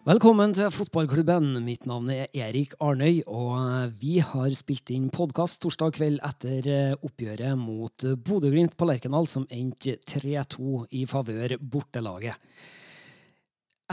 Velkommen 0.00 0.54
til 0.56 0.70
fotballklubben. 0.72 1.58
Mitt 1.60 1.82
navn 1.84 2.06
er 2.08 2.30
Erik 2.32 2.72
Arnøy, 2.80 3.18
og 3.28 3.92
vi 4.00 4.14
har 4.24 4.48
spilt 4.56 4.88
inn 4.94 5.10
podkast 5.12 5.58
torsdag 5.60 5.92
kveld 5.98 6.22
etter 6.24 6.68
eh, 6.72 6.94
oppgjøret 7.04 7.52
mot 7.60 8.06
Bodø-Glimt 8.24 8.78
på 8.80 8.88
Lerkendal, 8.88 9.28
som 9.28 9.44
endte 9.52 9.98
3-2 10.08 10.86
i 10.96 11.04
favør 11.04 11.58
bortelaget. 11.60 12.32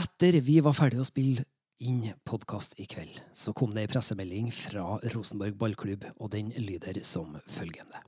Etter 0.00 0.40
vi 0.48 0.56
var 0.64 0.80
ferdig 0.80 1.04
å 1.04 1.10
spille 1.10 1.44
inn 1.84 2.06
podkast 2.24 2.80
i 2.80 2.88
kveld, 2.88 3.20
så 3.36 3.52
kom 3.52 3.76
det 3.76 3.84
ei 3.84 3.92
pressemelding 3.92 4.48
fra 4.64 4.94
Rosenborg 5.12 5.60
ballklubb, 5.60 6.08
og 6.16 6.32
den 6.32 6.54
lyder 6.56 7.04
som 7.04 7.36
følgende. 7.52 8.00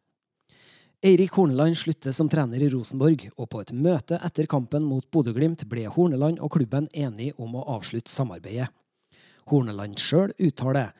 Eirik 1.03 1.33
Horneland 1.33 1.79
slutter 1.79 2.13
som 2.13 2.29
trener 2.29 2.61
i 2.61 2.67
Rosenborg, 2.69 3.23
og 3.41 3.47
på 3.49 3.63
et 3.63 3.71
møte 3.73 4.19
etter 4.21 4.45
kampen 4.45 4.85
mot 4.85 5.07
Bodø-Glimt 5.09 5.63
ble 5.71 5.87
Horneland 5.89 6.43
og 6.45 6.53
klubben 6.53 6.91
enige 6.93 7.33
om 7.41 7.55
å 7.57 7.63
avslutte 7.73 8.13
samarbeidet. 8.13 8.67
Horneland 9.49 9.97
sjøl 9.97 10.35
uttaler 10.37 10.91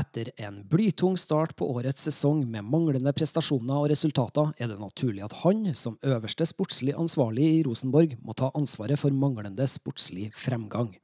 etter 0.00 0.30
en 0.40 0.62
blytung 0.70 1.18
start 1.20 1.52
på 1.60 1.68
årets 1.74 2.06
sesong 2.08 2.40
med 2.48 2.64
manglende 2.72 3.12
prestasjoner 3.12 3.82
og 3.82 3.90
resultater, 3.92 4.54
er 4.56 4.72
det 4.72 4.80
naturlig 4.80 5.26
at 5.26 5.36
han, 5.42 5.74
som 5.76 6.00
øverste 6.08 6.48
sportslig 6.48 6.96
ansvarlig 6.96 7.50
i 7.58 7.60
Rosenborg, 7.68 8.16
må 8.24 8.32
ta 8.32 8.48
ansvaret 8.56 8.96
for 9.02 9.12
manglende 9.12 9.68
sportslig 9.68 10.30
fremgang. 10.40 10.94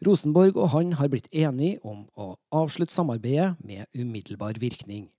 Rosenborg 0.00 0.56
og 0.56 0.72
han 0.72 0.96
har 0.96 1.12
blitt 1.12 1.28
enige 1.28 1.84
om 1.84 2.06
å 2.16 2.38
avslutte 2.56 2.96
samarbeidet 2.96 3.52
med 3.60 3.84
umiddelbar 3.92 4.56
virkning. 4.64 5.10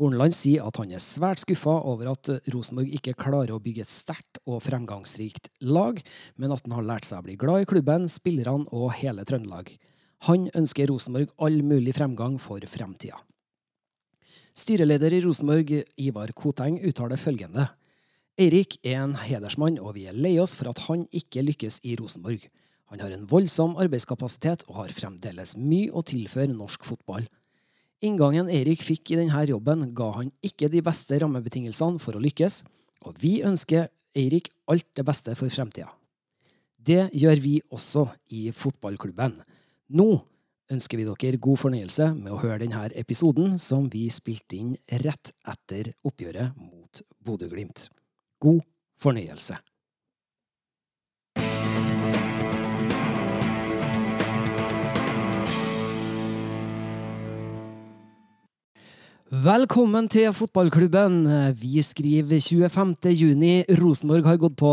Horneland 0.00 0.34
sier 0.34 0.64
at 0.66 0.78
han 0.80 0.90
er 0.90 1.02
svært 1.02 1.44
skuffa 1.44 1.76
over 1.86 2.08
at 2.10 2.30
Rosenborg 2.50 2.90
ikke 2.96 3.14
klarer 3.14 3.52
å 3.54 3.60
bygge 3.62 3.84
et 3.84 3.94
sterkt 3.94 4.40
og 4.42 4.64
fremgangsrikt 4.66 5.52
lag, 5.62 6.00
men 6.34 6.54
at 6.54 6.64
han 6.66 6.74
har 6.74 6.88
lært 6.88 7.06
seg 7.06 7.20
å 7.20 7.26
bli 7.28 7.36
glad 7.38 7.62
i 7.62 7.68
klubben, 7.70 8.08
spillerne 8.10 8.66
og 8.74 8.90
hele 8.98 9.22
Trøndelag. 9.28 9.70
Han 10.26 10.48
ønsker 10.56 10.90
Rosenborg 10.90 11.30
all 11.38 11.60
mulig 11.62 11.94
fremgang 11.94 12.40
for 12.42 12.64
fremtida. 12.66 13.20
Styreleder 14.54 15.14
i 15.14 15.22
Rosenborg, 15.22 15.70
Ivar 15.98 16.30
Koteng, 16.34 16.80
uttaler 16.86 17.18
følgende. 17.18 17.68
Eirik 18.38 18.80
er 18.82 19.00
en 19.02 19.16
hedersmann, 19.18 19.78
og 19.78 19.94
vi 19.94 20.08
er 20.10 20.14
lei 20.14 20.36
oss 20.42 20.56
for 20.58 20.70
at 20.70 20.82
han 20.88 21.06
ikke 21.14 21.42
lykkes 21.46 21.80
i 21.86 21.94
Rosenborg. 22.00 22.48
Han 22.90 23.02
har 23.02 23.14
en 23.14 23.26
voldsom 23.30 23.78
arbeidskapasitet 23.82 24.66
og 24.68 24.80
har 24.82 24.94
fremdeles 24.94 25.56
mye 25.58 25.90
å 25.94 26.02
tilføre 26.06 26.54
norsk 26.54 26.86
fotball. 26.86 27.26
Inngangen 28.02 28.50
Erik 28.50 28.82
fikk 28.84 29.12
i 29.14 29.18
denne 29.20 29.44
jobben, 29.48 29.86
ga 29.94 30.10
han 30.18 30.32
ikke 30.44 30.68
de 30.72 30.82
beste 30.84 31.18
rammebetingelsene 31.22 32.02
for 32.02 32.16
å 32.16 32.22
lykkes, 32.22 32.62
og 33.06 33.20
vi 33.22 33.38
ønsker 33.46 33.88
Eirik 34.14 34.50
alt 34.70 34.88
det 34.96 35.04
beste 35.06 35.34
for 35.38 35.52
fremtida. 35.52 35.90
Det 36.84 37.08
gjør 37.16 37.40
vi 37.40 37.54
også 37.72 38.06
i 38.36 38.50
fotballklubben. 38.52 39.38
Nå 39.96 40.08
ønsker 40.72 41.00
vi 41.00 41.06
dere 41.08 41.40
god 41.40 41.60
fornøyelse 41.60 42.10
med 42.16 42.32
å 42.32 42.40
høre 42.42 42.60
denne 42.62 42.86
episoden 43.00 43.58
som 43.60 43.88
vi 43.92 44.06
spilte 44.12 44.58
inn 44.58 44.74
rett 45.04 45.32
etter 45.48 45.92
oppgjøret 46.04 46.56
mot 46.60 47.02
Bodø-Glimt. 47.24 47.88
God 48.40 48.60
fornøyelse. 49.00 49.56
Velkommen 59.32 60.04
til 60.12 60.34
fotballklubben. 60.36 61.22
Vi 61.56 61.80
skriver 61.80 62.36
25. 62.44 62.90
juni. 63.16 63.64
Rosenborg 63.80 64.26
har 64.28 64.36
gått 64.36 64.56
på 64.60 64.72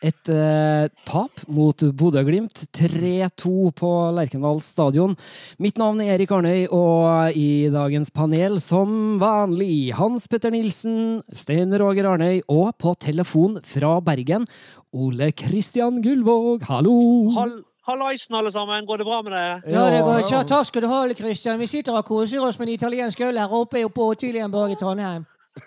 et 0.00 0.30
eh, 0.30 0.86
tap 1.08 1.42
mot 1.50 1.74
Bodø-Glimt. 1.74 2.68
3-2 2.70 3.72
på 3.74 3.90
Lerkendal 4.14 4.62
stadion. 4.62 5.16
Mitt 5.58 5.80
navn 5.82 5.98
er 6.04 6.14
Erik 6.14 6.30
Arnøy, 6.30 6.68
og 6.70 7.34
i 7.34 7.66
dagens 7.74 8.14
panel 8.14 8.60
som 8.62 9.18
vanlig 9.18 9.90
Hans 9.98 10.30
Petter 10.30 10.54
Nilsen, 10.54 11.24
Stein 11.34 11.74
Roger 11.74 12.12
Arnøy 12.12 12.44
og 12.46 12.70
på 12.78 12.94
telefon 13.02 13.58
fra 13.66 13.96
Bergen 14.06 14.46
Ole 14.94 15.32
Kristian 15.34 15.98
Gullvåg. 16.06 16.62
Hallo! 16.70 16.94
Hall 17.34 17.58
Hallaisen, 17.88 18.34
alle 18.36 18.50
sammen. 18.52 18.86
Går 18.86 18.98
det 19.00 19.06
bra 19.08 19.22
med 19.24 19.32
dere? 19.32 19.60
Ja, 19.72 19.86
det 19.90 20.00
går 20.04 20.22
kjørt. 20.28 20.48
Takk 20.52 20.66
skal 20.68 20.84
du 20.84 20.88
ha, 20.90 20.98
Ole 21.06 21.14
Kristian. 21.16 21.58
Vi 21.60 21.66
sitter 21.70 21.96
og 21.96 22.04
koser 22.08 22.42
oss 22.44 22.58
med 22.60 22.68
en 22.68 22.74
italiensk 22.74 23.20
øl 23.24 23.38
her 23.40 23.52
oppe 23.56 23.82
på 23.88 24.08
Tylienborg 24.20 24.74
i 24.74 24.78
Trondheim. 24.80 25.24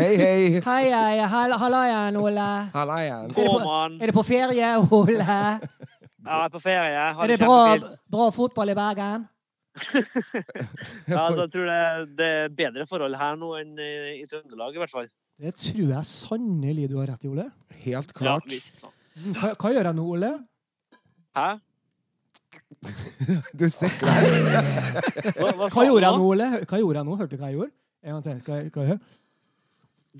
hei, 0.00 0.12
hei. 0.16 0.60
Hei, 0.64 0.84
hei. 0.88 1.18
Hall- 1.28 1.56
Hallaien, 1.60 2.16
Ole. 2.16 2.46
Halla 2.74 2.96
igjen. 3.04 3.34
Er 3.36 4.00
Er 4.00 4.06
det 4.06 4.14
på 4.16 4.22
ferie, 4.26 4.70
Ole? 4.90 5.26
Ja, 6.26 6.40
jeg 6.40 6.44
er 6.44 6.50
på 6.50 6.58
ferie. 6.58 7.02
Har 7.14 7.22
Er 7.22 7.28
det 7.30 7.38
bra, 7.38 7.76
bra 8.10 8.24
fotball 8.34 8.72
i 8.72 8.74
Bergen? 8.74 9.28
Ja, 11.06 11.26
altså, 11.28 11.44
jeg 11.44 11.52
tror 11.52 11.68
det, 11.70 12.16
det 12.18 12.26
er 12.26 12.48
bedre 12.58 12.86
forhold 12.88 13.14
her 13.20 13.36
nå 13.38 13.52
enn 13.60 13.76
i, 13.78 14.24
Trøndelag, 14.26 14.74
i 14.74 14.80
hvert 14.82 14.90
fall. 14.90 15.06
Det 15.38 15.52
tror 15.60 15.92
jeg 15.92 16.08
sannelig 16.08 16.88
du 16.90 16.96
har 16.98 17.12
rett 17.12 17.26
i, 17.28 17.30
Ole. 17.30 17.44
Helt 17.84 18.10
Ja, 18.10 18.18
klart. 18.18 18.48
visst. 18.50 18.82
Hva, 19.36 19.52
hva 19.54 19.70
gjør 19.76 19.90
jeg 19.92 19.98
nå, 20.00 20.06
Ole? 20.16 20.32
Hæ? 21.36 21.48
Du 23.58 23.66
deg. 23.66 24.00
Hva, 25.36 25.50
hva, 25.52 25.68
Hva 25.68 25.84
gjorde 25.84 26.06
jeg 26.06 26.16
nå, 26.16 26.28
Ole? 26.30 26.46
Hva 26.64 26.78
gjorde 26.80 27.00
jeg 27.00 27.08
nå? 27.08 27.16
Hørte 27.20 27.36
du 27.36 27.42
hva 27.42 27.50
jeg 27.50 27.58
gjorde? 27.58 27.72
En 28.06 28.16
gang 28.16 28.24
til. 28.24 28.38
Hva, 28.46 28.56
hva 28.72 28.84
jeg 28.84 28.90
gjør? 28.92 29.00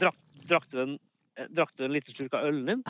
Drakk, 0.03 0.19
drakk, 0.51 0.67
du 0.73 0.77
en, 0.83 0.95
eh, 1.39 1.49
drakk 1.57 1.73
du 1.79 1.83
en 1.87 1.95
liten 1.95 2.17
slurk 2.17 2.35
av 2.37 2.49
ølen 2.51 2.65
din? 2.69 2.83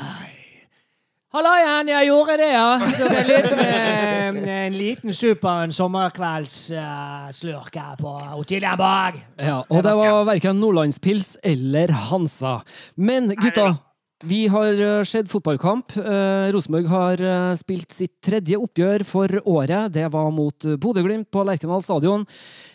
Hallaien, 1.37 1.91
jeg 1.91 2.06
gjorde 2.09 2.34
det, 2.41 2.48
ja. 2.54 2.78
Det 2.81 3.19
er 3.20 3.28
litt, 3.28 3.53
eh, 3.60 4.66
en 4.66 4.76
liten 4.78 5.12
super 5.14 5.66
en 5.66 5.75
sommerkveldsslurk 5.75 7.76
uh, 7.76 7.94
på 8.00 8.12
Tylienborg. 8.48 9.14
Ja, 9.38 9.60
og 9.69 9.84
det 9.84 9.94
var 10.00 10.25
verken 10.31 10.60
Nordlandspils 10.62 11.37
eller 11.44 11.88
Hansa. 12.08 12.54
Men 12.97 13.28
gutta, 13.37 13.76
vi 14.25 14.47
har 14.49 14.81
eh, 14.81 15.04
sett 15.04 15.28
fotballkamp. 15.28 15.97
Eh, 15.97 16.49
Rosenborg 16.53 16.87
har 16.88 17.21
eh, 17.21 17.54
spilt 17.54 17.93
sitt 17.93 18.16
tredje 18.25 18.56
oppgjør 18.56 19.04
for 19.04 19.41
året. 19.44 19.93
Det 19.93 20.06
var 20.12 20.31
mot 20.32 20.69
Bodø-Glimt 20.81 21.28
på 21.31 21.44
Lerkendal 21.44 21.84
stadion. 21.84 22.25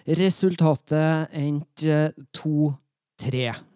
Resultatet 0.06 1.34
endte 1.34 1.98
eh, 1.98 2.30
2-3. 2.38 3.71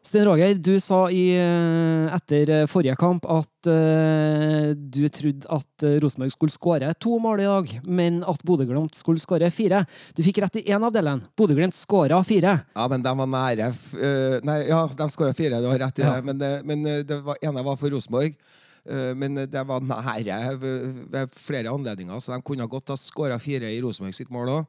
Sten 0.00 0.24
Roger, 0.24 0.54
du 0.56 0.78
sa 0.80 1.02
i, 1.12 1.34
eh, 1.36 2.06
etter 2.16 2.48
eh, 2.54 2.66
forrige 2.72 2.94
kamp 2.96 3.26
at 3.28 3.68
uh, 3.68 4.70
du 4.72 5.02
trodde 5.12 5.44
at 5.52 5.84
Rosenborg 6.00 6.32
skulle 6.32 6.54
skåre 6.54 6.88
to 6.96 7.18
mål 7.20 7.42
i 7.42 7.48
dag, 7.48 7.74
men 7.84 8.22
at 8.24 8.40
Bodø-Glimt 8.48 8.96
skulle 8.96 9.20
skåre 9.20 9.50
fire. 9.52 9.82
Du 10.16 10.22
fikk 10.24 10.40
rett 10.40 10.56
i 10.56 10.62
én 10.72 10.80
av 10.88 10.94
delene. 10.94 11.28
Bodø-Glimt 11.36 11.76
skåra 11.76 12.22
fire. 12.24 12.54
Ja, 12.72 12.86
men 12.88 13.04
de 13.04 13.12
var 13.18 13.28
nære. 13.28 13.68
eh, 14.00 14.38
nei, 14.48 14.56
ja, 14.70 14.80
de 14.88 15.08
skåra 15.12 15.34
fire, 15.36 15.60
du 15.60 15.68
har 15.68 15.78
rett 15.84 16.00
i 16.00 16.06
Ja. 16.08 16.14
det. 16.16 16.24
Men, 16.32 16.40
men 16.64 17.04
det 17.04 17.20
var, 17.20 17.36
ene 17.44 17.62
var 17.62 17.76
for 17.76 17.92
Rosenborg. 17.92 18.38
Men 19.20 19.34
det 19.52 19.62
var 19.68 19.84
nære 19.84 20.38
ved, 20.56 20.94
ved 21.12 21.34
flere 21.36 21.68
anledninger, 21.68 22.16
så 22.24 22.32
de 22.32 22.40
kunne 22.42 22.64
godt 22.66 22.88
ha 22.88 22.96
skåra 22.96 23.36
fire 23.38 23.68
i 23.68 23.82
Rosenborg 23.84 24.16
sitt 24.16 24.32
mål 24.32 24.48
òg. 24.54 24.64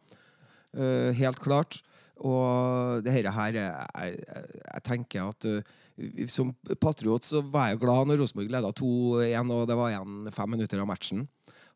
Helt 1.16 1.40
klart. 1.40 1.80
Og 2.28 3.02
det 3.06 3.14
her, 3.16 3.30
her 3.34 3.58
er- 3.58 4.06
jeg, 4.06 4.24
jeg, 4.28 4.84
tenker 4.86 5.30
at 5.32 5.48
uh, 5.50 6.28
som 6.30 6.54
patriot 6.82 7.26
så 7.26 7.42
var 7.42 7.72
jeg 7.72 7.82
glad 7.82 8.08
når 8.10 8.22
Rosenborg 8.22 8.52
leda 8.54 8.72
2-1, 8.78 9.54
og 9.54 9.68
det 9.70 9.78
var 9.78 9.92
igjen 9.92 10.32
fem 10.34 10.50
minutter 10.56 10.82
av 10.82 10.90
matchen. 10.90 11.28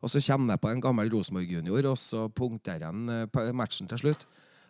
Og 0.01 0.11
så 0.11 0.21
kommer 0.21 0.53
jeg 0.53 0.61
på 0.61 0.69
en 0.69 0.81
gammel 0.81 1.09
Rosenborg-junior, 1.09 1.87
og 1.89 1.97
så 1.97 2.27
punkterer 2.29 2.85
han 2.85 3.09
eh, 3.09 3.53
matchen 3.53 3.89
til 3.89 4.01
slutt. 4.01 4.25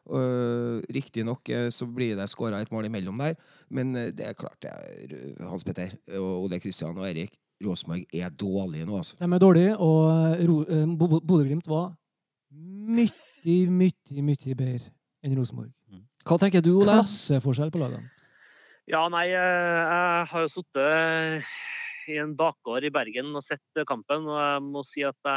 Uh, 0.06 0.84
Riktignok 0.94 1.50
uh, 1.50 1.68
så 1.74 1.88
blir 1.90 2.16
det 2.16 2.30
skåra 2.30 2.59
et 2.62 2.72
mål 2.72 2.85
imellom 2.91 3.23
der, 3.23 3.34
men 3.73 3.96
det 3.96 4.22
er 4.22 4.38
klart 4.38 4.61
det 4.61 5.40
Hans 5.41 5.66
Petter 5.66 5.96
og 6.20 6.46
Ole 6.46 6.59
Kristian 6.61 7.00
og 7.00 7.09
Erik. 7.09 7.34
Rosenborg 7.66 8.03
er 8.14 8.29
dårlige 8.29 8.85
nå, 8.85 8.97
altså. 9.00 9.16
De 9.17 9.28
er 9.32 9.40
dårlige, 9.40 9.78
og 9.79 11.00
Bodø-Glimt 11.00 11.70
var 11.72 11.94
mye, 12.52 13.09
mye, 13.72 14.22
mye 14.22 14.55
bedre 14.59 14.91
enn 15.26 15.36
Rosenborg. 15.38 15.74
Hva 16.26 16.38
tenker 16.42 16.64
du, 16.66 16.76
Ole? 16.80 16.94
Klasseforskjell 17.02 17.74
på 17.74 17.82
lagene. 17.82 18.12
Ja, 18.86 19.08
nei, 19.10 19.28
eh, 19.34 19.80
jeg 19.82 20.28
har 20.30 20.44
jo 20.46 20.50
sittet 20.54 21.48
i 22.11 22.19
en 22.22 22.35
bakgård 22.37 22.85
i 22.87 22.91
Bergen 22.93 23.31
og 23.35 23.43
sett 23.46 23.85
kampen, 23.90 24.28
og 24.29 24.37
jeg 24.40 24.66
må 24.66 24.84
si 24.85 25.05
at 25.07 25.31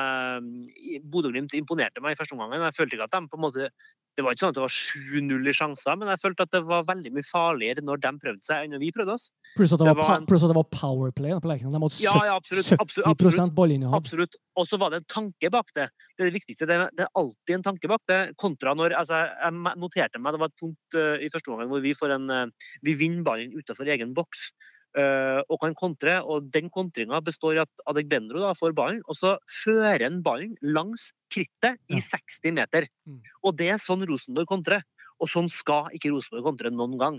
Bodø-Glimt 1.12 1.54
imponerte 1.58 2.02
meg 2.04 2.14
i 2.14 2.18
første 2.18 2.36
omgang. 2.36 2.56
Jeg 2.58 2.76
følte 2.76 2.98
ikke 2.98 3.08
at 3.08 3.16
de 3.16 3.30
på 3.30 3.38
en 3.38 3.46
måte 3.46 3.70
Det 4.18 4.24
var 4.26 4.34
ikke 4.34 4.42
sånn 4.42 4.50
at 4.50 4.56
det 4.58 4.62
var 4.64 4.72
7-0 4.74 5.46
i 5.46 5.52
sjanser, 5.54 5.94
men 5.94 6.08
jeg 6.10 6.18
følte 6.18 6.42
at 6.42 6.50
det 6.50 6.60
var 6.66 6.86
veldig 6.88 7.12
mye 7.14 7.26
farligere 7.28 7.84
når 7.86 8.00
de 8.02 8.10
prøvde 8.24 8.42
seg, 8.42 8.64
enn 8.64 8.72
når 8.74 8.80
vi 8.82 8.88
prøvde 8.96 9.14
oss. 9.14 9.28
Pluss 9.54 9.74
at 9.76 9.78
det 9.78 9.86
Det 9.86 9.92
var, 10.00 10.10
en- 10.16 10.26
pluss 10.26 10.42
at 10.42 10.50
det 10.50 10.56
var 10.58 10.66
powerplay 10.74 11.36
på 11.38 11.50
Lerkendal. 11.52 11.76
De 11.76 11.84
hadde 11.84 12.02
Ja, 12.02 12.14
ja, 12.26 12.34
absolutt. 12.34 12.66
70 12.82 13.06
absolutt, 13.06 13.54
ballinnehav. 13.54 13.94
Absolutt. 13.94 14.34
Og 14.58 14.66
så 14.66 14.80
var 14.82 14.90
det 14.90 15.04
en 15.04 15.06
tanke 15.14 15.52
bak 15.54 15.70
det. 15.78 15.86
Det 16.16 16.26
er 16.26 16.30
det 16.32 16.34
viktigste. 16.40 16.66
Det 16.66 16.74
er, 16.74 16.90
det 16.98 17.06
er 17.06 17.14
alltid 17.14 17.54
en 17.60 17.66
tanke 17.68 17.92
bak 17.94 18.02
det. 18.10 18.18
Kontra 18.42 18.74
når 18.74 18.96
altså, 18.98 19.20
Jeg 19.38 19.78
noterte 19.78 20.18
meg 20.18 20.34
det 20.34 20.42
var 20.42 20.50
et 20.50 20.58
punkt 20.64 20.98
uh, 20.98 21.14
i 21.22 21.30
første 21.30 21.54
omgang 21.54 21.70
hvor 21.70 21.84
vi 21.86 21.94
får 21.94 22.16
en 22.18 22.26
uh, 22.26 22.66
Vi 22.82 22.98
vinner 22.98 23.22
ballen 23.22 23.54
utenfor 23.54 23.86
egen 23.86 24.18
boks. 24.18 24.50
Eh, 24.96 25.40
og 25.48 25.60
kan 25.60 25.74
kontre. 25.74 26.22
Og 26.24 26.50
den 26.50 26.70
kontringa 26.70 27.20
består 27.24 27.56
i 27.58 27.62
at 27.64 27.82
Adegbendro 27.86 28.40
da 28.40 28.52
får 28.54 28.74
ballen, 28.74 29.02
og 29.08 29.14
så 29.18 29.36
fører 29.64 30.02
han 30.06 30.22
ballen 30.22 30.56
langs 30.62 31.12
krittet 31.30 31.78
i 31.90 31.98
Ja. 31.98 32.04
60 32.18 32.52
meter. 32.52 32.88
Mm. 33.08 33.20
Og 33.44 33.56
det 33.56 33.70
er 33.70 33.78
sånn 33.82 34.06
Rosenborg 34.06 34.46
kontrer. 34.46 34.82
Og 35.20 35.28
sånn 35.28 35.48
skal 35.50 35.90
ikke 35.92 36.10
Rosenborg 36.14 36.44
kontre 36.44 36.70
noen 36.70 36.98
gang. 36.98 37.16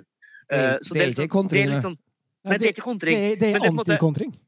Det 0.49 0.57
er- 0.57 0.73
Eh, 0.75 0.79
så 0.81 0.93
det 0.93 1.01
er 1.01 1.07
liksom- 1.07 1.25
ikke 1.25 1.31
kontring, 1.31 1.65
det 1.65 1.69
er 1.69 1.75
liksom- 1.75 1.97
Nei, 2.45 2.57
det 2.57 2.67
er 2.67 2.73
ikke 2.73 2.83
kontring. 2.83 3.15
det, 3.15 3.41
er- 3.43 3.55
er 3.55 3.59
det 3.59 3.61
er 3.63 3.69
antikontring. 3.69 4.39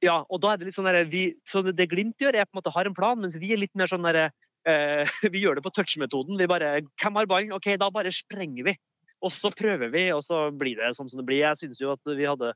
Ja, 0.00 0.24
og 0.30 0.40
da 0.40 0.52
er 0.52 0.56
det 0.58 0.66
litt 0.66 0.74
sånn 0.76 0.84
der, 0.84 1.04
vi, 1.04 1.34
så 1.44 1.62
det, 1.64 1.76
det 1.76 1.88
Glimt 1.90 2.16
gjør, 2.18 2.34
er 2.34 2.44
på 2.46 2.54
en 2.54 2.62
måte 2.62 2.72
har 2.72 2.86
en 2.86 2.94
plan, 2.94 3.18
mens 3.20 3.34
vi 3.36 3.52
er 3.52 3.56
litt 3.56 3.74
mer 3.74 3.86
sånn 3.86 4.02
derre 4.02 4.30
eh, 4.66 5.04
Vi 5.32 5.40
gjør 5.42 5.56
det 5.56 5.64
på 5.64 5.72
touch-metoden. 5.72 6.36
Vi 6.38 6.46
bare 6.46 6.82
Hvem 7.00 7.14
har 7.14 7.26
ballen? 7.26 7.52
OK, 7.52 7.76
da 7.78 7.90
bare 7.90 8.10
sprenger 8.10 8.64
vi. 8.64 8.76
Og 9.24 9.34
så 9.34 9.50
prøver 9.54 9.90
vi, 9.90 10.08
og 10.14 10.22
så 10.22 10.46
blir 10.54 10.78
det 10.78 10.94
sånn 10.96 11.10
som 11.10 11.20
det 11.20 11.26
blir. 11.28 11.42
Jeg 11.42 11.58
synes 11.62 11.80
jo 11.82 11.92
at 11.96 12.14
vi 12.14 12.28
hadde 12.28 12.54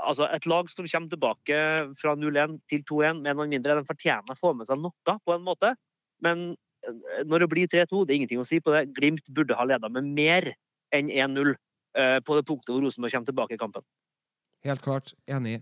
Altså, 0.00 0.24
et 0.32 0.46
lag 0.48 0.68
som 0.70 0.86
kommer 0.86 1.10
tilbake 1.12 1.56
fra 2.00 2.14
0-1 2.16 2.56
til 2.70 2.80
2-1 2.88 3.18
med 3.20 3.36
noen 3.36 3.50
mindre, 3.52 3.76
den 3.76 3.88
fortjener 3.88 4.32
å 4.32 4.38
få 4.38 4.54
med 4.56 4.68
seg 4.68 4.80
noe, 4.80 4.94
på 5.04 5.34
en 5.34 5.44
måte. 5.44 5.74
Men 6.24 6.54
eh, 6.86 7.24
når 7.28 7.44
det 7.44 7.48
blir 7.52 7.68
3-2, 7.68 8.04
det 8.06 8.14
er 8.14 8.20
ingenting 8.20 8.40
å 8.40 8.46
si 8.48 8.62
på 8.64 8.72
det. 8.72 8.86
Glimt 8.96 9.28
burde 9.36 9.58
ha 9.58 9.66
leda 9.68 9.90
med 9.92 10.08
mer 10.16 10.48
enn 10.96 11.10
1-0 11.12 11.52
eh, 11.52 12.16
på 12.24 12.38
det 12.38 12.46
punktet 12.48 12.72
hvor 12.72 12.80
Rosenborg 12.86 13.12
kommer 13.12 13.32
tilbake 13.32 13.58
i 13.58 13.60
kampen. 13.60 13.84
Helt 14.64 14.84
klart. 14.86 15.12
Enig. 15.28 15.60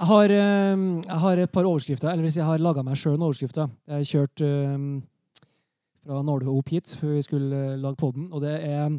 Jeg 0.00 0.08
har, 0.08 0.32
eh, 0.32 0.86
jeg 1.10 1.20
har 1.26 1.42
et 1.42 1.52
par 1.52 1.66
overskrifter, 1.66 2.12
eller 2.12 2.28
hvis 2.28 2.38
jeg 2.38 2.46
har 2.46 2.62
laga 2.62 2.86
meg 2.86 3.02
sjøl 3.02 3.16
noen 3.16 3.32
overskrifter. 3.32 3.72
Jeg 3.90 3.98
har 3.98 4.10
kjørt 4.14 4.46
fra 6.00 6.22
Nardo 6.24 6.54
opp 6.56 6.70
hit 6.72 6.94
før 6.96 7.18
vi 7.18 7.26
skulle 7.26 7.64
lage 7.82 7.98
podden, 8.00 8.30
og 8.32 8.46
det 8.46 8.54
er 8.64 8.94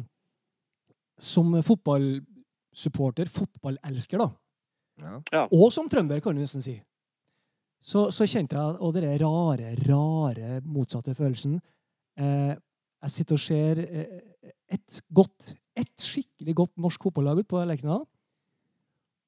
som 1.18 1.52
fotballsupporter, 1.62 3.28
fotballelsker, 3.30 4.18
da, 4.18 4.30
Ja. 5.32 5.46
og 5.50 5.72
som 5.72 5.88
trønder, 5.88 6.20
kan 6.22 6.34
du 6.36 6.40
nesten 6.42 6.62
si, 6.62 6.76
så, 7.82 8.10
så 8.14 8.26
kjente 8.28 8.54
jeg 8.56 8.76
og 8.80 8.92
den 8.94 9.08
rare, 9.20 9.72
rare 9.88 10.60
motsatte 10.62 11.14
følelsen. 11.18 11.56
Eh, 12.16 12.52
jeg 13.02 13.10
sitter 13.10 13.34
og 13.34 13.40
ser 13.42 13.80
eh, 13.82 14.20
et 14.70 15.00
godt, 15.12 15.54
et 15.76 15.90
skikkelig 15.98 16.54
godt 16.60 16.76
norsk 16.78 17.02
fotballag 17.02 17.40
ute 17.42 17.50
på 17.50 17.64
Lerkendal. 17.66 18.04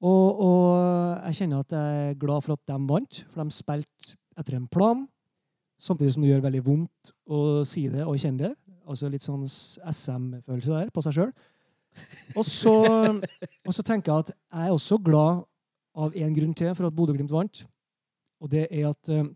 Og, 0.05 0.39
og 0.39 1.25
jeg 1.25 1.35
kjenner 1.41 1.63
at 1.65 1.71
jeg 1.75 2.07
er 2.11 2.17
glad 2.21 2.43
for 2.45 2.53
at 2.55 2.63
de 2.69 2.77
vant, 2.87 3.19
for 3.33 3.43
de 3.43 3.51
spilte 3.55 4.15
etter 4.39 4.55
en 4.59 4.67
plan. 4.71 5.03
Samtidig 5.81 6.13
som 6.15 6.23
det 6.23 6.31
gjør 6.31 6.45
veldig 6.45 6.63
vondt 6.65 7.11
å 7.27 7.41
si 7.67 7.87
det 7.91 8.05
og 8.07 8.15
kjenne 8.21 8.45
det. 8.45 8.53
Altså 8.87 9.09
litt 9.11 9.25
sånn 9.25 9.43
SM-følelse 9.49 10.71
der 10.77 10.91
på 10.95 11.03
seg 11.03 11.17
sjøl. 11.17 11.31
Og, 12.35 12.43
så, 12.45 12.75
og 13.65 13.73
så 13.73 13.83
tenker 13.85 14.11
jeg 14.11 14.25
at 14.25 14.31
jeg 14.35 14.67
er 14.67 14.75
også 14.75 14.97
glad 15.03 15.45
av 15.95 16.15
én 16.17 16.33
grunn 16.35 16.53
til 16.57 16.73
for 16.75 16.89
at 16.89 16.95
Bodø-Glimt 16.95 17.31
vant. 17.31 17.63
Og 18.43 18.51
det 18.51 18.65
er 18.67 18.89
at 18.89 19.11
eh, 19.13 19.27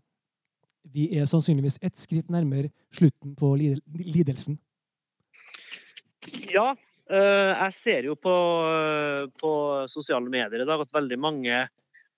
vi 0.92 1.06
er 1.16 1.28
sannsynligvis 1.28 1.78
ett 1.84 1.96
skritt 1.98 2.30
nærmere 2.32 2.70
slutten 2.92 3.34
på 3.38 3.54
lid- 3.56 3.82
lidelsen. 3.96 4.58
Ja, 6.52 6.74
eh, 7.08 7.52
jeg 7.54 7.76
ser 7.78 8.08
jo 8.10 8.16
på, 8.20 8.36
eh, 8.68 9.26
på 9.40 9.52
sosiale 9.88 10.28
medier 10.28 10.62
i 10.62 10.68
dag 10.68 10.84
at 10.84 10.92
veldig 10.92 11.18
mange 11.20 11.62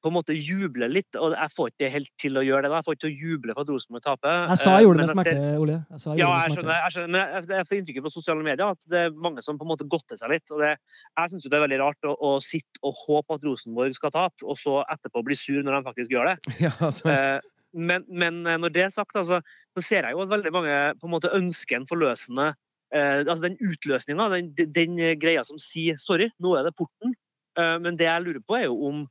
på 0.02 0.10
en 0.10 0.16
måte 0.16 0.34
juble 0.34 0.88
litt. 0.90 1.16
Og 1.18 1.36
jeg 1.36 1.52
får 1.56 1.70
ikke 1.72 1.90
helt 1.94 2.10
til 2.20 2.38
å 2.38 2.42
gjøre 2.44 2.66
det. 2.66 2.72
da. 2.72 2.80
Jeg 2.80 2.86
får 2.88 2.96
ikke 2.96 3.04
til 3.04 3.12
å 3.12 3.28
juble 3.28 3.54
for 3.54 3.62
at 3.62 3.72
Rosenborg 3.72 4.04
taper. 4.06 4.40
Jeg 4.50 4.60
sa 4.62 4.72
eh, 4.72 4.76
jeg 4.76 4.86
gjorde 4.86 4.98
det 4.98 5.06
med 5.06 5.12
at 5.12 5.16
smerte, 5.16 5.52
Ole. 5.62 5.78
Jeg 5.78 6.04
sa 6.04 6.12
jeg 6.12 6.22
Ja, 6.22 6.30
jeg 6.42 6.56
skjønner. 6.56 6.74
Jeg 6.78 6.96
skjønner 6.96 7.12
men 7.12 7.22
jeg, 7.22 7.48
jeg 7.52 7.68
får 7.68 7.78
inntrykket 7.78 8.06
på 8.06 8.14
sosiale 8.14 8.46
medier 8.46 8.74
at 8.74 8.90
det 8.92 9.00
er 9.06 9.16
mange 9.28 9.44
som 9.46 9.60
på 9.60 9.66
en 9.66 9.72
måte 9.72 9.88
godter 9.92 10.18
seg 10.18 10.34
litt. 10.34 10.44
og 10.50 10.62
det, 10.64 10.74
Jeg 11.20 11.32
syns 11.32 11.48
det 11.48 11.58
er 11.58 11.64
veldig 11.66 11.80
rart 11.82 12.10
å, 12.10 12.16
å 12.16 12.34
sitte 12.42 12.82
og 12.82 13.00
håpe 13.06 13.38
at 13.38 13.48
Rosenborg 13.48 13.96
skal 13.98 14.14
tape, 14.14 14.44
og 14.46 14.58
så 14.58 14.80
etterpå 14.92 15.24
bli 15.26 15.38
sur 15.38 15.60
når 15.62 15.78
de 15.78 15.82
faktisk 15.90 16.16
gjør 16.16 16.32
det. 16.32 16.38
Ja, 16.62 16.70
altså, 16.78 17.10
Eh, 17.12 17.40
men, 17.72 18.04
men 18.08 18.42
eh, 18.46 18.58
når 18.60 18.72
det 18.74 18.84
er 18.84 18.92
sagt, 18.94 19.16
altså, 19.16 19.40
så 19.76 19.84
ser 19.84 20.06
jeg 20.06 20.16
jo 20.16 20.22
at 20.24 20.30
veldig 20.32 20.52
mange 20.54 20.76
på 21.00 21.08
en 21.08 21.14
måte 21.14 21.32
ønsker 21.32 21.78
en 21.78 21.88
forløsende 21.88 22.52
eh, 22.94 23.22
altså 23.24 23.42
Den 23.46 23.56
utløsninga, 23.64 24.28
den, 24.34 24.52
den 24.76 25.00
greia 25.20 25.44
som 25.48 25.60
sier 25.62 25.96
'sorry, 26.00 26.28
nå 26.42 26.54
er 26.58 26.68
det 26.68 26.76
porten'. 26.78 27.16
Eh, 27.58 27.76
men 27.84 27.98
det 28.00 28.08
jeg 28.08 28.24
lurer 28.24 28.44
på, 28.44 28.56
er 28.56 28.68
jo 28.68 28.78
om 28.88 29.02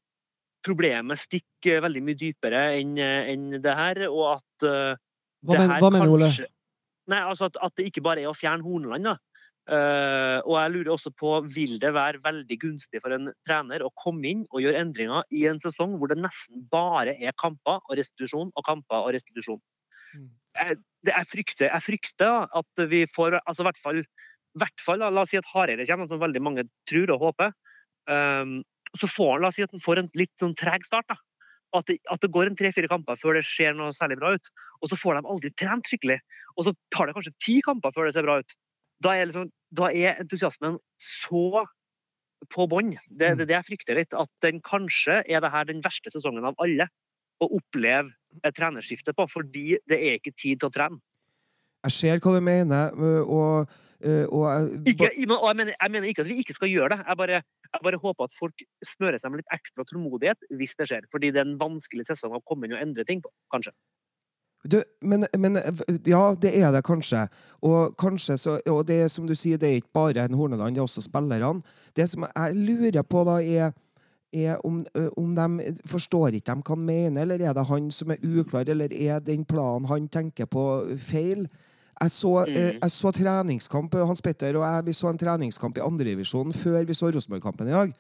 problemet 0.65 1.19
stikker 1.19 1.81
veldig 1.85 2.03
mye 2.05 2.19
dypere 2.19 2.63
enn 2.79 2.95
enn 3.01 3.49
det 3.63 3.75
her, 3.77 4.03
og 4.09 4.37
at 4.37 4.67
uh, 4.67 4.93
Hva, 5.41 5.55
det 5.55 5.59
men, 5.59 5.73
her 5.73 5.83
hva 5.83 5.91
mener 5.93 6.15
Ole? 6.15 6.31
Nei, 7.11 7.19
altså 7.19 7.49
at, 7.49 7.57
at 7.65 7.75
det 7.77 7.89
ikke 7.89 8.03
bare 8.05 8.23
er 8.23 8.29
å 8.29 8.37
fjerne 8.37 8.65
Horneland. 8.65 9.09
da. 9.09 9.17
Uh, 9.69 10.41
og 10.49 10.55
jeg 10.57 10.71
lurer 10.73 10.89
også 10.95 11.11
på, 11.13 11.35
vil 11.53 11.75
det 11.79 11.93
være 11.93 12.21
veldig 12.25 12.57
gunstig 12.63 13.01
for 13.03 13.13
en 13.13 13.29
trener 13.45 13.83
å 13.85 13.91
komme 13.99 14.25
inn 14.27 14.41
og 14.49 14.63
gjøre 14.63 14.79
endringer 14.81 15.27
i 15.37 15.43
en 15.47 15.61
sesong 15.61 15.93
hvor 16.01 16.09
det 16.09 16.17
nesten 16.17 16.63
bare 16.73 17.13
er 17.13 17.35
kamper 17.39 17.77
og 17.77 17.93
restitusjon 17.99 18.49
og 18.49 18.65
kamper 18.65 19.05
og 19.05 19.13
restitusjon? 19.15 19.61
Mm. 20.17 20.27
Jeg, 20.57 20.79
det, 21.05 21.13
jeg, 21.13 21.29
frykter, 21.29 21.67
jeg 21.69 21.85
frykter 21.85 22.49
at 22.59 22.83
vi 22.91 23.03
får 23.07 23.37
altså 23.43 23.63
i 23.63 23.69
hvert 23.69 23.81
fall, 23.85 24.01
hvert 24.59 24.83
fall 24.83 25.05
La 25.05 25.23
oss 25.23 25.31
si 25.31 25.39
at 25.39 25.47
Hareide 25.53 25.85
kommer, 25.87 26.09
som 26.09 26.19
veldig 26.19 26.41
mange 26.43 26.65
tror 26.89 27.13
og 27.15 27.29
håper. 27.29 27.53
Um, 28.09 28.59
så 28.97 29.07
får 29.07 29.35
han, 29.35 29.43
la 29.43 29.51
oss 29.51 29.59
si 29.59 29.65
at 29.65 29.73
han 29.73 29.83
får 29.83 30.01
en 30.01 30.09
litt 30.19 30.33
sånn 30.41 30.55
treg 30.59 30.85
start. 30.87 31.07
da. 31.11 31.17
At 31.77 31.87
det, 31.87 31.99
at 32.11 32.19
det 32.23 32.31
går 32.35 32.49
en 32.49 32.57
tre-fire 32.59 32.89
kamper 32.91 33.19
før 33.19 33.37
det 33.37 33.45
ser 33.47 33.75
noe 33.77 33.93
særlig 33.95 34.19
bra 34.19 34.33
ut. 34.35 34.49
Og 34.83 34.91
så 34.91 34.99
får 34.99 35.17
de 35.17 35.29
aldri 35.33 35.51
trent 35.55 35.87
skikkelig. 35.87 36.19
Og 36.57 36.67
så 36.67 36.73
tar 36.93 37.07
det 37.07 37.15
kanskje 37.15 37.37
ti 37.43 37.59
kamper 37.63 37.93
før 37.95 38.09
det 38.09 38.15
ser 38.17 38.27
bra 38.27 38.41
ut. 38.41 38.57
Da 39.01 39.13
er, 39.17 39.29
liksom, 39.29 39.47
da 39.73 39.87
er 39.89 40.19
entusiasmen 40.21 40.75
så 41.01 41.63
på 42.51 42.65
bånn. 42.69 42.91
Det 43.07 43.29
er 43.29 43.37
det, 43.39 43.47
det 43.49 43.55
jeg 43.55 43.69
frykter 43.69 44.01
litt. 44.01 44.17
At 44.17 44.29
den 44.43 44.59
kanskje 44.65 45.21
er 45.23 45.43
det 45.43 45.53
her 45.53 45.69
den 45.69 45.83
verste 45.85 46.11
sesongen 46.13 46.49
av 46.49 46.59
alle 46.61 46.89
å 47.41 47.47
oppleve 47.57 48.11
et 48.45 48.55
trenerskifte 48.55 49.15
på, 49.17 49.25
fordi 49.31 49.79
det 49.89 49.97
er 49.97 50.19
ikke 50.19 50.35
tid 50.35 50.61
til 50.61 50.69
å 50.69 50.73
trene. 50.73 51.01
jeg 51.87 51.95
ser 51.95 52.19
hva 52.21 52.35
du 52.35 52.43
mener, 52.45 52.93
og, 53.25 53.71
og 54.31 54.43
jeg- 54.49 54.81
Ikke, 54.93 55.09
og 55.37 55.47
jeg, 55.47 55.55
mener, 55.57 55.73
jeg 55.81 55.91
mener 55.91 56.07
ikke 56.07 56.21
at 56.25 56.27
vi 56.27 56.39
ikke 56.41 56.53
skal 56.57 56.69
gjøre 56.69 56.89
det. 56.95 56.99
Jeg 57.07 57.17
bare, 57.17 57.41
jeg 57.73 57.81
bare 57.83 57.97
håper 58.01 58.23
at 58.23 58.35
folk 58.39 58.63
smører 58.83 59.17
seg 59.21 59.31
med 59.31 59.41
litt 59.43 59.53
ekstra 59.53 59.85
tålmodighet 59.85 60.37
hvis 60.57 60.75
det 60.79 60.87
skjer. 60.89 61.07
Fordi 61.11 61.31
det 61.31 61.41
er 61.43 61.49
en 61.49 61.59
vanskelig 61.61 62.07
sesong 62.09 62.33
å 62.37 62.43
komme 62.47 62.65
inn 62.67 62.73
og 62.73 62.81
endre 62.81 63.05
ting 63.05 63.21
på, 63.21 63.29
kanskje. 63.53 63.71
Du, 64.69 64.77
men, 65.01 65.25
men 65.41 65.57
ja, 66.05 66.35
det 66.37 66.51
er 66.53 66.71
det 66.71 66.83
kanskje. 66.85 67.23
Og 67.65 67.95
kanskje 67.97 68.35
så, 68.37 68.59
og 68.69 68.83
det 68.85 69.09
som 69.09 69.25
du 69.25 69.33
sier, 69.33 69.57
det 69.57 69.69
er 69.69 69.79
ikke 69.81 69.95
bare 69.97 70.25
en 70.27 70.37
Horneland, 70.37 70.75
det 70.75 70.81
er 70.83 70.85
også 70.85 71.01
spillerne. 71.01 71.63
Det 71.97 72.05
som 72.09 72.27
jeg 72.29 72.59
lurer 72.59 73.01
på, 73.01 73.23
da, 73.25 73.39
er, 73.41 73.73
er 74.31 74.61
om, 74.65 74.77
om 75.17 75.33
de 75.35 75.73
forstår 75.89 76.37
ikke 76.37 76.53
de 76.53 76.61
hva 76.61 76.75
han 76.75 76.85
mener, 76.85 77.21
eller 77.25 77.41
er 77.41 77.57
det 77.57 77.65
han 77.71 77.89
som 77.91 78.13
er 78.13 78.21
uklar, 78.21 78.69
eller 78.69 78.93
er 78.93 79.19
den 79.25 79.45
planen 79.49 79.89
han 79.89 80.07
tenker 80.13 80.45
på, 80.45 80.67
feil? 81.09 81.47
Jeg 82.01 82.09
så, 82.11 82.31
eh, 82.47 82.71
Mm. 82.73 82.79
jeg 82.81 82.91
så 82.91 83.11
treningskamp, 83.13 83.93
Hans 83.93 84.21
Petter 84.21 84.55
og 84.55 84.63
jeg 84.63 84.85
vi 84.85 84.91
så 84.91 85.09
en 85.09 85.17
treningskamp 85.17 85.77
i 85.77 85.81
andredivisjonen 85.81 86.53
før 86.53 86.85
vi 86.85 86.93
så 86.93 87.11
Rosenborg-kampen 87.13 87.67
i 87.67 87.71
dag. 87.71 87.93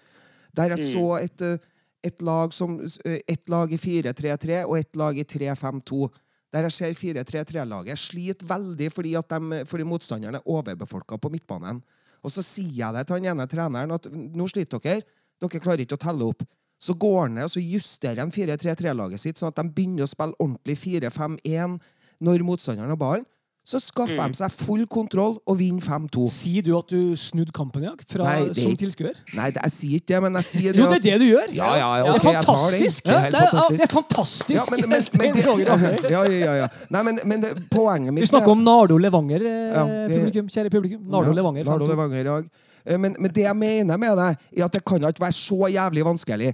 Der 0.55 0.69
jeg 0.69 0.79
Mm. 0.79 0.91
så 0.93 1.23
et, 1.23 1.41
eh, 1.41 1.57
et 2.03 2.21
lag 2.21 2.51
som 2.51 2.79
eh, 3.05 3.19
et 3.27 3.47
lag 3.47 3.71
i 3.71 3.77
4-3-3 3.77 4.65
og 4.65 4.77
et 4.79 4.95
lag 4.95 5.15
i 5.17 5.23
3-5-2. 5.23 6.09
Der 6.51 6.63
jeg 6.63 6.71
ser 6.71 6.93
4-3-3-laget 6.93 7.97
sliter 7.97 8.45
veldig 8.45 8.91
fordi, 8.91 9.15
at 9.15 9.29
de, 9.29 9.65
fordi 9.65 9.83
motstanderne 9.83 10.35
er 10.35 10.47
overbefolka 10.47 11.17
på 11.17 11.29
midtbanen. 11.31 11.81
Og 12.23 12.31
så 12.31 12.41
sier 12.43 12.73
jeg 12.73 12.93
det 12.93 13.07
til 13.07 13.15
han 13.23 13.37
ene 13.37 13.47
treneren 13.47 13.91
at 13.93 14.03
nå 14.11 14.47
sliter 14.49 14.79
dere. 14.81 15.01
Dere 15.39 15.59
klarer 15.61 15.79
ikke 15.85 15.97
å 15.97 15.99
telle 15.99 16.23
opp. 16.27 16.43
Så 16.79 16.93
går 16.97 17.21
han 17.21 17.35
ned 17.35 17.43
og 17.43 17.49
så 17.51 17.61
justerer 17.61 18.17
han 18.17 18.31
4-3-3-laget 18.31 19.19
sitt, 19.19 19.35
sånn 19.37 19.49
at 19.49 19.55
de 19.55 19.69
begynner 19.69 20.03
å 20.03 20.09
spille 20.09 20.33
ordentlig 20.39 20.75
4-5-1 20.77 21.79
når 22.21 22.39
motstanderen 22.43 22.89
har 22.89 22.97
ballen. 22.97 23.25
Så 23.63 23.77
skaffer 23.77 24.17
Mm. 24.17 24.31
de 24.33 24.37
seg 24.39 24.51
full 24.57 24.87
kontroll 24.89 25.35
og 25.45 25.57
vinner 25.59 25.81
5-2. 25.85 26.23
Sier 26.33 26.63
du 26.65 26.71
at 26.79 26.87
du 26.89 27.13
snudde 27.15 27.53
kampen 27.53 27.83
i 27.83 27.85
dag 27.85 27.99
fra, 28.09 28.23
Nei, 28.25 28.47
det 28.49 28.57
som 28.57 28.73
tilskuer? 28.75 29.13
Nei, 29.37 29.51
det, 29.53 29.61
jeg 29.61 29.71
sier 29.75 29.99
ikke 29.99 30.07
det, 30.15 30.21
men 30.25 30.33
jeg 30.39 30.47
sier 30.49 30.73
det 30.73 30.81
Jo, 30.81 30.87
det 30.89 30.97
er 30.97 31.05
det 31.05 31.19
du 31.21 31.25
gjør! 31.29 31.53
Ja, 31.53 31.69
ja, 31.77 31.89
det 32.01 32.09
ok, 32.09 32.25
er 32.25 32.41
fantastisk! 32.41 33.03
Det 33.05 33.13
er 33.13 33.21
Ja, 33.21 33.29
det, 33.29 33.43
er, 33.45 33.69
det 33.69 33.85
er 33.85 33.93
fantastisk! 33.93 34.57
Ja, 34.57 34.65
men, 34.71 34.89
men, 34.89 35.05
men 35.21 35.37
det, 35.37 36.09
ja, 36.15 36.23
ja, 36.25 36.55
ja. 36.63 36.67
Nei, 36.89 37.03
men, 37.05 37.19
men 37.23 37.45
det, 37.45 37.53
poenget 37.69 38.13
mitt 38.17 38.25
Vi 38.25 38.31
snakker 38.33 38.51
om 38.57 38.63
Nardo 38.65 38.97
Levanger, 38.97 39.45
eh, 39.45 39.77
Ja, 39.77 39.85
publikum. 40.09 40.49
Kjære 40.49 40.73
publikum. 40.73 41.05
Nardo 41.05 41.29
Ja, 41.29 41.37
Levanger. 41.37 41.69
Nardo 41.69 41.85
5-2. 41.85 41.93
Levanger 41.93 42.19
i 42.19 42.27
dag. 42.31 42.49
Eh, 42.85 42.97
Men, 42.97 43.15
men 43.19 43.31
det 43.31 43.43
jeg 43.45 43.57
mener 43.57 43.97
med 43.97 44.17
det, 44.17 44.29
er 44.57 44.65
at 44.65 44.73
det 44.75 44.83
kan 44.85 45.03
ikke 45.09 45.23
være 45.23 45.37
så 45.37 45.69
jævlig 45.71 46.05
vanskelig. 46.05 46.53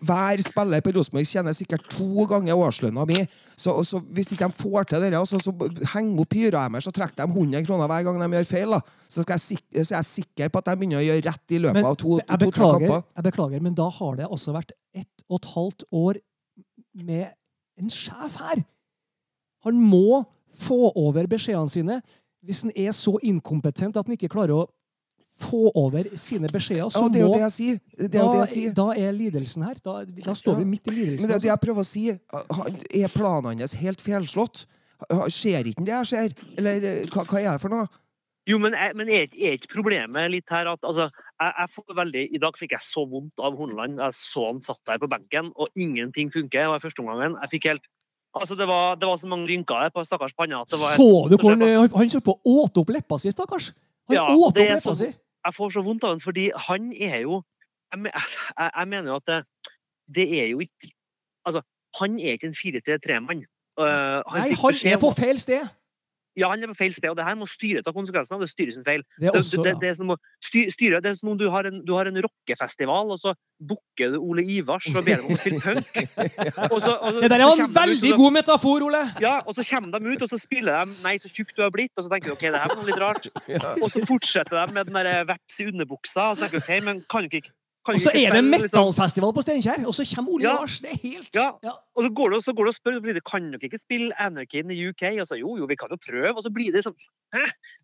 Hver 0.00 0.42
spiller 0.46 0.80
på 0.84 0.94
Rosenborg 0.96 1.26
tjener 1.28 1.52
sikkert 1.56 1.88
to 1.92 2.24
ganger 2.30 2.56
årslønna 2.56 3.04
mi. 3.08 3.22
Så, 3.58 3.74
så 3.84 3.98
hvis 4.14 4.30
ikke 4.32 4.46
de 4.46 4.54
får 4.62 4.84
til 4.92 5.02
det, 5.02 5.12
så, 5.26 5.40
så 5.42 5.52
henger 5.94 6.22
opp 6.22 6.30
pyrohammer, 6.30 6.80
så 6.84 6.92
trekker 6.94 7.24
de 7.24 7.32
100 7.32 7.66
kroner 7.66 7.90
hver 7.90 8.04
gang 8.06 8.20
de 8.22 8.28
gjør 8.38 8.48
feil. 8.52 8.76
Da. 8.76 8.80
Så, 9.08 9.24
skal 9.26 9.34
jeg, 9.40 9.58
så 9.84 9.94
er 9.94 9.98
jeg 9.98 10.10
sikker 10.12 10.52
på 10.54 10.62
at 10.62 10.70
de 10.70 10.76
begynner 10.78 11.00
å 11.02 11.06
gjøre 11.08 11.26
rett 11.26 11.56
i 11.56 11.60
løpet 11.64 11.80
Men 11.80 11.90
av 11.90 11.98
to-tre 11.98 12.38
to-tre 12.44 12.70
kamper. 12.76 13.02
jeg 13.18 13.26
beklager, 13.30 13.64
men 13.66 13.74
da 13.78 13.88
har 13.98 14.16
det 14.20 14.28
også 14.30 14.54
vært 14.54 14.72
ett 14.94 15.24
og 15.28 15.40
et 15.42 15.50
halvt 15.56 15.84
år 15.92 16.20
med 16.94 17.26
en 17.78 17.90
sjef 17.92 18.38
her. 18.40 18.62
Han 19.66 19.82
må 19.82 20.22
få 20.58 20.88
over 20.96 21.26
beskjedene 21.30 21.70
sine 21.70 21.98
hvis 22.46 22.62
han 22.64 22.72
er 22.78 22.94
så 22.94 23.16
inkompetent 23.26 23.96
at 23.98 24.06
han 24.06 24.14
ikke 24.14 24.30
klarer 24.30 24.54
å 24.54 24.66
få 25.38 25.70
over 25.74 26.04
sine 26.18 26.48
beskjeder, 26.50 26.88
så 26.90 27.02
Ja, 27.04 27.08
det 27.14 27.20
er 27.20 27.26
jo 27.26 27.32
det 27.32 27.40
jeg 27.46 27.52
sier. 27.54 27.80
Det 27.96 28.14
er 28.14 28.24
da, 28.24 28.32
det 28.32 28.40
jeg 28.42 28.48
sier. 28.54 28.72
da, 28.74 28.86
er 28.90 29.12
lidelsen 29.12 29.62
her. 29.64 29.74
Da, 29.84 30.04
da 30.04 30.34
står 30.34 30.52
Ja. 30.52 30.58
vi 30.58 30.64
midt 30.64 30.86
i 30.86 30.90
Men 30.90 30.98
lidelsen. 30.98 31.28
det 31.28 31.34
er 31.36 31.38
det 31.38 31.50
altså. 31.50 31.52
jeg 31.52 31.60
prøver 31.66 31.80
å 31.80 31.86
si. 31.86 33.02
Er 33.04 33.08
planene 33.14 33.58
hans 33.60 33.74
helt 33.74 34.00
feilslått? 34.02 34.66
Ser 35.30 35.62
ikke 35.62 35.84
det 35.86 35.94
jeg 35.94 36.06
ser? 36.06 36.32
Eller 36.58 36.82
eh, 36.82 37.06
hva, 37.06 37.24
hva 37.24 37.38
er 37.40 37.52
det 37.54 37.60
for 37.62 37.68
noe? 37.70 37.86
Jo, 38.48 38.58
men, 38.58 38.72
er- 38.74 38.94
men 38.94 39.08
er, 39.08 39.28
ikke- 39.28 39.68
problemet 39.70 40.30
litt 40.32 40.48
her 40.50 40.66
at 40.66 40.80
altså, 40.82 41.10
jeg, 41.38 41.52
jeg 41.58 41.68
får 41.70 41.94
veldig, 41.94 42.22
I 42.34 42.38
dag 42.38 42.56
fikk 42.56 42.70
jeg 42.72 42.80
så 42.80 43.04
vondt 43.08 43.38
av 43.38 43.54
Horneland. 43.56 43.98
Jeg 44.00 44.12
så 44.16 44.46
han 44.50 44.60
satt 44.60 44.80
der 44.86 44.98
på 44.98 45.06
benken, 45.08 45.52
og 45.54 45.68
ingenting 45.76 46.32
funker. 46.32 46.64
Det 46.64 46.68
var 46.72 46.80
første 46.80 47.00
omgangen 47.04 47.36
jeg 47.42 47.50
fikk 47.60 47.64
helt 47.70 47.86
Altså, 48.38 48.54
det 48.54 48.66
var, 48.68 48.94
det 48.96 49.06
var 49.08 49.16
så 49.16 49.26
mange 49.26 49.48
rynker 49.48 49.80
der 49.82 49.90
på 49.90 50.02
stakkars 50.04 50.34
panna 50.36 50.60
at 50.60 50.68
det 50.68 50.78
var 50.78 50.88
helt 50.92 51.00
Så 51.00 51.28
du 51.30 51.34
å 51.34 51.38
se 51.38 51.42
hvor 51.42 51.56
på. 51.56 51.64
han, 51.80 51.90
han 51.96 52.10
så 52.12 52.20
på 52.20 52.34
å 52.36 52.56
åte 52.66 52.76
opp 52.82 52.90
leppa 52.92 53.18
si, 53.18 53.30
stakkars? 53.32 53.70
Han 54.06 54.14
Ja, 54.18 54.26
åt 54.36 54.52
opp 54.52 54.58
leppa 54.58 54.80
sånn- 54.84 54.96
si. 55.00 55.08
Jeg 55.46 55.54
får 55.54 55.70
så 55.76 55.82
vondt 55.86 56.04
av 56.04 56.16
ham, 56.16 56.20
fordi 56.20 56.50
han 56.68 56.92
er 56.92 57.22
jo 57.24 57.42
Jeg, 57.94 58.04
jeg, 58.04 58.70
jeg 58.76 58.88
mener 58.88 59.10
jo 59.12 59.16
at 59.16 59.26
det, 59.30 59.38
det 60.16 60.26
er 60.42 60.48
jo 60.52 60.60
ikke 60.60 60.90
Altså, 61.48 61.62
han 62.00 62.18
er 62.20 62.36
ikke 62.36 62.50
en 62.50 62.56
4-3-3-mann. 62.58 63.46
Uh, 63.78 63.84
Nei, 64.34 64.52
han 64.52 64.74
er 64.92 64.98
på 65.00 65.10
feil 65.16 65.38
sted. 65.40 65.64
Ja, 66.38 66.48
han 66.52 66.62
er 66.62 66.70
på 66.70 66.76
feil 66.78 66.92
sted, 66.94 67.08
og 67.10 67.16
det 67.18 67.24
her 67.26 67.34
må 67.40 67.46
styret 67.50 67.84
ta 67.86 67.92
konsekvensen 67.96 68.36
av. 68.36 68.42
Det 68.44 68.48
er 68.48 68.52
styret 68.54 68.74
sin 68.76 68.84
feil. 68.86 69.02
Det 69.18 69.28
er 69.32 69.38
også, 69.40 69.58
det, 69.64 69.72
det, 69.74 69.80
det, 69.82 69.88
er 69.90 69.96
som 69.98 70.12
å 70.14 70.16
sty- 70.44 70.68
styre, 70.70 71.00
det 71.02 71.10
er 71.10 71.18
som 71.18 71.32
om 71.32 71.38
du 71.40 71.48
har 71.50 71.66
en, 71.70 71.80
du 71.84 71.92
har 71.96 72.06
en 72.10 72.20
rockefestival, 72.24 73.10
og 73.14 73.18
så 73.18 73.34
booker 73.58 74.12
du 74.14 74.18
Ole 74.22 74.44
Ivars 74.46 74.86
og 74.94 75.02
ber 75.02 75.18
dem 75.18 75.26
om 75.26 75.34
å 75.34 75.40
spille 75.42 75.60
punk. 75.64 75.92
Og 76.72 76.80
så, 76.84 76.92
og 76.94 77.12
så, 77.12 77.20
Det 77.24 77.30
der 77.32 77.42
er 77.42 77.50
en 77.64 77.74
veldig 77.74 78.10
ut, 78.12 78.14
så- 78.14 78.20
god 78.22 78.32
metafor, 78.38 78.84
Ole! 78.86 79.02
Ja, 79.24 79.34
og 79.46 79.54
så 79.58 79.64
kommer 79.66 79.98
de 79.98 80.12
ut, 80.14 80.22
og 80.22 80.28
så 80.30 80.38
spiller 80.38 80.84
de 80.84 80.94
'Nei, 81.02 81.16
så 81.18 81.28
tjukk 81.32 81.54
du 81.56 81.62
har 81.62 81.70
blitt', 81.74 81.94
og 81.96 82.04
så 82.06 82.10
tenker 82.12 82.30
du 82.30 82.36
OK, 82.36 82.44
det 82.54 82.60
her 82.62 82.74
var 82.74 82.86
litt 82.86 83.00
rart. 83.02 83.26
Og 83.82 83.90
så 83.90 84.04
fortsetter 84.06 84.66
de 84.66 84.72
med 84.78 84.86
den 84.86 84.94
der 84.94 85.24
veps 85.28 85.60
i 85.60 85.66
underbuksa, 85.72 86.30
og 86.32 86.38
så 86.38 86.46
tenker 86.46 86.58
du 86.58 86.64
OK, 86.64 86.84
men 86.84 87.02
kan 87.10 87.26
du 87.26 87.36
ikke 87.36 87.50
Og 87.94 88.00
så 88.00 88.10
er 88.14 88.32
det 88.32 88.44
liksom- 88.44 88.68
metallfestival 88.68 89.32
på 89.34 89.42
Steinkjer, 89.42 89.86
og 89.86 89.94
så 89.94 90.04
kommer 90.14 90.32
Ole 90.32 90.42
Ja. 90.44 90.52
Lars. 90.58 90.80
Det 90.80 90.90
er 90.92 90.98
helt 91.08 91.34
Ja. 91.34 91.50
ja. 91.62 91.72
Og 91.96 92.04
så 92.04 92.10
går 92.14 92.28
du, 92.30 92.40
så 92.40 92.52
går 92.54 92.64
du 92.64 92.68
og 92.68 92.74
spør 92.74 93.00
fordi 93.00 93.20
kan 93.30 93.50
dere 93.52 93.60
ikke 93.68 93.78
spille 93.80 94.12
Anarchy 94.20 94.58
in 94.62 94.68
the 94.68 94.78
UK. 94.88 95.20
Og 95.20 95.26
så 95.26 95.34
jo, 95.38 95.56
jo, 95.56 95.64
vi 95.66 95.76
kan 95.76 95.88
jo 95.90 95.96
prøve. 95.96 96.36
Og 96.36 96.42
så 96.42 96.50
blir 96.50 96.72
det 96.72 96.84
liksom 96.84 96.94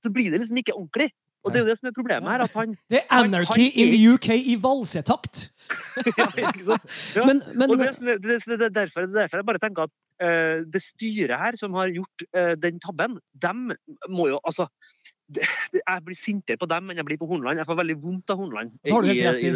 Så 0.03 0.11
blir 0.13 0.31
det 0.31 0.41
liksom 0.41 0.57
ikke 0.57 0.73
ordentlig. 0.75 1.11
Og 1.45 1.53
det 1.53 1.61
er 1.61 1.65
jo 1.65 1.71
det 1.71 1.79
som 1.79 1.89
er 1.89 1.93
problemet 1.93 2.31
her. 2.31 2.41
at 2.41 2.53
han 2.57 2.75
Det 2.91 3.01
er 3.05 3.07
anarchy 3.11 3.69
han 3.69 3.73
in 3.77 3.89
er- 3.89 3.93
the 3.93 4.03
UK 4.15 4.29
i 4.49 4.55
valsetakt. 4.57 5.51
ja, 6.19 6.27
ikke 6.41 6.65
sant? 6.65 6.85
Ja. 7.17 7.25
Men, 7.29 7.43
men 7.55 7.71
Og 7.71 7.79
det, 7.79 7.89
det, 8.01 8.23
det, 8.23 8.45
det, 8.47 8.63
er 8.63 8.69
derfor, 8.69 9.01
er 9.05 9.07
derfor 9.13 9.37
jeg 9.37 9.47
bare 9.47 9.59
tenker 9.61 9.83
at 9.83 9.93
uh, 10.25 10.65
det 10.73 10.83
styret 10.83 11.37
her 11.39 11.57
som 11.61 11.75
har 11.75 11.89
gjort 11.93 12.25
uh, 12.37 12.55
den 12.57 12.81
tabben, 12.81 13.19
dem 13.43 13.73
må 14.09 14.29
jo 14.29 14.41
altså 14.45 14.65
det, 14.65 14.71
det- 14.71 14.94
Jeg 15.33 16.03
blir 16.05 16.17
sintere 16.19 16.59
på 16.61 16.67
dem 16.69 16.91
enn 16.91 16.99
jeg 17.01 17.07
blir 17.09 17.19
på 17.21 17.27
Hornland. 17.29 17.57
Jeg 17.59 17.67
får 17.67 17.79
veldig 17.81 17.97
vondt 18.03 18.31
av 18.31 18.41
Hornland 18.43 18.75
i, 18.85 18.91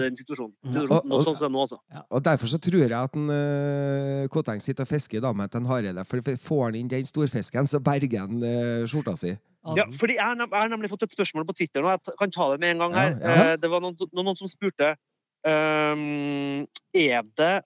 den 0.01 0.17
situasjonen. 0.17 0.55
Ja. 0.65 0.81
Og- 0.89 1.13
og- 1.13 1.27
sånn 1.27 1.53
nå, 1.53 1.61
altså. 1.67 1.79
Og 2.11 2.23
Derfor 2.25 2.47
så 2.49 2.59
tror 2.59 2.81
jeg 2.81 2.93
at 2.93 3.15
en, 3.15 3.29
uh, 3.29 4.27
Koteng 4.33 4.61
sitter 4.65 4.83
og 4.83 4.89
fisker 4.89 5.21
da 5.21 5.33
med 5.33 5.55
en 5.55 5.67
Hareide. 5.67 6.07
For 6.07 6.21
får 6.21 6.65
han 6.65 6.75
inn 6.75 6.89
den 6.89 7.05
storfisken, 7.05 7.69
så 7.69 7.81
berger 7.85 8.19
han 8.25 8.43
uh, 8.43 8.87
skjorta 8.89 9.17
si. 9.17 9.37
Ja, 9.77 9.85
fordi 9.93 10.17
jeg 10.17 10.37
jeg 10.39 10.49
har 10.55 10.69
nemlig 10.69 10.89
fått 10.89 11.03
et 11.03 11.13
spørsmål 11.13 11.45
på 11.45 11.57
Twitter 11.59 11.83
nå. 11.83 11.91
Jeg 11.91 12.17
kan 12.19 12.31
ta 12.31 12.51
det 12.53 12.61
med 12.61 12.71
en 12.71 12.79
gang 12.79 12.95
her. 12.95 13.11
Ja, 13.11 13.19
ja. 13.29 13.53
Eh, 13.53 13.57
Det 13.57 13.69
var 13.71 13.81
noen, 13.81 13.97
noen 14.15 14.37
som 14.37 14.49
spurte 14.49 14.97
um, 15.45 16.67
Er 16.95 17.23
det 17.37 17.63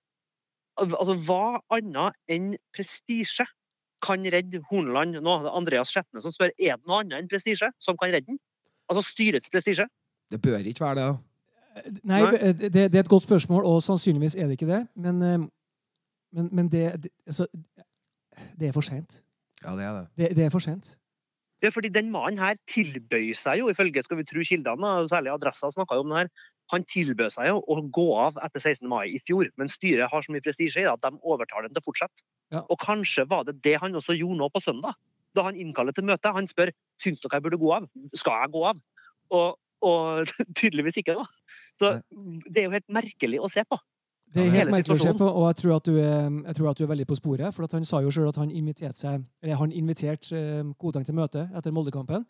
Altså, 0.80 1.14
hva 1.26 1.60
annet 1.70 2.16
enn 2.32 2.56
prestisje 2.74 3.44
kan 4.02 4.24
redde 4.34 4.60
Horneland 4.70 5.18
nå? 5.18 5.36
Det 5.42 5.50
er 5.50 5.58
Andreas 5.58 5.92
Skjetne 5.94 6.22
som 6.24 6.34
spør 6.34 6.52
er 6.52 6.78
det 6.78 6.88
noe 6.88 7.02
annet 7.02 7.20
enn 7.20 7.30
prestisje 7.30 7.70
som 7.82 7.98
kan 8.00 8.12
redde 8.14 8.32
den. 8.32 8.40
Altså 8.90 9.04
styrets 9.06 9.52
prestisje. 9.52 9.86
Det 10.32 10.40
bør 10.42 10.64
ikke 10.68 10.84
være 10.84 10.98
det. 11.00 11.10
Nei, 12.04 12.20
Nei. 12.20 12.52
det, 12.52 12.72
det 12.92 12.98
er 12.98 13.04
et 13.04 13.08
godt 13.08 13.24
spørsmål, 13.24 13.64
og 13.64 13.78
sannsynligvis 13.84 14.36
er 14.36 14.48
det 14.48 14.58
ikke 14.58 14.68
det. 14.68 14.82
Men, 14.96 15.22
eh, 15.24 15.38
men, 16.36 16.48
men 16.52 16.72
det, 16.72 16.82
det 17.04 17.12
altså, 17.26 17.46
Det 18.60 18.68
er 18.68 18.72
for 18.72 18.84
sent. 18.84 19.22
Ja, 19.64 19.76
det 19.76 19.84
er 19.84 19.94
det. 19.96 20.06
Det, 20.18 20.36
det 20.36 20.44
er 20.44 20.50
for 20.50 20.64
sent. 20.64 20.96
Det 21.62 21.68
er 21.68 21.74
fordi 21.74 21.92
den 21.94 22.10
mannen 22.10 22.40
her 22.42 22.56
tilbøyer 22.66 23.36
seg 23.38 23.60
jo, 23.60 23.68
ifølge 23.70 24.02
skal 24.02 24.18
vi 24.18 24.26
tro 24.26 24.42
kildene, 24.42 24.94
særlig 25.06 25.30
Adressa 25.30 25.70
snakka 25.70 25.94
jo 25.94 26.02
om 26.02 26.10
det 26.10 26.24
her, 26.24 26.30
han 26.72 26.84
tilbød 26.88 27.34
seg 27.34 27.50
jo 27.50 27.60
å 27.60 27.78
gå 27.94 28.06
av 28.18 28.38
etter 28.44 28.62
16. 28.62 28.86
mai 28.88 29.12
i 29.12 29.20
fjor, 29.22 29.50
men 29.60 29.70
styret 29.72 30.10
har 30.12 30.24
så 30.24 30.32
mye 30.32 30.44
prestisje 30.44 30.80
i 30.80 30.86
det 30.86 30.92
at 30.92 31.04
de 31.04 31.20
overtar 31.20 31.66
den 31.66 31.74
til 31.74 31.82
å 31.82 31.88
fortsette. 31.88 32.24
Ja. 32.54 32.64
Og 32.66 32.80
kanskje 32.82 33.26
var 33.28 33.46
det 33.48 33.58
det 33.64 33.78
han 33.82 33.96
også 33.98 34.16
gjorde 34.16 34.40
nå 34.40 34.48
på 34.52 34.62
søndag, 34.64 34.96
da 35.36 35.46
han 35.48 35.58
innkaller 35.58 35.96
til 35.96 36.06
møte. 36.08 36.32
Han 36.32 36.48
spør 36.48 36.72
syns 37.00 37.22
dere 37.22 37.38
jeg 37.38 37.46
burde 37.46 37.60
gå 37.60 37.70
av. 37.76 37.88
Skal 38.16 38.44
jeg 38.44 38.54
gå 38.56 38.64
av? 38.72 38.82
Og, 39.32 39.56
og 39.88 40.34
tydeligvis 40.58 41.00
ikke, 41.00 41.16
da. 41.20 41.26
Så 41.80 41.94
det 42.48 42.64
er 42.64 42.68
jo 42.68 42.76
helt 42.76 42.92
merkelig 42.92 43.40
å 43.40 43.50
se 43.52 43.64
på. 43.68 43.80
Det 44.32 44.46
er 44.46 44.54
helt 44.54 44.72
merkelig 44.72 44.96
å 44.96 45.02
se 45.02 45.12
på, 45.16 45.26
og 45.28 45.42
jeg 45.50 45.56
tror 45.60 45.72
at 45.76 45.88
du 45.88 45.96
er, 46.00 46.28
jeg 46.48 46.56
tror 46.56 46.68
at 46.70 46.78
du 46.78 46.84
er 46.86 46.92
veldig 46.94 47.06
på 47.10 47.16
sporet. 47.18 47.52
For 47.52 47.68
han 47.76 47.84
sa 47.88 48.00
jo 48.00 48.12
sjøl 48.14 48.30
at 48.30 48.38
han 48.40 48.52
inviterte 48.52 48.96
seg, 48.96 49.26
han 49.60 49.74
inviterte 49.76 50.38
eh, 50.40 51.02
til 51.04 51.18
møte 51.18 51.48
etter 51.52 51.74
Moldekampen. 51.74 52.24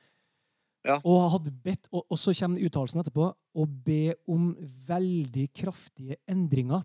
Ja. 0.83 0.97
Og 1.07 1.29
hadde 1.37 1.53
bedt, 1.63 1.87
og, 1.95 2.05
og 2.11 2.19
så 2.19 2.33
kommer 2.35 2.63
uttalelsen 2.67 3.03
etterpå, 3.03 3.29
å 3.31 3.67
be 3.87 4.15
om 4.31 4.49
veldig 4.89 5.47
kraftige 5.55 6.19
endringer. 6.31 6.83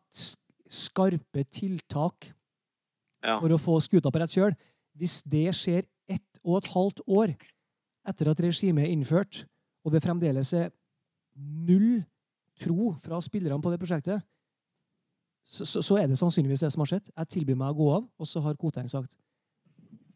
Skarpe 0.69 1.45
tiltak 1.49 2.31
Ja. 3.25 3.39
for 3.39 3.49
å 3.49 3.57
få 3.57 3.79
skuta 3.81 4.11
på 4.13 4.21
rett 4.21 4.33
kjøl. 4.35 4.53
Hvis 4.97 5.23
det 5.25 5.49
skjer 5.57 5.87
ett 6.07 6.39
og 6.43 6.59
et 6.61 6.71
halvt 6.73 7.01
år 7.07 7.33
etter 8.07 8.29
at 8.29 8.39
regimet 8.39 8.85
er 8.85 8.93
innført, 8.93 9.45
og 9.83 9.91
det 9.91 10.03
fremdeles 10.03 10.53
er 10.53 10.69
null 11.35 12.03
tro 12.59 12.93
fra 13.01 13.19
spillerne 13.21 13.61
på 13.61 13.71
det 13.73 13.79
prosjektet, 13.81 14.21
så, 15.47 15.65
så, 15.65 15.81
så 15.81 15.97
er 15.97 16.07
det 16.07 16.17
sannsynligvis 16.19 16.61
det 16.65 16.71
som 16.73 16.83
har 16.83 16.91
skjedd. 16.91 17.09
Jeg 17.15 17.29
tilbyr 17.33 17.57
meg 17.57 17.71
å 17.71 17.77
gå 17.77 17.89
av, 17.95 18.07
og 18.19 18.27
så 18.27 18.41
har 18.43 18.57
Koteng 18.59 18.89
sagt 18.91 19.17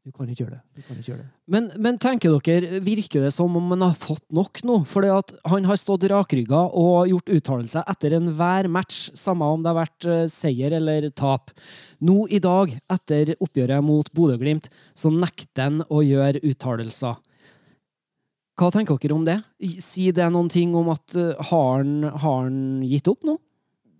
du 0.01 0.09
kan 0.09 0.25
ikke 0.25 0.47
gjøre 0.47 0.55
det. 0.55 0.81
Ikke 0.81 0.95
gjøre 1.05 1.19
det. 1.21 1.27
Men, 1.53 1.67
men 1.77 1.97
tenker 2.01 2.33
dere, 2.33 2.79
virker 2.81 3.21
det 3.21 3.29
som 3.35 3.53
om 3.57 3.67
han 3.75 3.83
har 3.85 3.97
fått 4.01 4.23
nok 4.33 4.63
nå? 4.65 4.79
Fordi 4.89 5.11
han 5.51 5.67
har 5.69 5.77
stått 5.77 6.07
rakrygga 6.09 6.63
og 6.81 7.11
gjort 7.11 7.29
uttalelser 7.37 7.85
etter 7.91 8.15
enhver 8.17 8.69
match, 8.71 9.11
samme 9.13 9.45
om 9.45 9.61
det 9.61 9.69
har 9.69 9.77
vært 9.77 10.07
eh, 10.09 10.23
seier 10.31 10.73
eller 10.79 11.05
tap. 11.13 11.53
Nå 12.01 12.23
i 12.33 12.41
dag, 12.41 12.73
etter 12.89 13.35
oppgjøret 13.37 13.85
mot 13.85 14.09
Bodø-Glimt, 14.17 14.71
så 14.97 15.13
nekter 15.13 15.67
han 15.67 15.85
å 15.85 16.01
gjøre 16.01 16.41
uttalelser. 16.49 17.21
Hva 18.57 18.73
tenker 18.73 18.97
dere 18.97 19.19
om 19.19 19.29
det? 19.29 19.37
Sier 19.85 20.17
det 20.17 20.33
noen 20.33 20.49
ting 20.49 20.73
om 20.77 20.89
at 20.95 21.13
eh, 21.13 21.37
har 21.53 21.85
han 22.25 22.59
gitt 22.89 23.13
opp 23.13 23.21
nå? 23.29 23.37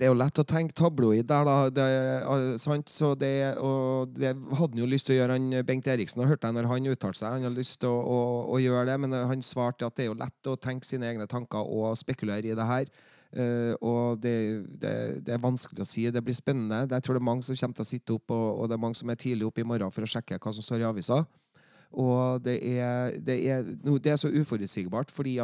Det 0.02 0.08
er 0.08 0.16
jo 0.16 0.18
lett 0.18 0.40
å 0.42 0.44
tenke 0.50 0.74
tabloid 0.74 1.28
der, 1.30 1.44
da. 1.46 1.56
Det, 1.70 1.84
er, 1.86 2.56
sant? 2.58 2.90
Så 2.90 3.12
det, 3.22 3.54
og 3.62 4.10
det 4.16 4.32
hadde 4.34 4.74
han 4.74 4.80
jo 4.82 4.88
lyst 4.90 5.06
til 5.06 5.14
å 5.14 5.18
gjøre, 5.20 5.36
han 5.38 5.66
Bengt 5.68 5.90
Eriksen. 5.94 6.24
Og 6.24 6.32
hørte 6.32 6.50
jeg 6.50 6.58
når 6.58 6.70
han 6.72 6.88
uttalte 6.90 7.20
seg. 7.20 7.36
Han 7.36 7.46
hadde 7.46 7.60
lyst 7.60 7.78
til 7.84 7.94
å, 7.94 8.00
å, 8.02 8.22
å 8.50 8.58
gjøre 8.58 8.88
det, 8.90 8.96
men 9.04 9.14
han 9.30 9.46
svarte 9.46 9.86
at 9.86 10.00
det 10.00 10.08
er 10.08 10.10
jo 10.10 10.18
lett 10.18 10.50
å 10.50 10.56
tenke 10.58 10.90
sine 10.90 11.06
egne 11.06 11.30
tanker 11.30 11.70
og 11.70 11.94
spekulere 12.02 12.50
i 12.50 12.58
det 12.58 12.66
her. 12.66 12.90
Uh, 13.32 13.78
og 13.78 14.24
det, 14.26 14.34
det, 14.82 14.96
det 15.28 15.38
er 15.38 15.46
vanskelig 15.46 15.86
å 15.86 15.92
si. 15.92 16.08
Det 16.10 16.26
blir 16.26 16.40
spennende. 16.40 16.82
Jeg 16.90 17.06
tror 17.06 17.20
det 17.20 17.22
er 17.22 17.30
mange 17.30 17.46
som 17.46 17.62
kommer 17.62 17.78
til 17.78 17.86
å 17.86 17.92
sitte 17.92 18.18
opp, 18.18 18.34
og, 18.34 18.48
og 18.56 18.72
det 18.72 18.80
er 18.80 18.84
mange 18.88 18.98
som 18.98 19.14
er 19.14 19.22
tidlig 19.22 19.52
oppe 19.52 19.62
i 19.62 19.70
morgen 19.70 19.94
for 19.94 20.10
å 20.10 20.10
sjekke 20.10 20.42
hva 20.42 20.58
som 20.58 20.66
står 20.66 20.82
i 20.82 20.90
avisa. 20.90 21.22
Og 21.92 22.40
det 22.44 22.56
er, 22.64 23.18
det, 23.20 23.36
er, 23.52 23.66
det 23.84 24.14
er 24.14 24.20
så 24.20 24.32
uforutsigbart, 24.32 25.12
fordi 25.12 25.36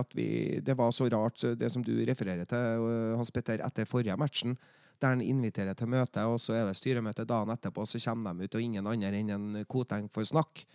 det 0.64 0.78
var 0.78 0.92
så 0.96 1.10
rart, 1.12 1.44
det 1.60 1.72
som 1.72 1.84
du 1.84 1.92
refererer 2.08 2.48
til, 2.48 2.88
øh, 2.88 3.18
Hans 3.20 3.32
Petter, 3.36 3.60
etter 3.66 3.86
forrige 3.86 4.16
matchen, 4.18 4.56
der 5.02 5.14
han 5.14 5.22
inviterer 5.22 5.76
til 5.78 5.92
møte, 5.92 6.24
og 6.24 6.40
så 6.40 6.56
er 6.56 6.66
det 6.66 6.78
styremøte 6.80 7.26
dagen 7.28 7.52
etterpå, 7.54 7.86
så 7.86 8.00
kommer 8.00 8.34
de 8.34 8.48
ut, 8.48 8.56
og 8.56 8.64
ingen 8.64 8.88
andre 8.88 9.12
enn 9.20 9.34
en 9.36 9.66
Koteng 9.70 10.08
får 10.10 10.32
snakke. 10.32 10.66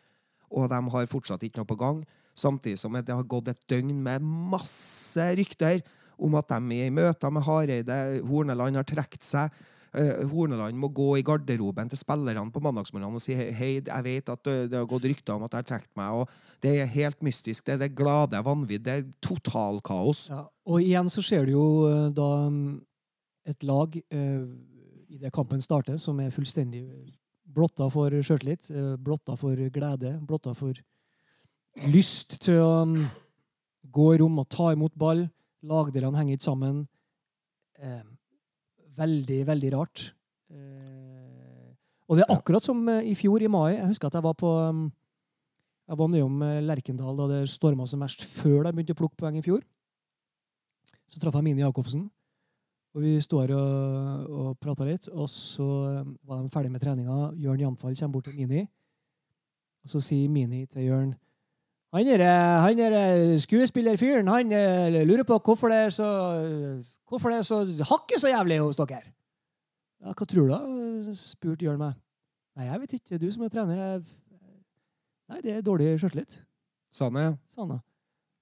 Og 0.52 0.68
de 0.68 0.78
har 0.92 1.08
fortsatt 1.08 1.42
ikke 1.42 1.62
noe 1.62 1.70
på 1.70 1.80
gang. 1.80 2.04
Samtidig 2.36 2.78
som 2.78 2.92
det 2.92 3.14
har 3.14 3.28
gått 3.28 3.48
et 3.48 3.64
døgn 3.68 3.96
med 4.04 4.22
masse 4.22 5.24
rykter 5.36 5.80
om 6.22 6.36
at 6.38 6.52
de 6.52 6.76
er 6.76 6.90
i 6.90 6.94
møter 6.94 7.32
med 7.32 7.44
Hareide, 7.46 7.98
Horneland 8.28 8.76
har 8.76 8.86
trukket 8.86 9.24
seg. 9.24 9.48
Eh, 9.92 10.22
Horneland 10.30 10.78
må 10.80 10.88
gå 10.88 11.18
i 11.18 11.24
garderoben 11.26 11.90
til 11.92 12.00
spillerne 12.00 12.48
på 12.52 12.62
mandagsmorgenen 12.64 13.18
og 13.18 13.20
si 13.20 13.34
hei, 13.36 13.74
jeg 13.76 14.04
vet 14.06 14.30
at 14.32 14.40
det, 14.48 14.54
det 14.72 14.78
har 14.80 14.88
gått 14.88 15.04
rykter 15.04 15.34
om 15.34 15.44
at 15.44 15.52
jeg 15.52 15.60
har 15.60 15.68
trukket 15.68 15.98
meg. 16.00 16.22
og 16.22 16.62
Det 16.64 16.72
er 16.80 16.94
helt 16.94 17.20
mystisk. 17.20 17.66
Det 17.66 17.74
er 17.74 17.82
det 17.84 17.96
glade 17.98 18.40
vanvidd. 18.40 18.86
Det 18.86 18.94
er 18.94 19.10
totalkaos. 19.20 20.30
Ja. 20.32 20.46
Og 20.64 20.80
igjen 20.80 21.10
så 21.12 21.24
ser 21.24 21.44
du 21.44 21.52
jo 21.58 21.66
eh, 21.90 22.06
da 22.16 22.28
mm, 22.48 22.78
et 23.52 23.68
lag 23.68 23.98
eh, 24.00 24.46
i 25.12 25.20
det 25.20 25.32
kampen 25.34 25.60
starter, 25.60 26.00
som 26.00 26.24
er 26.24 26.32
fullstendig 26.32 26.86
blotta 27.52 27.90
for 27.92 28.16
sjøltillit, 28.24 28.70
eh, 28.72 28.94
blotta 28.96 29.36
for 29.36 29.60
glede, 29.76 30.14
blotta 30.24 30.54
for 30.56 30.72
lyst 31.92 32.38
til 32.46 32.62
å 32.64 32.72
mm, 32.88 32.96
gå 33.92 34.08
i 34.14 34.24
rom 34.24 34.40
og 34.40 34.48
ta 34.48 34.72
imot 34.72 34.96
ball. 34.96 35.26
Lagdelene 35.68 36.16
henger 36.16 36.40
ikke 36.40 36.48
sammen. 36.48 36.82
Eh, 38.92 38.98
veldig, 38.98 39.46
veldig 39.46 39.72
rart. 39.72 40.14
Eh, 40.50 41.72
og 42.08 42.16
det 42.16 42.24
er 42.26 42.34
akkurat 42.34 42.64
som 42.64 42.88
eh, 42.88 43.10
i 43.10 43.14
fjor, 43.14 43.42
i 43.42 43.48
mai. 43.48 43.76
Jeg 43.76 43.88
husker 43.88 44.08
at 44.08 44.14
jeg 44.14 44.22
var 44.22 44.34
på 44.34 44.48
mm, 44.72 44.90
jeg 45.88 45.98
var 45.98 46.08
nøye 46.08 46.24
om 46.24 46.42
Lerkendal 46.62 47.16
da 47.18 47.26
det 47.28 47.50
storma 47.50 47.86
som 47.86 48.00
verst, 48.00 48.24
før 48.24 48.62
de 48.64 48.72
begynte 48.72 48.94
å 48.94 49.00
plukke 49.00 49.18
poeng 49.18 49.36
i 49.36 49.42
fjor. 49.44 49.62
Så 51.06 51.20
traff 51.20 51.34
jeg 51.34 51.44
Mini 51.44 51.64
Jacobsen. 51.64 52.06
Og 52.92 53.02
vi 53.02 53.16
sto 53.24 53.40
her 53.40 53.54
og, 53.56 54.28
og 54.28 54.56
prata 54.60 54.84
litt, 54.84 55.08
og 55.08 55.28
så 55.32 55.66
eh, 55.88 56.06
var 56.28 56.42
de 56.42 56.52
ferdig 56.52 56.72
med 56.72 56.84
treninga. 56.84 57.32
Jørn 57.40 57.60
Jamfall 57.60 57.96
kommer 57.98 58.18
bort 58.18 58.28
til 58.28 58.36
Mini, 58.36 58.66
og 59.82 59.92
så 59.92 60.00
sier 60.04 60.28
Mini 60.32 60.66
til 60.66 60.90
Jørn 60.90 61.12
han 61.92 62.08
eh, 62.08 62.20
han 62.24 62.78
eh, 62.80 63.38
skuespillerfyren 63.40 64.28
han 64.28 64.52
eh, 64.52 65.04
lurer 65.04 65.26
på 65.28 65.36
hvorfor 65.44 65.68
det 65.68 65.76
er 65.76 65.90
så 65.92 66.06
Hvorfor 67.12 67.28
det 67.32 67.42
er 67.42 67.44
så 67.44 67.60
hakket 67.90 68.22
så 68.22 68.30
jævlig 68.32 68.56
hos 68.62 68.78
dere. 68.80 69.02
Ja, 70.00 70.14
hva 70.16 70.26
tror 70.26 70.48
du, 70.48 70.52
da? 70.54 71.14
spurte 71.18 71.66
Jørn 71.66 71.80
meg. 71.82 71.98
Nei, 72.56 72.66
jeg 72.70 72.80
vet 72.82 72.98
ikke. 72.98 73.18
Du 73.20 73.28
som 73.32 73.44
er 73.44 73.52
trener. 73.52 73.80
Jeg... 73.82 74.02
Nei, 75.28 75.40
det 75.44 75.56
er 75.58 75.64
dårlig 75.64 75.94
sjøltillit, 76.00 76.40
Sa 76.92 77.08
han 77.08 77.18
det? 77.20 77.26
sa 77.52 77.62
han 77.62 77.74
det. 77.76 77.82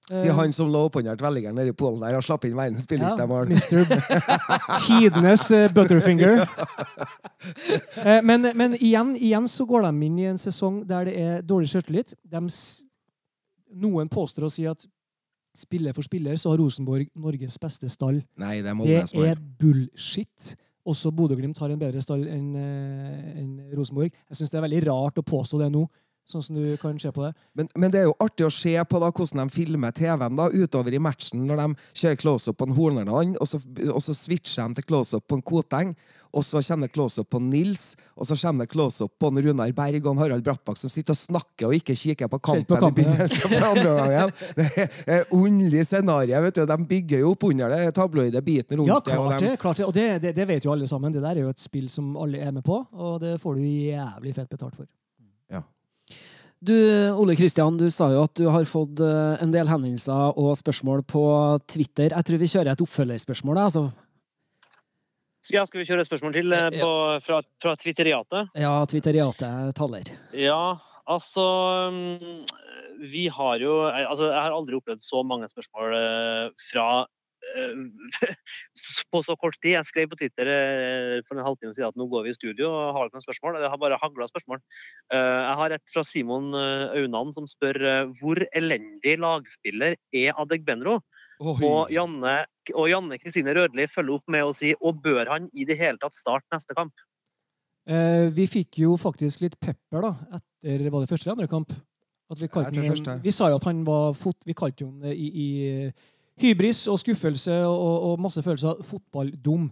Sier 0.09 0.31
Eh, 0.31 0.35
han 0.35 0.53
som 0.55 0.71
lå 0.71 0.79
oppunder 0.87 1.19
velgeren 1.21 1.55
nede 1.55 1.71
i 1.71 1.75
Polen 1.77 2.01
der 2.01 2.17
og 2.17 2.23
slapp 2.25 2.47
inn 2.47 2.55
verdens 2.57 2.87
billigste 2.89 3.27
mål. 3.29 3.51
Mr. 3.51 3.85
Tidenes 4.83 5.45
eh, 5.55 5.67
Butterfinger. 5.73 6.41
Eh, 8.05 8.19
men, 8.21 8.45
men 8.53 8.75
igjen, 8.77 9.15
igjen 9.17 9.47
så 9.49 9.65
går 9.65 9.87
de 9.87 10.05
inn 10.05 10.17
i 10.21 10.27
en 10.29 10.37
sesong 10.37 10.83
der 10.85 11.07
det 11.07 11.13
er 11.17 11.39
dårlig 11.41 11.71
sjøltillit. 11.71 12.13
De 12.21 12.41
Noen 13.81 14.11
påstår 14.13 14.45
å 14.45 14.51
si 14.53 14.67
at 14.69 14.85
spiller 15.57 15.95
for 15.95 16.05
spiller 16.07 16.37
så 16.39 16.53
har 16.53 16.61
Rosenborg 16.61 17.09
Norges 17.19 17.57
beste 17.61 17.89
stall. 17.91 18.21
Nei, 18.39 18.57
det 18.61 18.65
er 18.65 18.69
Det 18.69 18.75
Molde 18.79 19.07
som 19.09 19.23
er 19.25 19.41
bullshit. 19.59 20.53
Også 20.87 21.11
Bodø-Glimt 21.13 21.59
har 21.61 21.69
en 21.69 21.81
bedre 21.81 22.01
stall 22.01 22.23
enn 22.31 22.55
en 22.57 23.51
Rosenborg. 23.77 24.15
Jeg 24.31 24.39
syns 24.39 24.53
det 24.53 24.57
er 24.57 24.65
veldig 24.65 24.85
rart 24.87 25.19
å 25.21 25.25
påstå 25.25 25.59
det 25.61 25.69
nå, 25.73 25.83
sånn 26.31 26.45
som 26.45 26.55
du 26.57 26.77
kan 26.81 26.97
se 27.01 27.11
på 27.13 27.25
det. 27.27 27.33
Men, 27.59 27.67
men 27.75 27.91
det 27.93 27.99
er 28.01 28.07
jo 28.09 28.15
artig 28.23 28.47
å 28.47 28.53
se 28.55 28.73
på 28.87 29.01
da 29.03 29.11
hvordan 29.11 29.43
de 29.43 29.55
filmer 29.55 29.91
TV-en 29.97 30.39
da, 30.39 30.47
utover 30.49 30.95
i 30.95 31.03
matchen, 31.03 31.43
når 31.49 31.61
de 31.65 31.67
kjører 32.01 32.21
close-up 32.23 32.57
på 32.61 32.69
en 32.69 32.75
Horneland, 32.79 33.37
og 33.43 33.47
så, 33.51 33.59
og 33.91 34.01
så 34.03 34.15
switcher 34.17 34.71
de 34.71 34.79
til 34.81 34.89
close-up 34.89 35.27
på 35.27 35.37
en 35.39 35.45
Koteng, 35.51 35.93
og 36.31 36.45
så 36.47 36.61
kommer 36.63 36.87
det 36.87 36.93
close-up 36.95 37.27
på 37.27 37.41
Nils, 37.43 37.97
og 38.15 38.23
så 38.29 38.37
kommer 38.39 38.63
det 38.63 38.71
close-up 38.71 39.11
på 39.19 39.31
Runar 39.35 39.73
Berg 39.75 40.05
og 40.07 40.21
Harald 40.21 40.45
Brattbakk 40.45 40.77
som 40.79 40.87
sitter 40.93 41.11
og 41.11 41.19
snakker 41.19 41.67
og 41.67 41.75
ikke 41.75 41.91
kikker 41.99 42.29
på 42.31 42.39
kampen, 42.39 42.69
på 42.69 42.77
kampen, 42.79 43.03
i 43.03 43.09
begynnelsen 43.09 43.57
andre 43.67 43.95
gangen. 43.97 44.31
Det 44.55 45.17
er 45.17 45.25
underlig 45.35 45.83
scenario. 45.89 46.39
vet 46.45 46.55
du. 46.55 46.63
De 46.71 46.77
bygger 46.87 47.25
jo 47.25 47.33
opp 47.35 47.43
under 47.49 47.75
det 47.75 47.91
tabloide 47.99 48.39
biten 48.47 48.79
rundt 48.79 48.93
Ja, 48.93 49.01
det. 49.03 49.17
og 49.19 49.27
klart 49.27 49.43
de- 49.43 49.57
klart 49.65 49.77
det. 49.83 49.85
Og 49.89 49.93
det, 49.99 50.07
det, 50.23 50.31
det 50.39 50.47
vet 50.47 50.63
jo 50.63 50.71
alle 50.71 50.87
sammen. 50.87 51.11
Det 51.11 51.19
der 51.21 51.35
er 51.35 51.43
jo 51.49 51.51
et 51.51 51.59
spill 51.59 51.89
som 51.91 52.15
alle 52.15 52.39
er 52.39 52.55
med 52.55 52.63
på, 52.63 52.79
og 52.95 53.19
det 53.19 53.35
får 53.43 53.59
du 53.59 53.67
jævlig 53.67 54.35
fett 54.39 54.49
betalt 54.55 54.79
for. 54.79 54.87
Du, 56.61 56.75
Ole 57.17 57.33
Kristian, 57.35 57.73
du 57.77 57.87
sa 57.89 58.11
jo 58.13 58.21
at 58.27 58.35
du 58.37 58.45
har 58.53 58.67
fått 58.69 58.99
eh, 59.01 59.41
en 59.41 59.49
del 59.53 59.65
henvendelser 59.65 60.37
og 60.37 60.51
spørsmål 60.59 61.01
på 61.09 61.23
Twitter. 61.73 62.13
Jeg 62.13 62.27
tror 62.27 62.37
vi 62.41 62.49
kjører 62.51 62.75
et 62.75 62.83
oppfølgerspørsmål. 62.85 63.57
Altså, 63.63 63.87
Ja, 65.49 65.63
skal 65.65 65.81
vi 65.81 65.87
kjøre 65.89 66.03
et 66.05 66.09
spørsmål 66.11 66.35
til 66.37 66.53
eh, 66.53 66.67
på, 66.77 66.91
fra, 67.25 67.39
fra 67.63 67.73
Twitteriatet? 67.81 68.53
ja, 68.61 68.75
Twitteriatet 68.85 69.73
taler. 69.75 70.11
Ja, 70.37 70.77
altså 71.09 71.47
mm, 71.97 72.45
Vi 73.09 73.25
har 73.33 73.57
jo 73.57 73.79
altså, 73.89 74.29
Jeg 74.29 74.37
har 74.45 74.53
aldri 74.53 74.77
opplevd 74.77 75.01
så 75.01 75.23
mange 75.25 75.49
spørsmål 75.49 75.97
eh, 75.97 76.45
fra 76.69 76.87
eh, 77.01 77.09
på 79.11 79.21
så 79.25 79.35
kort 79.39 79.57
tid. 79.61 79.73
Jeg 79.75 79.87
skrev 79.89 80.09
på 80.11 80.17
Twitter 80.19 80.49
eh, 80.51 81.21
for 81.27 81.37
en 81.39 81.45
halvtime 81.45 81.73
siden 81.75 81.89
at 81.91 81.97
nå 81.99 82.07
går 82.11 82.27
vi 82.27 82.33
i 82.33 82.37
studio 82.37 82.69
og 82.71 82.93
har 82.97 83.09
ikke 83.09 83.17
noen 83.19 83.25
spørsmål. 83.27 83.59
Det 83.63 83.71
har 83.73 83.81
bare 83.81 83.99
hagla 84.01 84.27
spørsmål. 84.29 84.61
Eh, 85.13 85.41
Jeg 85.41 85.57
har 85.61 85.75
et 85.77 85.85
fra 85.93 86.03
Simon 86.07 86.51
eh, 86.57 87.01
Aunan 87.01 87.33
som 87.35 87.47
spør 87.49 87.81
eh, 87.81 88.13
hvor 88.21 88.41
elendig 88.55 89.17
lagspiller 89.21 89.97
er 90.13 90.33
Adegbenro? 90.37 90.99
Benro? 91.01 91.01
Og 91.41 91.89
Janne, 91.89 92.35
og 92.77 92.85
Janne 92.91 93.17
Kristine 93.17 93.55
Rødli 93.57 93.87
følger 93.89 94.19
opp 94.19 94.27
med 94.29 94.45
å 94.45 94.51
si 94.53 94.75
og 94.77 94.99
bør 95.01 95.31
han 95.33 95.47
i 95.57 95.65
det 95.65 95.79
hele 95.79 95.97
tatt 96.01 96.13
starte 96.13 96.45
neste 96.53 96.75
kamp? 96.77 96.93
Eh, 97.89 98.27
vi 98.29 98.45
fikk 98.45 98.77
jo 98.83 98.93
faktisk 99.01 99.41
litt 99.41 99.55
pepper 99.59 100.05
da, 100.05 100.11
etter 100.37 100.83
var 100.93 101.01
det 101.01 101.09
første 101.09 101.25
eller 101.25 101.39
andre 101.39 101.49
kamp. 101.49 101.73
At 102.31 102.39
vi, 102.39 102.47
kalte 102.47 102.79
han- 102.85 103.23
vi 103.25 103.31
sa 103.33 103.49
jo 103.49 103.57
at 103.57 103.65
han 103.67 103.81
var 103.83 104.13
fot, 104.15 104.37
vi 104.47 104.53
kalte 104.55 104.85
jo 104.85 104.91
han 104.93 105.09
eh, 105.09 105.17
i, 105.17 105.27
i 105.33 105.47
hybris 106.39 106.85
og 106.91 106.99
skuffelse 107.01 107.55
og, 107.67 107.95
og 108.11 108.21
masse 108.21 108.43
følelser 108.43 108.79
fotballdum. 108.87 109.69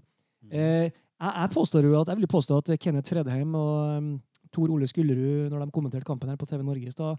Eh, 0.51 0.89
jeg, 0.89 1.31
jeg 1.35 1.51
påstår 1.53 1.85
jo 1.87 1.99
at, 2.01 2.07
jeg 2.11 2.17
vil 2.17 2.27
påstå 2.31 2.57
at 2.57 2.73
Kenneth 2.79 3.13
Fredheim 3.13 3.55
og 3.55 3.97
um, 3.97 4.09
Tor 4.53 4.71
Ole 4.73 4.87
Skullerud, 4.87 5.49
når 5.51 5.65
de 5.65 5.71
kommenterte 5.75 6.07
kampen 6.07 6.29
her 6.29 6.39
på 6.39 6.47
TV 6.49 6.63
Norge 6.65 6.87
i 6.87 6.91
stad, 6.93 7.17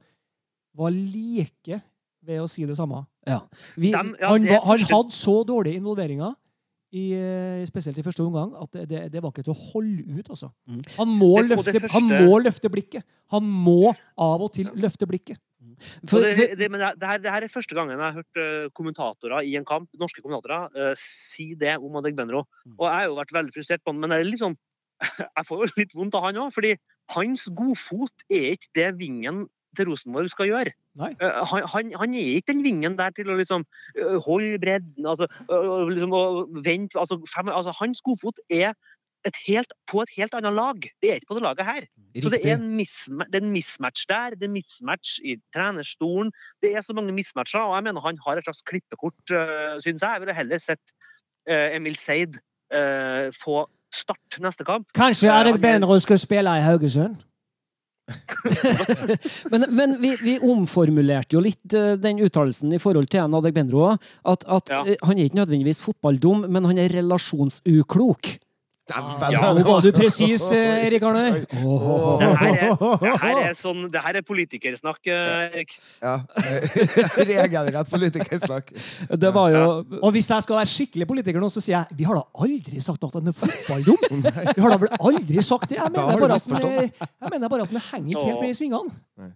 var 0.77 0.91
like 0.95 1.81
ved 2.27 2.43
å 2.43 2.49
si 2.51 2.67
det 2.69 2.77
samme. 2.79 3.05
Ja. 3.27 3.41
Vi, 3.77 3.93
Dem- 3.95 4.15
ja, 4.21 4.33
han, 4.35 4.45
det 4.45 4.59
han 4.65 4.87
hadde 4.91 5.15
så 5.15 5.41
dårlige 5.47 5.81
involveringer, 5.81 6.35
i, 6.91 7.13
eh, 7.15 7.61
spesielt 7.69 7.99
i 7.99 8.03
første 8.03 8.25
omgang, 8.25 8.51
at 8.59 8.73
det, 8.75 8.89
det, 8.91 9.01
det 9.13 9.21
var 9.23 9.31
ikke 9.31 9.45
til 9.47 9.55
å 9.55 9.69
holde 9.71 10.03
ut. 10.19 10.27
altså. 10.27 10.49
Mm. 10.67 10.81
Han, 10.97 11.13
må 11.21 11.29
løfte, 11.47 11.83
han 11.93 12.09
må 12.11 12.41
løfte 12.43 12.71
blikket. 12.73 13.07
Han 13.31 13.47
må 13.47 13.93
av 14.19 14.43
og 14.43 14.51
til 14.57 14.73
løfte 14.75 15.07
blikket. 15.07 15.39
For, 16.09 16.25
det, 16.25 16.49
det, 16.61 16.69
men 16.73 16.83
det, 16.83 17.07
her, 17.07 17.21
det 17.23 17.33
her 17.33 17.47
er 17.47 17.53
første 17.53 17.77
gangen 17.77 17.97
jeg 17.97 18.03
har 18.05 18.19
hørt 18.19 18.41
eh, 18.41 18.67
kommentatorer 18.77 19.47
i 19.47 19.55
en 19.59 19.67
kamp, 19.69 19.89
norske 20.01 20.23
kommentatorer 20.25 20.69
uh, 20.77 20.93
si 20.99 21.53
det 21.59 21.77
om 21.79 22.01
Adegbenro. 22.01 22.45
Mm. 22.67 22.75
Og 22.79 22.85
jeg 22.87 22.97
har 22.97 23.07
jo 23.09 23.21
vært 23.21 23.37
veldig 23.37 23.57
frustrert 23.57 23.85
på 23.85 23.95
han, 23.95 24.03
men 24.03 24.17
er 24.17 24.29
sånn, 24.41 24.59
jeg 25.25 25.47
får 25.49 25.65
jo 25.65 25.71
litt 25.79 25.97
vondt 25.97 26.19
av 26.19 26.29
han 26.29 26.43
òg. 26.45 26.53
fordi 26.57 26.75
hans 27.15 27.49
godfot 27.57 28.29
er 28.31 28.53
ikke 28.55 28.75
det 28.79 28.91
vingen 29.01 29.47
til 29.79 29.91
Rosenborg 29.91 30.31
skal 30.31 30.51
gjøre. 30.51 30.73
Eh, 30.99 31.41
han, 31.53 31.67
han, 31.73 31.93
han 32.01 32.15
er 32.19 32.39
ikke 32.39 32.53
den 32.53 32.65
vingen 32.67 32.97
der 32.99 33.15
til 33.15 33.31
å 33.31 33.39
liksom 33.39 33.65
uh, 34.01 34.17
holde 34.27 34.59
bredden 34.63 35.07
altså, 35.07 35.29
liksom, 35.47 36.15
vente 36.65 36.99
altså, 36.99 37.21
altså, 37.47 37.75
Hans 37.79 38.03
godfot 38.03 38.43
er 38.51 38.75
et 39.29 39.37
helt, 39.47 39.73
på 39.91 40.01
et 40.03 40.11
helt 40.17 40.35
annet 40.35 40.55
lag. 40.57 40.81
Det 41.03 41.11
er 41.11 41.19
ikke 41.21 41.27
på 41.33 41.37
det 41.39 41.43
laget 41.45 41.67
her. 41.67 41.87
Så 42.23 42.31
det 42.33 42.41
er, 42.47 42.55
en 42.57 42.79
det 42.79 43.37
er 43.37 43.43
en 43.45 43.53
mismatch 43.53 44.07
der, 44.09 44.37
det 44.39 44.47
er 44.49 44.53
mismatch 44.55 45.19
i 45.25 45.37
trenerstolen. 45.55 46.33
Det 46.63 46.73
er 46.77 46.81
så 46.87 46.93
mange 46.97 47.13
mismatcher, 47.13 47.61
og 47.61 47.75
jeg 47.77 47.85
mener 47.85 48.01
han 48.01 48.19
har 48.27 48.41
et 48.41 48.45
slags 48.49 48.63
klippekort, 48.63 49.19
uh, 49.37 49.77
syns 49.85 50.01
jeg. 50.01 50.11
Jeg 50.15 50.21
ville 50.25 50.35
heller 50.39 50.59
sett 50.63 50.95
uh, 51.51 51.77
Emil 51.77 51.97
Seid 52.01 52.39
uh, 52.73 53.29
få 53.43 53.67
start 53.93 54.41
neste 54.41 54.65
kamp. 54.65 54.87
Kanskje 54.97 55.29
Erik 55.29 55.41
Adek 55.55 55.59
er- 55.59 55.67
Benro 55.67 55.99
skal 55.99 56.19
spille 56.23 56.57
i 56.57 56.65
Haugesund? 56.65 57.17
men 59.53 59.65
men 59.71 59.93
vi, 60.03 60.17
vi 60.23 60.33
omformulerte 60.43 61.37
jo 61.37 61.43
litt 61.45 61.75
eh, 61.79 61.93
den 62.01 62.19
uttalelsen 62.25 62.73
i 62.75 62.81
forhold 62.83 63.07
til 63.13 63.23
en 63.23 63.37
Adegbenro 63.39 63.85
òg. 63.93 64.09
At, 64.33 64.45
at 64.51 64.73
Ja. 64.73 64.81
eh, 64.87 64.97
han 65.07 65.19
er 65.19 65.29
ikke 65.29 65.39
nødvendigvis 65.39 65.83
fotballdum, 65.85 66.47
men 66.51 66.65
han 66.67 66.79
er 66.83 66.91
relasjonsuklok. 66.97 68.33
Dæven, 68.91 69.33
Ja, 69.35 69.53
Nå 69.55 69.65
var 69.67 69.85
du 69.85 69.91
presis, 69.95 70.45
eh, 70.57 70.87
Erik 70.87 71.05
Arne. 71.07 71.25
Det 71.41 72.31
her 72.41 72.55
er, 72.67 72.73
det 73.01 73.15
her 73.23 73.41
er, 73.45 73.55
sånn, 73.59 73.85
det 73.93 74.03
her 74.05 74.19
er 74.21 74.25
politikersnakk, 74.27 75.01
eh, 75.07 75.45
Erik. 75.47 75.75
Ja. 76.03 76.17
Regelrett 77.31 77.91
politikersnakk. 77.93 78.73
Det 79.21 79.33
var 79.35 79.51
jo 79.55 79.65
Og 80.01 80.11
hvis 80.15 80.31
jeg 80.31 80.47
skal 80.47 80.61
være 80.61 80.71
skikkelig 80.73 81.09
politiker 81.11 81.43
nå, 81.43 81.51
så 81.53 81.63
sier 81.63 81.79
jeg 81.79 82.01
vi 82.01 82.09
har 82.09 82.19
da 82.19 82.25
aldri 82.45 82.81
sagt 82.85 83.05
at 83.07 83.19
han 83.19 83.31
er 83.31 83.37
fotballdum. 83.37 84.25
Vi 84.57 84.63
har 84.65 84.73
da 84.73 84.79
vel 84.81 84.91
aldri 84.99 85.43
sagt 85.45 85.71
det. 85.71 85.79
Jeg 85.79 85.93
mener 85.95 86.19
bare 86.19 86.37
at 86.37 86.51
han, 86.51 86.91
jeg 86.91 87.31
mener 87.35 87.53
bare 87.53 87.67
at 87.67 87.73
han 87.75 87.85
henger 87.91 88.11
ikke 88.17 88.27
helt 88.27 88.43
med 88.43 88.51
i 88.51 88.59
svingene. 88.59 89.31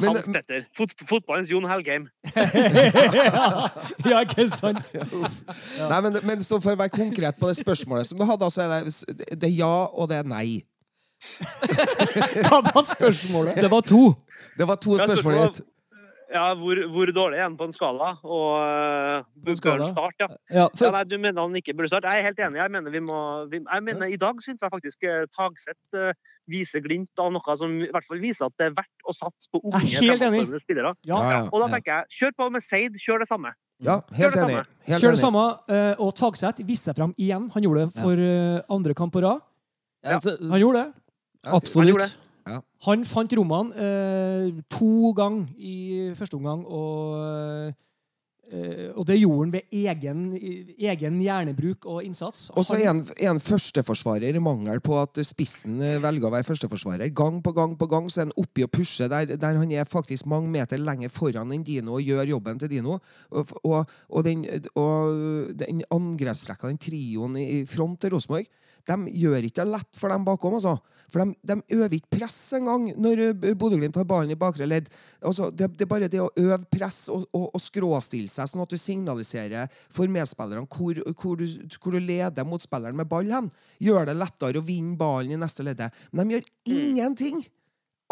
Men, 0.00 0.08
Hans 0.08 0.28
Petter. 0.32 0.66
Fot, 0.76 0.92
fotballens 1.08 1.50
Jon 1.52 1.66
Helgheim. 1.68 2.08
ja, 2.36 3.68
ja, 4.06 4.20
ikke 4.24 4.48
sant? 4.50 4.92
nei, 5.92 6.00
men, 6.06 6.20
men 6.26 6.44
så 6.44 6.60
for 6.62 6.74
å 6.74 6.80
være 6.80 6.94
konkret 6.94 7.38
på 7.40 7.50
det 7.50 7.58
spørsmålet 7.60 8.10
som 8.10 8.20
du 8.20 8.26
hadde, 8.28 8.50
så 8.54 8.66
er 8.66 8.86
det, 8.86 8.94
det 9.34 9.50
er 9.50 9.56
ja, 9.56 9.74
og 9.92 10.10
det 10.12 10.22
er 10.22 10.28
nei. 10.28 10.62
Hva 12.48 12.62
var 12.66 12.82
spørsmålet? 12.86 13.60
Det 13.62 13.70
var 13.70 13.84
to. 13.86 14.04
Det 14.58 14.66
var 14.68 14.80
to 14.82 14.96
Ja, 14.96 15.06
spørsmål 15.06 15.36
i 15.36 15.42
ett. 15.46 15.60
Ja, 16.32 16.54
hvor, 16.56 16.78
hvor 16.94 17.10
dårlig 17.12 17.38
er 17.38 17.44
han 17.44 17.56
på 17.60 17.66
en 17.68 17.74
skala? 17.76 18.14
Og 18.24 18.46
uh, 18.56 19.24
bør 19.44 19.78
han 19.82 19.86
starte, 19.90 20.24
ja. 20.24 20.28
Ja, 20.50 20.66
Ja, 20.80 20.90
nei, 20.94 21.02
du 21.04 21.16
mener 21.20 21.42
han 21.44 21.56
ikke 21.60 21.74
burde 21.76 21.90
starte? 21.92 22.08
Jeg 22.08 22.22
er 22.22 22.28
helt 22.30 22.40
enig. 22.40 22.60
Jeg 22.62 22.72
mener 22.72 22.94
vi 22.94 23.02
må 23.04 23.18
vi, 23.52 23.60
jeg 23.60 23.82
mener, 23.84 24.06
I 24.08 24.16
dag 24.20 24.40
syns 24.44 24.62
jeg 24.64 24.72
faktisk 24.72 25.04
eh, 25.04 25.26
Tagseth 25.36 25.98
uh, 25.98 26.12
viser 26.48 26.80
glimt 26.82 27.20
av 27.22 27.30
noe 27.34 27.56
som 27.60 27.74
i 27.84 27.90
hvert 27.92 28.06
fall 28.08 28.18
viser 28.22 28.48
at 28.48 28.56
det 28.58 28.70
er 28.70 28.78
verdt 28.80 29.04
å 29.06 29.12
satse 29.14 29.50
på 29.52 29.60
unge, 29.62 29.78
fremadstormende 29.92 30.62
spillere. 30.64 30.94
Ja, 31.06 31.20
Ja, 31.20 31.30
ja. 31.36 31.42
Og 31.52 31.60
da 31.62 31.68
tenker 31.76 31.92
jeg, 32.00 32.10
kjør 32.18 32.34
på 32.40 32.50
med 32.56 32.64
Seid, 32.66 32.96
kjør 32.98 33.22
det 33.22 33.28
samme. 33.28 33.52
Ja, 33.82 34.00
helt 34.16 34.36
enig. 34.38 34.58
Helt 34.88 35.02
Kjør 35.02 35.14
det 35.16 35.20
samme. 35.22 35.44
eh, 35.68 35.94
Og 35.98 36.14
Tagseth 36.18 36.64
viste 36.66 36.90
seg 36.90 36.96
fram 36.98 37.14
igjen. 37.18 37.48
Han 37.54 37.62
gjorde 37.66 37.86
det 37.86 38.00
for 38.00 38.24
eh, 38.26 38.60
andre 38.70 38.94
kamp 38.94 39.12
på 39.14 39.22
rad. 39.24 39.40
altså, 40.06 40.36
Han 40.40 40.60
gjorde 40.60 40.84
det. 40.84 40.92
Han 41.44 41.52
gjorde 41.52 42.06
absolutt. 42.06 42.18
Det. 42.46 42.58
Han 42.88 43.06
fant 43.08 43.38
rommene 43.38 43.86
eh, 43.86 44.60
to 44.72 45.12
ganger 45.16 45.48
i 45.58 46.10
første 46.18 46.38
omgang 46.38 46.66
og 46.66 47.22
eh, 47.22 47.78
og 48.92 49.06
det 49.08 49.14
gjorde 49.16 49.46
han 49.46 49.52
ved 49.54 49.76
egen, 49.80 50.24
egen 50.76 51.20
hjernebruk 51.24 51.86
og 51.88 52.02
innsats. 52.04 52.50
Og 52.52 52.66
så 52.68 52.76
er 52.76 52.90
han, 52.90 53.00
en 53.24 53.40
førsteforsvarer 53.40 54.36
i 54.36 54.42
mangel 54.44 54.82
på 54.84 54.98
at 55.00 55.22
spissen 55.24 55.78
eh, 55.80 55.96
velger 56.02 56.28
å 56.28 56.32
være 56.34 56.44
førsteforsvarer. 56.50 57.14
Gang 57.16 57.38
på 57.40 57.54
gang 57.56 57.78
på 57.80 57.88
gang 57.88 58.10
så 58.12 58.20
er 58.20 58.26
han 58.26 58.34
oppi 58.42 58.66
og 58.66 58.72
pusher 58.74 59.08
der, 59.08 59.38
der 59.40 59.56
han 59.56 59.72
er 59.72 59.88
faktisk 59.88 60.28
mange 60.28 60.52
meter 60.52 60.82
lenger 60.82 61.08
foran 61.14 61.54
enn 61.56 61.64
Dino 61.64 61.96
og 61.96 62.04
gjør 62.04 62.34
jobben 62.34 62.60
til 62.60 62.74
Dino. 62.74 62.98
Og, 63.30 63.54
og, 63.62 63.94
og 64.10 64.26
den, 64.28 64.44
og 64.76 65.56
den 65.56 65.80
angrepsrekka, 65.88 66.68
den 66.68 66.82
trioen 66.82 67.40
i 67.40 67.48
i 67.52 67.64
front 67.68 68.02
til 68.02 68.12
Rosenborg, 68.12 68.52
de 68.88 69.14
gjør 69.22 69.46
ikke 69.46 69.62
det 69.62 69.72
lett 69.72 69.98
for 69.98 70.12
dem 70.12 70.24
bakom. 70.26 70.56
altså. 70.58 70.76
For 71.12 71.22
de, 71.22 71.34
de 71.44 71.76
øver 71.76 71.96
ikke 71.98 72.16
press 72.16 72.38
engang 72.56 72.88
når 72.96 73.22
eh, 73.28 73.54
Bodø-Glimt 73.58 73.98
har 74.00 74.08
ballen 74.08 74.32
i 74.32 74.38
bakre 74.38 74.66
ledd. 74.68 74.88
Altså, 75.20 75.50
det, 75.52 75.68
det 75.76 75.86
er 75.86 75.90
bare 75.90 76.10
det 76.12 76.22
å 76.22 76.30
øve 76.30 76.58
press 76.72 77.04
og, 77.12 77.26
og, 77.36 77.50
og 77.52 77.62
skråstille 77.62 78.32
seg, 78.32 78.48
sånn 78.48 78.64
at 78.64 78.72
du 78.72 78.80
signaliserer 78.80 79.80
for 79.92 80.10
medspillerne 80.12 80.64
hvor, 80.72 81.02
hvor, 81.12 81.40
du, 81.40 81.46
hvor 81.78 81.96
du 81.96 82.00
leder 82.00 82.48
motspilleren 82.48 82.96
med 82.98 83.10
ball 83.10 83.28
hen. 83.32 83.50
Gjør 83.82 84.08
det 84.08 84.18
lettere 84.18 84.62
å 84.62 84.66
vinne 84.66 84.96
ballen 85.00 85.36
i 85.36 85.40
neste 85.40 85.66
leddet. 85.66 86.04
Men 86.12 86.30
de 86.30 86.38
gjør 86.38 86.78
ingenting! 86.78 87.44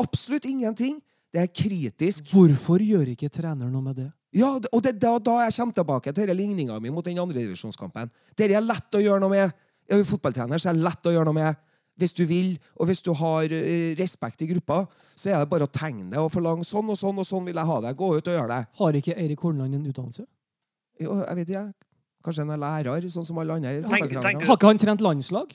Absolutt 0.01 0.49
ingenting! 0.49 1.01
Det 1.31 1.45
er 1.45 1.53
kritisk. 1.55 2.33
Hvorfor 2.35 2.83
gjør 2.83 3.13
ikke 3.13 3.31
treneren 3.31 3.71
noe 3.73 3.85
med 3.85 4.01
det? 4.03 4.09
Ja, 4.35 4.53
og 4.55 4.83
det 4.83 4.93
er 4.93 5.01
da, 5.03 5.17
da 5.19 5.37
jeg 5.45 5.57
kommer 5.57 5.75
tilbake 5.75 6.13
til 6.13 6.23
denne 6.23 6.39
ligninga 6.39 6.77
mi 6.83 6.93
mot 6.95 7.07
den 7.07 7.19
andredivisjonskampen. 7.19 8.11
Det 8.39 8.47
er 8.47 8.63
lett 8.63 8.95
å 8.95 9.03
gjøre 9.03 9.23
noe 9.23 9.33
med. 9.33 9.67
Er 9.91 10.01
jo 10.01 10.07
fotballtrener, 10.07 10.61
så 10.63 10.71
er 10.71 10.79
det 10.79 10.87
lett 10.87 11.09
å 11.11 11.13
gjøre 11.15 11.29
noe 11.29 11.39
med. 11.41 11.61
Hvis 12.01 12.15
du 12.17 12.23
vil, 12.25 12.55
og 12.81 12.89
hvis 12.89 13.03
du 13.05 13.11
har 13.19 13.53
eh, 13.53 13.91
respekt 13.99 14.41
i 14.45 14.49
gruppa, 14.49 14.85
så 15.19 15.33
er 15.35 15.43
det 15.43 15.51
bare 15.51 15.67
å 15.67 15.73
tegne 15.75 16.09
det 16.13 16.21
og 16.23 16.31
forlange 16.33 16.65
sånn 16.65 16.89
og 16.89 16.97
sånn 16.97 17.19
og 17.21 17.27
sånn 17.29 17.45
vil 17.51 17.59
jeg 17.61 17.69
ha 17.69 17.79
det. 17.85 17.93
Gå 17.99 18.13
ut 18.17 18.31
og 18.31 18.37
gjør 18.39 18.53
det. 18.55 18.61
Har 18.81 18.99
ikke 19.01 19.17
Eirik 19.19 19.43
Horneland 19.45 19.77
en 19.77 19.89
utdannelse? 19.91 20.25
Jo, 21.01 21.19
jeg 21.27 21.41
vet 21.41 21.53
ikke. 21.53 21.67
Kanskje 22.25 22.45
han 22.45 22.55
er 22.55 22.61
lærer, 22.61 23.09
sånn 23.13 23.27
som 23.27 23.39
alle 23.41 23.57
andre 23.57 23.75
Tenk- 23.83 24.47
Har 24.47 24.57
ikke 24.57 24.71
han 24.71 24.81
trent 24.81 25.05
landslag? 25.05 25.53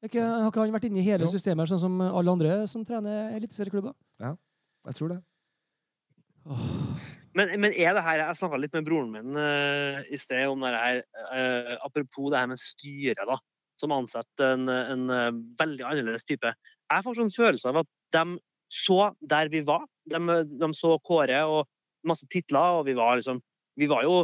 Ikke, 0.00 0.20
har 0.24 0.48
ikke 0.48 0.62
han 0.64 0.72
vært 0.72 0.86
inne 0.88 1.00
i 1.02 1.04
hele 1.04 1.26
Jo. 1.26 1.32
systemet, 1.32 1.68
sånn 1.68 1.80
som 1.80 1.98
alle 2.00 2.32
andre 2.32 2.66
som 2.68 2.84
trener 2.88 3.34
eliteserieklubber? 3.36 3.92
Jeg 4.20 4.96
tror 4.96 5.12
det. 5.12 5.20
Men, 7.36 7.52
men 7.60 7.72
er 7.76 7.92
det 7.94 8.02
her 8.02 8.22
Jeg 8.24 8.38
snakka 8.40 8.58
litt 8.58 8.72
med 8.74 8.86
broren 8.88 9.10
min 9.12 9.36
uh, 9.36 10.00
i 10.10 10.18
sted 10.18 10.48
om 10.50 10.64
det 10.64 10.72
her. 10.74 11.02
Uh, 11.30 11.76
apropos 11.86 12.30
det 12.32 12.40
her 12.40 12.48
med 12.50 12.58
styret, 12.58 13.20
da. 13.28 13.36
Som 13.80 13.94
ansetter 13.96 14.54
en, 14.56 14.68
en 14.68 15.10
eh, 15.14 15.32
veldig 15.60 15.86
annerledes 15.88 16.26
type. 16.28 16.52
Jeg 16.90 17.06
får 17.06 17.16
sånn 17.16 17.32
følelse 17.32 17.70
av 17.70 17.82
at 17.82 17.90
de 18.16 18.38
så 18.70 19.10
der 19.20 19.50
vi 19.50 19.62
var. 19.66 19.86
De, 20.10 20.20
de 20.60 20.68
så 20.76 20.96
Kåre 21.06 21.40
og 21.48 21.64
masse 22.06 22.28
titler, 22.32 22.80
og 22.80 22.86
vi 22.88 22.96
var 22.98 23.18
liksom 23.18 23.42
Vi 23.78 23.86
var 23.90 24.04
jo 24.06 24.22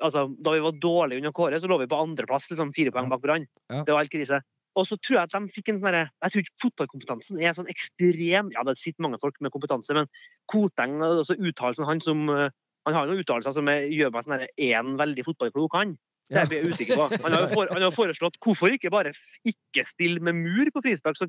altså, 0.00 0.26
Da 0.40 0.54
vi 0.54 0.62
var 0.64 0.78
dårlige 0.80 1.22
under 1.22 1.34
Kåre, 1.36 1.60
så 1.60 1.68
lå 1.70 1.80
vi 1.82 1.90
på 1.90 1.98
andreplass, 2.00 2.50
liksom 2.50 2.74
fire 2.76 2.92
poeng 2.94 3.10
bak 3.10 3.22
Brann. 3.22 3.46
Ja. 3.72 3.84
Det 3.84 3.94
var 3.94 4.04
helt 4.04 4.14
krise. 4.14 4.40
Og 4.78 4.86
så 4.86 4.96
tror 5.02 5.18
jeg 5.18 5.26
at 5.26 5.34
de 5.34 5.54
fikk 5.54 5.72
en 5.72 5.80
sånn 5.82 5.98
Jeg 5.98 6.32
tror 6.32 6.44
ikke 6.44 6.62
fotballkompetansen 6.64 7.40
er 7.42 7.56
sånn 7.56 7.70
ekstrem 7.72 8.52
Ja, 8.54 8.64
det 8.66 8.78
sitter 8.78 9.06
mange 9.06 9.20
folk 9.22 9.38
med 9.42 9.52
kompetanse, 9.54 9.94
men 9.96 10.10
Koteng, 10.50 11.00
altså 11.02 11.36
uttalelsen 11.38 11.88
hans 11.88 12.06
som 12.06 12.28
eh, 12.30 12.52
Han 12.86 12.96
har 12.96 13.10
noen 13.10 13.24
uttalelser 13.24 13.56
som 13.56 13.70
er, 13.72 13.88
gjør 13.90 14.14
meg 14.14 14.26
sånn 14.26 14.36
derre 14.36 14.52
Er 14.54 14.76
han 14.78 14.94
veldig 15.00 15.26
fotballklok, 15.26 15.74
han? 15.78 15.96
Det 16.30 16.46
blir 16.48 16.60
jeg 16.64 16.72
usikker 16.74 16.96
på. 17.00 17.06
Han 17.24 17.34
har 17.34 17.46
jo 17.46 17.52
for, 17.54 17.70
han 17.74 17.82
har 17.82 17.94
foreslått 17.94 18.36
hvorfor 18.44 18.74
ikke 18.76 18.90
bare 18.94 19.10
ikke 19.50 19.82
stille 19.88 20.22
med 20.22 20.38
mur 20.38 20.70
på 20.74 20.82
frispark, 20.84 21.18
så 21.18 21.26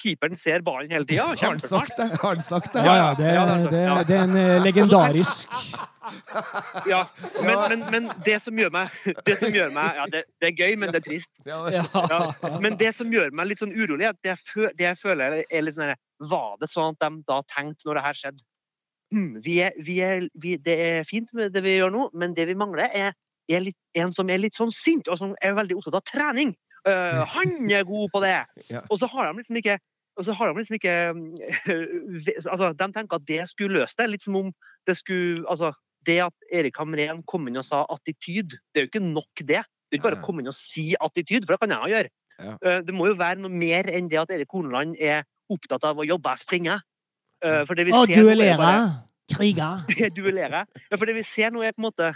keeperen 0.00 0.36
ser 0.36 0.60
ballen 0.64 0.90
hele 0.92 1.06
tida. 1.08 1.26
Har 1.30 1.36
han 1.54 1.60
sagt 1.60 1.96
det? 1.96 2.06
Har 2.20 2.34
han 2.34 2.42
sagt 2.44 2.72
det? 2.74 2.82
Ja, 2.84 2.94
ja, 2.98 3.10
det, 3.16 3.28
det 3.30 3.70
det, 3.70 4.06
det 4.10 4.16
er 4.18 4.24
en 4.26 4.36
eh, 4.36 4.58
legendarisk 4.64 5.54
Ja, 6.90 6.98
men, 7.44 7.56
men, 7.70 7.84
men 7.92 8.08
det 8.26 8.38
som 8.44 8.58
gjør 8.58 8.72
meg, 8.74 8.92
det 9.28 9.36
som 9.40 9.52
gjør 9.54 9.72
meg 9.76 9.96
ja, 10.00 10.04
det, 10.12 10.22
det 10.42 10.50
er 10.50 10.54
gøy, 10.58 10.74
men 10.80 10.92
det 10.92 11.00
er 11.00 11.06
trist. 11.06 11.30
Ja, 11.48 11.60
Ja. 11.72 12.20
Men 12.60 12.76
det 12.80 12.92
som 12.96 13.12
gjør 13.12 13.32
meg 13.36 13.50
litt 13.52 13.62
sånn 13.62 13.72
urolig, 13.76 14.04
er 14.08 14.14
at 14.14 14.20
det 14.24 14.32
jeg, 14.34 14.42
fø- 14.50 14.72
det 14.76 14.88
jeg 14.88 14.98
føler 15.00 15.40
er 15.44 15.64
litt 15.66 15.76
sånn 15.78 15.94
Var 16.32 16.52
det 16.60 16.68
sånn 16.72 16.96
at 16.96 17.04
de 17.06 17.24
da 17.28 17.40
tenkte 17.52 17.88
når 17.88 18.00
det 18.00 18.04
her 18.08 18.20
skjedde 18.20 18.44
mm, 19.16 19.32
vi 19.44 19.56
er, 19.64 19.76
vi 19.86 19.98
er, 20.04 20.28
vi, 20.44 20.56
Det 20.60 20.76
er 20.90 21.08
fint 21.08 21.32
med 21.36 21.52
det 21.56 21.62
vi 21.64 21.76
gjør 21.78 21.94
nå, 21.94 22.08
men 22.20 22.34
det 22.36 22.48
vi 22.50 22.58
mangler, 22.58 22.88
er, 22.92 23.12
er 23.12 23.18
litt, 23.58 23.76
en 23.98 24.12
som 24.14 24.30
er 24.30 24.38
litt 24.38 24.54
sånn 24.54 24.70
sint, 24.70 25.08
og 25.10 25.18
som 25.18 25.34
er 25.42 25.56
veldig 25.58 25.74
opptatt 25.76 25.98
av 25.98 26.04
trening. 26.06 26.54
Uh, 26.86 27.26
han 27.34 27.50
er 27.68 27.82
god 27.84 28.08
på 28.14 28.22
det! 28.22 28.38
Ja. 28.70 28.84
Og 28.88 29.00
så 29.00 29.08
har 29.10 29.26
de 29.26 29.42
liksom 29.42 29.58
ikke 29.58 29.80
og 30.18 30.24
så 30.26 30.34
har 30.36 30.50
de 30.50 30.58
liksom 30.60 30.76
ikke 30.76 30.94
altså, 32.52 32.72
De 32.76 32.86
tenker 32.92 33.16
at 33.16 33.26
det 33.28 33.44
skulle 33.48 33.80
løse 33.80 33.96
det. 33.98 34.08
Litt 34.10 34.24
som 34.24 34.36
om 34.36 34.50
det 34.88 34.96
skulle 34.98 35.44
altså, 35.48 35.72
Det 36.06 36.18
at 36.24 36.48
Erik 36.52 36.76
Hamren 36.80 37.22
kom 37.30 37.48
inn 37.48 37.60
og 37.60 37.64
sa 37.64 37.84
attityd, 37.92 38.56
det 38.72 38.80
er 38.80 38.86
jo 38.86 38.90
ikke 38.90 39.04
nok 39.04 39.42
det. 39.44 39.62
Det 39.90 39.96
er 39.96 39.98
ikke 39.98 40.08
bare 40.08 40.20
å 40.20 40.24
komme 40.24 40.42
inn 40.42 40.50
og 40.50 40.56
si 40.56 40.92
attityd, 40.96 41.46
for 41.46 41.56
det 41.56 41.60
kan 41.62 41.74
jeg 41.76 41.92
gjøre. 41.94 42.12
Ja. 42.40 42.54
Eh, 42.64 42.80
Det 42.86 42.94
må 42.96 43.10
jo 43.10 43.18
være 43.18 43.42
noe 43.42 43.52
mer 43.52 43.88
enn 43.92 44.08
det 44.08 44.20
at 44.20 44.32
Erik 44.32 44.52
Horneland 44.54 44.96
er 44.96 45.26
opptatt 45.50 45.84
av 45.84 45.98
å 46.00 46.06
jobbe 46.06 46.32
og 46.32 46.40
springe. 46.40 46.78
Eh, 47.44 47.62
For 47.68 47.76
det 47.76 47.88
vi 47.88 47.94
ser 47.94 48.00
Å, 48.00 48.06
er 48.08 48.22
duellere! 48.22 48.72
Krige! 49.30 49.68
duellere. 50.16 50.64
Ja, 50.88 50.96
for 50.96 51.06
det 51.06 51.18
vi 51.18 51.26
ser 51.26 51.52
nå 51.54 51.62
er 51.66 51.74
på 51.76 51.82
en 51.82 51.88
måte 51.90 52.12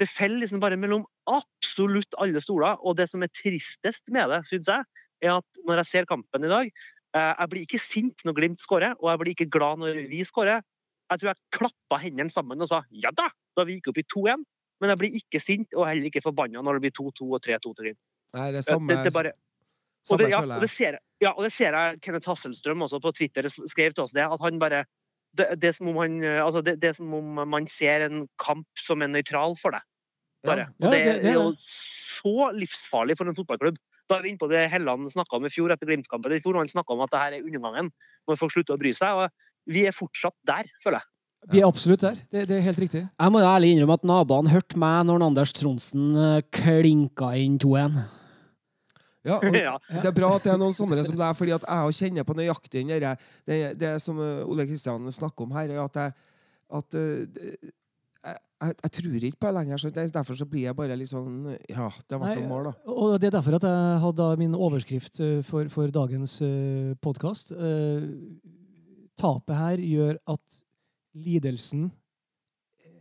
Det 0.00 0.08
faller 0.08 0.40
liksom 0.40 0.62
bare 0.62 0.78
mellom 0.80 1.04
absolutt 1.28 2.16
alle 2.22 2.40
stoler. 2.42 2.78
Og 2.80 2.96
det 2.96 3.10
som 3.10 3.24
er 3.24 3.32
tristest 3.36 4.06
med 4.12 4.30
det, 4.32 4.40
syns 4.48 4.70
jeg, 4.70 4.86
er 5.20 5.34
at 5.36 5.60
når 5.68 5.82
jeg 5.82 5.90
ser 5.90 6.08
kampen 6.08 6.46
i 6.46 6.48
dag 6.48 6.70
eh, 6.70 7.32
Jeg 7.36 7.50
blir 7.52 7.66
ikke 7.66 7.82
sint 7.82 8.24
når 8.24 8.38
Glimt 8.38 8.62
skårer, 8.62 8.94
og 8.96 9.10
jeg 9.10 9.20
blir 9.20 9.34
ikke 9.34 9.50
glad 9.52 9.82
når 9.82 10.00
vi 10.08 10.22
skårer. 10.24 10.64
Jeg 11.10 11.20
tror 11.20 11.32
jeg 11.32 11.58
klappa 11.58 11.98
hendene 12.00 12.32
sammen 12.32 12.62
og 12.62 12.70
sa 12.70 12.80
ja 13.02 13.12
da, 13.12 13.28
da 13.58 13.66
vi 13.68 13.76
gikk 13.76 13.92
opp 13.92 14.00
i 14.00 14.06
2-1. 14.14 14.48
Men 14.80 14.94
jeg 14.94 15.00
blir 15.02 15.20
ikke 15.20 15.42
sint 15.42 15.76
og 15.76 15.84
heller 15.90 16.08
ikke 16.08 16.24
forbanna 16.24 16.62
når 16.64 16.78
det 16.78 16.86
blir 16.86 16.96
2-2 16.96 17.28
og 17.28 17.44
3-2 17.44 17.60
til 17.76 17.90
Glimt. 17.90 18.02
Nei, 18.38 18.48
det 18.54 18.62
er 18.62 18.62
Det, 18.62 18.64
samme, 18.70 18.96
det, 19.04 19.12
bare, 19.12 19.34
og 20.08 20.20
det, 20.22 20.30
ja, 20.30 20.40
og 20.40 20.62
det 20.62 20.70
ser 20.72 20.96
jeg. 20.96 21.02
Ja, 21.20 21.34
og 21.34 21.44
det 21.44 21.52
ser 21.52 21.76
jeg 21.76 22.00
Kenneth 22.04 22.30
Hasselstrøm 22.30 22.86
også 22.86 23.00
på 23.02 23.12
Twitter 23.12 23.48
skrev 23.50 23.92
til 23.92 24.06
oss 24.06 24.14
det, 24.16 24.24
at 24.24 24.40
han 24.40 24.60
bare 24.62 24.84
det, 25.36 25.46
det, 25.60 25.68
er 25.68 25.76
som 25.76 25.90
om 25.92 25.98
han, 26.00 26.16
eh, 26.24 26.40
altså 26.42 26.62
det, 26.64 26.78
det 26.82 26.90
er 26.90 26.96
som 26.96 27.12
om 27.14 27.42
man 27.46 27.66
ser 27.70 28.06
en 28.06 28.24
kamp 28.42 28.66
som 28.80 29.04
er 29.04 29.12
nøytral 29.12 29.54
for 29.60 29.76
deg. 29.76 29.84
Bare. 30.46 30.68
Ja, 30.80 30.90
det, 30.90 31.00
det- 31.04 31.22
det 31.22 31.30
er 31.30 31.38
jo 31.38 31.54
så 31.60 32.50
livsfarlig 32.56 33.16
for 33.18 33.28
en 33.28 33.34
fotballklubb. 33.36 33.78
Da 34.10 34.16
er 34.18 34.22
vi 34.24 34.30
inne 34.32 34.40
på 34.42 34.48
det 34.50 34.64
Helland 34.72 35.06
snakka 35.12 35.36
om 35.38 35.44
i 35.46 35.52
fjor 35.52 35.70
etter 35.70 35.86
Glimt-kampen. 35.86 36.32
i 36.34 36.40
fjor, 36.42 36.56
Han 36.58 36.66
snakka 36.68 36.92
om 36.96 37.00
at 37.04 37.10
det 37.12 37.20
her 37.20 37.32
er 37.38 37.44
undergangen 37.46 37.90
når 38.26 38.38
folk 38.40 38.52
slutter 38.52 38.74
å 38.74 38.78
bry 38.80 38.90
seg. 38.92 39.08
og 39.08 39.30
Vi 39.70 39.86
er 39.86 39.92
fortsatt 39.94 40.34
der, 40.44 40.64
føler 40.82 40.98
jeg. 40.98 41.06
Vi 41.52 41.60
er 41.62 41.66
absolutt 41.68 42.00
der. 42.04 42.16
Det, 42.30 42.48
det 42.48 42.56
er 42.58 42.60
helt 42.66 42.78
riktig. 42.82 43.00
Jeg 43.08 43.32
må 43.32 43.40
ærlig 43.40 43.70
innrømme 43.72 43.94
at 43.96 44.02
naboene 44.04 44.50
hørte 44.52 44.76
meg 44.76 45.06
når 45.08 45.22
Anders 45.24 45.52
Tronsen 45.56 46.10
eh, 46.16 46.42
klinka 46.52 47.30
inn 47.40 47.56
2-1. 47.62 48.00
Ja, 49.24 49.36
og 49.38 49.54
Ja. 49.68 49.78
det 49.88 50.04
er 50.10 50.16
bra 50.16 50.34
at 50.36 50.44
det 50.44 50.52
er 50.52 50.60
noen 50.60 50.74
sånne 50.76 51.04
som 51.06 51.16
deg, 51.16 51.36
fordi 51.36 51.52
at 51.56 51.64
jeg 51.68 51.96
kjenner 52.00 52.24
på 52.28 52.36
nøyaktig 52.36 52.84
det, 52.88 53.60
det 53.80 53.94
som 54.02 54.18
eh, 54.20 54.44
Ole 54.48 54.66
Kristian 54.68 55.06
snakker 55.12 55.44
om 55.46 55.52
her, 55.56 55.70
er 55.70 55.80
at 55.84 55.96
jeg, 56.02 56.12
at 56.80 56.94
eh, 56.94 57.70
jeg, 58.24 58.36
jeg, 58.62 58.74
jeg 58.84 58.92
tror 58.96 59.14
ikke 59.28 59.40
på 59.40 59.48
det 59.48 59.54
lenger. 59.56 59.80
Så 59.80 59.90
derfor 59.96 60.36
så 60.38 60.46
blir 60.48 60.66
jeg 60.68 60.76
bare 60.76 60.96
litt 60.98 61.10
sånn 61.12 61.56
Ja, 61.70 61.88
det 62.08 62.18
ble 62.20 62.34
noen 62.36 62.50
mål, 62.50 62.68
da. 62.70 62.74
Og 62.92 63.14
det 63.20 63.30
er 63.30 63.36
derfor 63.38 63.56
at 63.56 63.66
jeg 63.68 64.00
hadde 64.04 64.28
min 64.42 64.56
overskrift 64.58 65.20
eh, 65.24 65.38
for, 65.46 65.70
for 65.72 65.92
dagens 65.94 66.38
podkast. 67.04 67.54
Tapet 69.20 69.56
her 69.56 69.82
gjør 69.84 70.16
at 70.32 70.60
lidelsen 71.20 71.90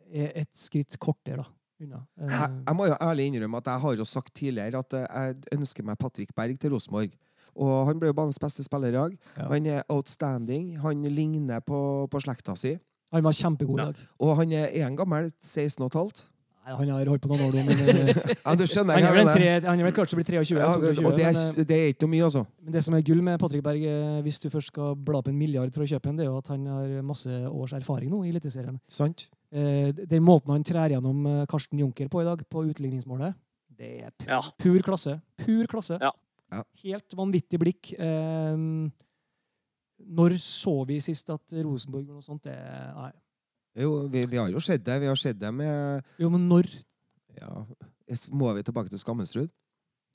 er 0.10 0.32
et 0.42 0.50
skritt 0.58 0.98
kortere 1.02 1.44
da, 1.44 1.48
unna. 1.84 2.02
Eh, 2.20 2.32
Jeg, 2.34 2.54
jeg 2.66 2.78
må 2.80 2.88
jo 2.90 2.98
ærlig 3.06 3.28
innrømme 3.30 3.62
at 3.62 3.70
jeg 3.72 3.84
har 3.86 3.98
jo 4.00 4.08
sagt 4.10 4.34
tidligere 4.36 4.82
at 4.82 4.96
eh, 4.98 5.08
jeg 5.08 5.60
ønsker 5.60 5.86
meg 5.88 6.00
Patrick 6.02 6.34
Berg 6.36 6.60
til 6.60 6.74
Rosenborg. 6.74 7.14
Og 7.60 7.74
han 7.90 8.00
ble 8.00 8.12
jo 8.12 8.16
banens 8.16 8.40
beste 8.40 8.64
spiller 8.64 8.94
i 8.94 8.96
dag. 8.98 9.16
Ja. 9.36 9.48
Han 9.52 9.66
er 9.68 9.86
outstanding. 9.92 10.78
Han 10.84 11.02
ligner 11.12 11.60
på, 11.66 11.80
på 12.12 12.22
slekta 12.24 12.56
si. 12.60 12.76
Han 13.12 13.24
var 13.26 13.34
kjempegod 13.34 13.80
i 13.80 13.82
Ja. 13.82 13.86
dag. 13.92 14.04
Og 14.20 14.36
han 14.38 14.52
er 14.54 14.68
en 14.86 14.96
gammel, 15.00 15.32
16 15.42 15.82
og 15.84 15.90
et 15.90 15.98
halvt. 16.00 16.30
Nei, 16.70 16.76
Han 16.76 16.90
har 16.94 17.06
holdt 17.10 17.24
på 17.24 17.30
noen 17.32 17.42
år 17.48 17.54
nå, 17.56 17.64
men 17.66 17.80
eh, 17.90 18.34
Ja, 18.46 18.54
du 18.54 18.64
skjønner 18.70 19.00
han 19.00 19.80
er 19.80 19.84
vel 19.88 19.94
klart 19.96 20.12
til 20.12 20.20
å 20.20 20.20
bli 20.20 20.26
23. 20.28 20.60
Ja, 20.60 20.68
22, 20.78 21.06
og 21.08 21.16
det 21.18 21.26
er, 21.26 21.34
men, 21.34 21.66
det 21.72 21.78
er 21.80 21.88
ikke 21.96 22.10
mye, 22.12 22.24
altså. 22.28 22.44
Men 22.62 22.76
det 22.76 22.84
som 22.86 22.94
er 22.94 23.02
gull 23.08 23.24
med 23.26 23.40
Patrick 23.42 23.64
Berg, 23.66 23.82
eh, 23.90 24.20
hvis 24.22 24.38
du 24.44 24.50
først 24.54 24.68
skal 24.70 24.94
bla 24.96 25.18
opp 25.24 25.32
en 25.32 25.38
milliard 25.40 25.74
for 25.74 25.82
å 25.82 25.90
kjøpe 25.90 26.12
en, 26.12 26.18
det 26.20 26.28
er 26.28 26.30
jo 26.30 26.38
at 26.38 26.52
han 26.54 26.68
har 26.70 27.02
masse 27.02 27.30
års 27.50 27.74
erfaring 27.74 28.12
nå 28.14 28.22
i 28.28 28.30
Eliteserien. 28.36 28.78
Sant? 28.88 29.30
Eh, 29.52 29.90
Den 29.98 30.22
måten 30.22 30.54
han 30.54 30.64
trær 30.68 30.94
gjennom 30.94 31.26
eh, 31.26 31.46
Karsten 31.50 31.80
Junker 31.82 32.08
på 32.14 32.22
i 32.22 32.28
dag, 32.30 32.44
på 32.52 32.68
utligningsmålet, 32.70 33.34
det 33.80 33.94
er 34.06 34.12
pur, 34.20 34.28
Ja. 34.30 34.42
pur 34.60 34.80
klasse. 34.86 35.22
Pur 35.42 35.66
klasse. 35.72 35.98
Ja. 36.04 36.12
Ja. 36.52 36.62
Helt 36.84 37.14
vanvittig 37.18 37.58
blikk. 37.62 37.94
Eh, 37.98 38.54
Når 40.08 40.38
så 40.42 40.74
vi 40.88 41.00
sist 41.04 41.30
at 41.30 41.42
Rosenborg 41.64 42.06
gjorde 42.06 42.20
noe 42.22 42.26
sånt? 42.26 42.44
Det, 42.44 42.56
nei. 42.96 43.12
Jo, 43.80 44.08
vi, 44.12 44.26
vi 44.26 44.38
har 44.40 44.50
jo 44.50 44.60
sett 44.64 44.84
det. 44.86 45.00
Vi 45.02 45.08
har 45.08 45.16
sett 45.20 45.40
det 45.40 45.52
med 45.54 46.04
Jo, 46.20 46.30
men 46.34 46.48
når? 46.50 46.70
ja, 47.40 47.66
Må 48.32 48.54
vi 48.58 48.64
tilbake 48.66 48.90
til 48.90 49.00
Skammensrud? 49.00 49.50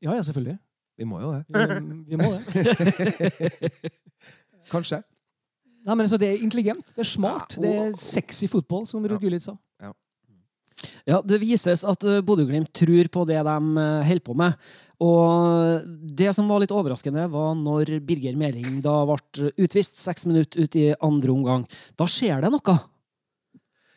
Ja, 0.02 0.14
ja, 0.16 0.22
selvfølgelig. 0.26 0.58
Vi 0.98 1.04
må 1.08 1.20
jo 1.22 1.30
det. 1.32 1.44
Vi, 1.48 2.02
vi 2.10 2.16
må 2.16 2.32
det. 2.34 2.42
Kanskje. 4.74 5.00
Nei, 5.84 5.94
men 5.94 6.04
altså, 6.06 6.16
Det 6.20 6.28
er 6.32 6.42
intelligent, 6.42 6.86
det 6.94 6.98
er 7.04 7.08
smart, 7.08 7.56
Ja, 7.56 7.60
og- 7.60 7.64
det 7.64 7.74
er 7.86 7.92
sexy 8.00 8.46
fotball, 8.48 8.86
som 8.86 9.02
Ruud 9.04 9.18
Ja. 9.18 9.18
Gullit 9.26 9.42
sa. 9.42 9.56
Ja, 11.08 11.20
Det 11.22 11.38
vises 11.42 11.84
at 11.86 12.04
eh, 12.08 12.22
Bodø-Glimt 12.24 12.72
tror 12.74 13.08
på 13.12 13.26
det 13.28 13.38
de 13.46 13.56
eh, 13.80 14.06
holder 14.08 14.24
på 14.24 14.34
med. 14.36 14.56
Og 15.04 15.84
det 16.16 16.30
som 16.36 16.48
var 16.48 16.62
litt 16.62 16.72
overraskende, 16.74 17.26
var 17.30 17.54
når 17.58 17.98
Birger 18.06 18.36
Meling 18.38 18.80
da 18.84 19.02
ble 19.08 19.50
utvist 19.60 19.98
seks 20.00 20.26
minutter 20.30 20.64
ut 20.64 20.76
i 20.80 20.88
andre 21.02 21.32
omgang. 21.34 21.64
Da 21.98 22.06
skjer 22.10 22.44
det 22.44 22.52
noe. 22.54 22.76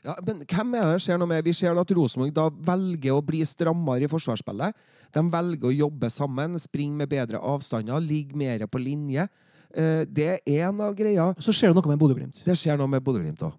Ja, 0.07 0.15
men 0.23 0.39
hvem 0.47 0.75
er 0.79 0.93
det 0.93 1.01
skjer 1.03 1.19
noe 1.19 1.27
med? 1.27 1.43
Vi 1.43 1.53
ser 1.57 1.75
at 1.75 1.91
Rosenborg 1.91 2.31
da 2.35 2.47
velger 2.49 3.17
å 3.17 3.23
bli 3.25 3.41
strammere 3.47 4.07
i 4.07 4.11
forsvarsspillet. 4.11 4.77
De 5.15 5.23
velger 5.33 5.67
å 5.67 5.75
jobbe 5.75 6.09
sammen, 6.13 6.55
springe 6.61 7.01
med 7.01 7.11
bedre 7.11 7.41
avstander, 7.43 7.99
ligge 8.03 8.37
mer 8.39 8.63
på 8.71 8.79
linje. 8.79 9.27
Eh, 9.75 10.05
Det 10.07 10.29
er 10.45 10.67
en 10.69 10.79
av 10.81 10.95
greia. 10.95 11.33
Så 11.39 11.51
skjer 11.51 11.73
det 11.73 11.81
noe 11.81 11.91
med 11.91 11.99
Bodø-Glimt. 11.99 12.43
Det 12.45 12.55
skjer 12.55 12.79
noe 12.79 12.87
med 12.87 13.03
Bodø-Glimt 13.03 13.43
òg. 13.43 13.57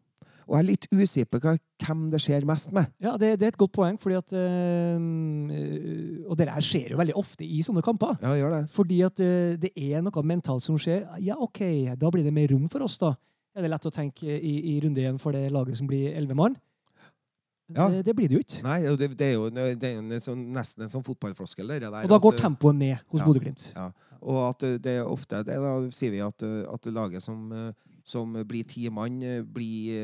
Og 0.49 0.57
jeg 0.57 0.63
er 0.63 0.69
litt 0.71 0.87
usikker 0.89 1.29
på 1.29 1.53
hvem 1.85 2.07
det 2.09 2.21
skjer 2.25 2.47
mest 2.49 2.73
med. 2.73 2.89
Ja, 3.05 3.17
det, 3.21 3.35
det 3.41 3.47
er 3.47 3.53
et 3.53 3.61
godt 3.61 3.75
poeng, 3.77 3.99
fordi 4.01 4.17
at 4.17 4.33
øh, 4.33 6.25
Og 6.25 6.39
det 6.41 6.49
her 6.49 6.65
skjer 6.65 6.95
jo 6.95 7.01
veldig 7.01 7.17
ofte 7.21 7.45
i 7.45 7.61
sånne 7.65 7.85
kamper. 7.85 8.17
Ja, 8.25 8.33
gjør 8.41 8.55
det. 8.57 8.63
Fordi 8.73 9.01
at 9.05 9.21
øh, 9.21 9.59
det 9.61 9.75
er 9.77 10.01
noe 10.05 10.25
mentalt 10.25 10.65
som 10.65 10.79
skjer. 10.81 11.05
Ja, 11.21 11.37
OK, 11.37 11.61
da 12.01 12.13
blir 12.15 12.25
det 12.25 12.33
mer 12.33 12.49
rom 12.55 12.65
for 12.73 12.87
oss, 12.87 12.97
da. 13.03 13.13
Er 13.57 13.67
det 13.67 13.73
lett 13.75 13.91
å 13.91 13.93
tenke 13.93 14.25
i, 14.25 14.55
i 14.73 14.79
runde 14.81 15.03
igjen 15.03 15.21
for 15.21 15.37
det 15.37 15.51
laget 15.53 15.77
som 15.77 15.89
blir 15.91 16.15
elleve 16.17 16.37
mann? 16.39 16.57
Ja. 17.75 17.91
Det, 17.93 18.07
det 18.07 18.15
blir 18.17 18.31
det 18.31 18.39
jo 18.39 18.45
ikke. 18.45 18.63
Nei, 18.65 18.79
det, 18.97 19.11
det 19.19 19.27
er 19.27 19.35
jo, 19.35 19.49
det 19.53 19.85
er 19.85 19.99
jo 19.99 20.01
en 20.01 20.23
sånn, 20.25 20.47
nesten 20.55 20.87
en 20.87 20.93
sånn 20.93 21.05
fotballfloskel. 21.05 21.69
der, 21.69 21.91
Og 21.91 22.13
da 22.15 22.21
går 22.25 22.39
at, 22.39 22.41
tempoet 22.47 22.79
ned 22.79 23.03
hos 23.13 23.21
ja. 23.21 23.27
Bodø-Glimt. 23.27 23.67
Ja. 23.75 23.91
Og 24.25 24.39
at 24.47 24.65
det 24.83 24.95
er 24.99 25.05
ofte 25.07 25.43
det, 25.47 25.59
Da 25.61 25.75
sier 25.95 26.15
vi 26.15 26.23
at, 26.25 26.43
at 26.73 26.89
laget 26.91 27.23
som, 27.23 27.45
eh, 27.53 27.98
som 28.09 28.33
blir 28.49 28.65
ti 28.69 28.87
mann, 28.93 29.21
eh, 29.23 29.43
blir, 29.45 29.99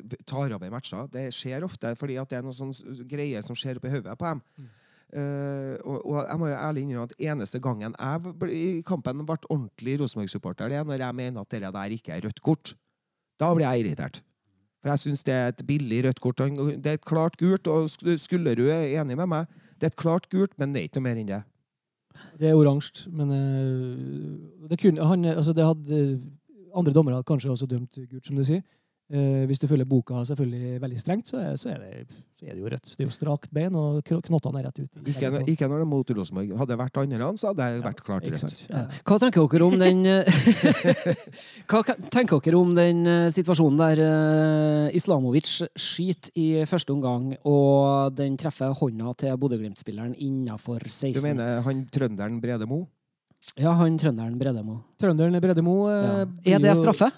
eh, 0.00 0.16
tar 0.24 0.54
over 0.56 0.72
matcher. 0.72 1.06
Det 1.12 1.28
skjer 1.36 1.66
ofte 1.66 1.92
fordi 2.00 2.16
at 2.20 2.32
det 2.32 2.40
er 2.40 2.46
noen 2.46 2.56
sånne 2.56 3.06
greier 3.08 3.44
som 3.44 3.58
skjer 3.58 3.80
oppi 3.80 3.92
hodet 3.92 4.16
på 4.16 4.32
dem. 4.32 4.42
Mm. 4.56 4.74
Uh, 5.16 5.76
og, 5.86 6.00
og 6.02 6.16
jeg 6.18 6.38
må 6.42 6.48
jo 6.50 6.54
ærlig 6.58 6.82
innrømme 6.82 7.06
at 7.06 7.20
eneste 7.30 7.60
gangen 7.62 7.92
jeg 7.94 8.32
ble, 8.40 8.48
i 8.50 8.80
kampen 8.84 9.20
ble 9.22 9.36
ordentlig 9.46 10.00
Rosenborg-supporter, 10.00 10.72
det 10.72 10.80
er 10.80 10.88
når 10.88 11.04
jeg 11.04 11.14
mener 11.14 11.44
at 11.44 11.54
det 11.54 11.60
der 11.62 11.94
ikke 11.94 12.16
er 12.16 12.24
rødt 12.26 12.42
kort. 12.42 12.72
Da 13.38 13.52
blir 13.54 13.68
jeg 13.68 13.84
irritert. 13.84 14.18
For 14.82 14.90
jeg 14.90 15.02
syns 15.04 15.22
det 15.24 15.36
er 15.36 15.52
et 15.52 15.62
billig 15.68 16.02
rødt 16.08 16.20
kort. 16.24 16.42
Det 16.42 16.90
er 16.90 16.98
et 16.98 17.06
klart 17.06 17.38
gult, 17.38 17.70
og 17.70 17.86
Sk- 17.92 18.16
Skullerud 18.18 18.66
er 18.66 18.98
enig 19.00 19.16
med 19.22 19.30
meg. 19.30 19.54
Det 19.78 19.88
er 19.88 19.94
et 19.94 20.02
klart 20.02 20.26
gult, 20.32 20.58
men 20.58 20.74
det 20.74 20.82
er 20.82 20.90
ikke 20.90 20.98
noe 21.00 21.06
mer 21.06 21.22
enn 21.22 21.30
det. 21.30 21.40
Det 22.40 22.50
er 22.50 22.58
oransje, 22.58 23.06
men 23.12 23.30
det, 24.66 24.78
kunne, 24.80 25.06
han, 25.06 25.24
altså 25.36 25.54
det 25.56 25.66
hadde 25.70 26.00
Andre 26.76 26.92
dommere 26.96 27.18
hadde 27.18 27.28
kanskje 27.28 27.52
også 27.54 27.68
dømt 27.70 27.96
gult, 28.10 28.26
som 28.26 28.36
du 28.36 28.44
sier. 28.46 28.62
Eh, 29.06 29.44
hvis 29.46 29.60
du 29.62 29.68
følger 29.70 29.86
boka 29.86 30.18
selvfølgelig 30.26 30.80
veldig 30.82 30.96
strengt, 30.98 31.28
så 31.30 31.38
er, 31.38 31.52
så, 31.54 31.68
er 31.70 31.78
det, 31.78 32.16
så 32.34 32.48
er 32.48 32.56
det 32.56 32.62
jo 32.64 32.70
rødt. 32.72 32.88
Det 32.90 33.04
er 33.04 33.06
jo 33.06 33.14
strakt 33.14 33.52
bein, 33.54 33.76
og 33.78 34.00
knottene 34.02 34.58
er 34.58 34.66
rett 34.66 34.80
ut. 34.82 34.98
Ikke, 35.12 35.30
ikke 35.46 35.68
når 35.70 35.78
det 35.78 35.84
er 35.84 35.90
mot 35.92 36.10
Rosenborg. 36.18 36.50
Hadde 36.58 36.72
det 36.72 36.78
vært 36.80 36.98
andre, 37.04 37.28
så 37.38 37.52
hadde 37.52 37.68
det 37.68 37.84
vært 37.84 38.02
klart 38.08 38.26
rødt. 38.26 38.56
Ja. 38.72 38.82
Hva 39.06 39.20
tenker 39.22 39.46
dere 39.52 39.68
om 39.68 39.78
den 39.78 40.02
eh, 40.10 40.40
Hva 41.70 41.84
tenker 42.16 42.42
dere 42.48 42.58
om 42.58 42.74
den 42.74 43.06
eh, 43.12 43.28
situasjonen 43.36 43.78
der 43.78 44.02
Islamovic 44.98 45.52
skyter 45.78 46.34
i 46.42 46.48
første 46.66 46.96
omgang, 46.96 47.30
og 47.46 48.10
den 48.18 48.34
treffer 48.42 48.74
hånda 48.74 49.14
til 49.22 49.38
Bodø-Glimt-spilleren 49.38 50.18
innafor 50.18 50.82
16? 50.82 51.14
Du 51.14 51.22
mener 51.28 51.62
han 51.62 51.86
trønderen 51.94 52.42
Brede 52.42 52.66
Mo? 52.66 52.88
Ja, 53.56 53.72
han 53.78 53.94
trønderen 54.00 54.34
Bredemo. 54.40 54.80
Trønderen 55.00 55.38
Bredemo 55.40 55.76
eh, 55.88 56.26
Ja. 56.44 56.56
Er 56.56 56.64
det 56.66 56.76
straffe? 56.80 57.12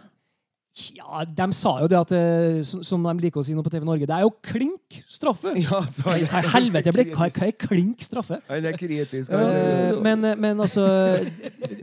Ja, 0.94 1.24
de 1.26 1.46
sa 1.58 1.72
jo 1.82 1.88
det 1.90 1.96
at 1.98 2.12
eh, 2.14 2.58
som 2.62 3.02
de 3.02 3.14
liker 3.24 3.40
å 3.40 3.42
si 3.42 3.54
nå 3.56 3.64
på 3.66 3.70
TV 3.72 3.82
Norge, 3.88 4.06
det 4.06 4.14
er 4.14 4.22
jo 4.22 4.30
klink 4.46 5.00
straffe! 5.10 5.50
Ja, 5.64 5.80
så 5.90 6.12
er 6.14 6.46
helvete 6.52 6.92
ble 6.94 7.06
hva, 7.16 7.26
hva 7.26 7.48
er 7.48 7.56
klink 7.58 8.04
straffe? 8.06 8.38
Han 8.46 8.68
er 8.68 8.76
kritisk. 8.78 9.32
Eh, 9.34 9.40
Han, 9.40 9.98
men, 10.04 10.28
men 10.38 10.62
altså 10.62 10.84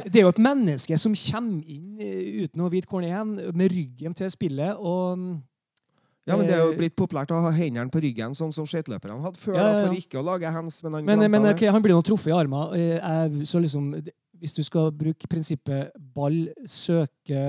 Det 0.05 0.15
er 0.15 0.23
jo 0.23 0.31
et 0.31 0.39
menneske 0.39 0.95
som 1.01 1.17
kommer 1.17 1.67
inn 1.75 1.99
eh, 1.99 2.45
uten 2.45 2.63
å 2.63 2.69
vite 2.71 2.87
hvor 2.87 3.03
han 3.03 3.09
er 3.09 3.17
hen, 3.19 3.35
med 3.57 3.75
ryggen 3.75 4.15
til 4.15 4.31
spillet, 4.31 4.79
og 4.79 5.41
ja, 6.25 6.33
men 6.39 6.47
Det 6.47 6.55
er 6.55 6.63
jo 6.63 6.71
blitt 6.79 6.95
populært 6.97 7.29
å 7.35 7.37
ha 7.43 7.51
hendene 7.53 7.91
på 7.93 7.99
ryggen, 8.01 8.31
sånn 8.33 8.49
som 8.55 8.65
skøyteløperne 8.65 9.19
hadde 9.21 9.37
før. 9.37 9.59
Ja, 9.59 9.65
ja, 9.67 9.73
ja. 9.75 9.81
For 9.91 9.99
ikke 9.99 10.17
å 10.17 10.23
lage 10.25 10.49
hands, 10.55 10.79
men 10.81 10.95
han 10.97 11.05
Men, 11.05 11.21
men 11.29 11.43
det. 11.45 11.51
ok, 11.53 11.67
han 11.75 11.83
blir 11.85 11.93
nå 11.93 12.01
truffet 12.07 12.31
i 12.31 12.33
armen. 12.33 12.71
eh, 12.79 13.35
Så 13.45 13.59
liksom, 13.61 13.91
hvis 14.41 14.55
du 14.57 14.63
skal 14.65 14.91
bruke 14.95 15.29
prinsippet 15.31 15.95
ball 16.15 16.47
søke 16.69 17.41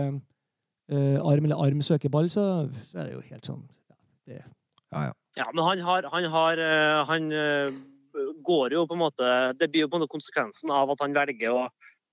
eh, 0.91 1.19
arm, 1.21 1.49
eller 1.49 1.61
arm 1.61 1.83
søke 1.85 2.11
ball, 2.13 2.31
så, 2.33 2.67
så 2.91 3.03
er 3.03 3.09
det 3.09 3.17
jo 3.17 3.25
helt 3.31 3.49
sånn 3.49 3.65
Ja, 4.27 4.43
ja. 5.09 5.13
Ja, 5.37 5.51
men 5.53 5.65
han 5.67 5.83
har, 5.85 6.07
han 6.13 6.25
har 6.33 6.61
eh, 6.63 7.01
Han 7.11 7.33
eh, 7.33 7.75
går 8.47 8.73
jo 8.73 8.87
på 8.89 8.97
en 8.97 9.03
måte 9.03 9.33
Det 9.61 9.69
blir 9.73 9.85
jo 9.85 9.91
på 9.93 9.99
en 9.99 10.05
måte 10.05 10.15
konsekvensen 10.15 10.73
av 10.73 10.95
at 10.95 11.03
han 11.05 11.17
velger 11.17 11.53
å 11.53 11.67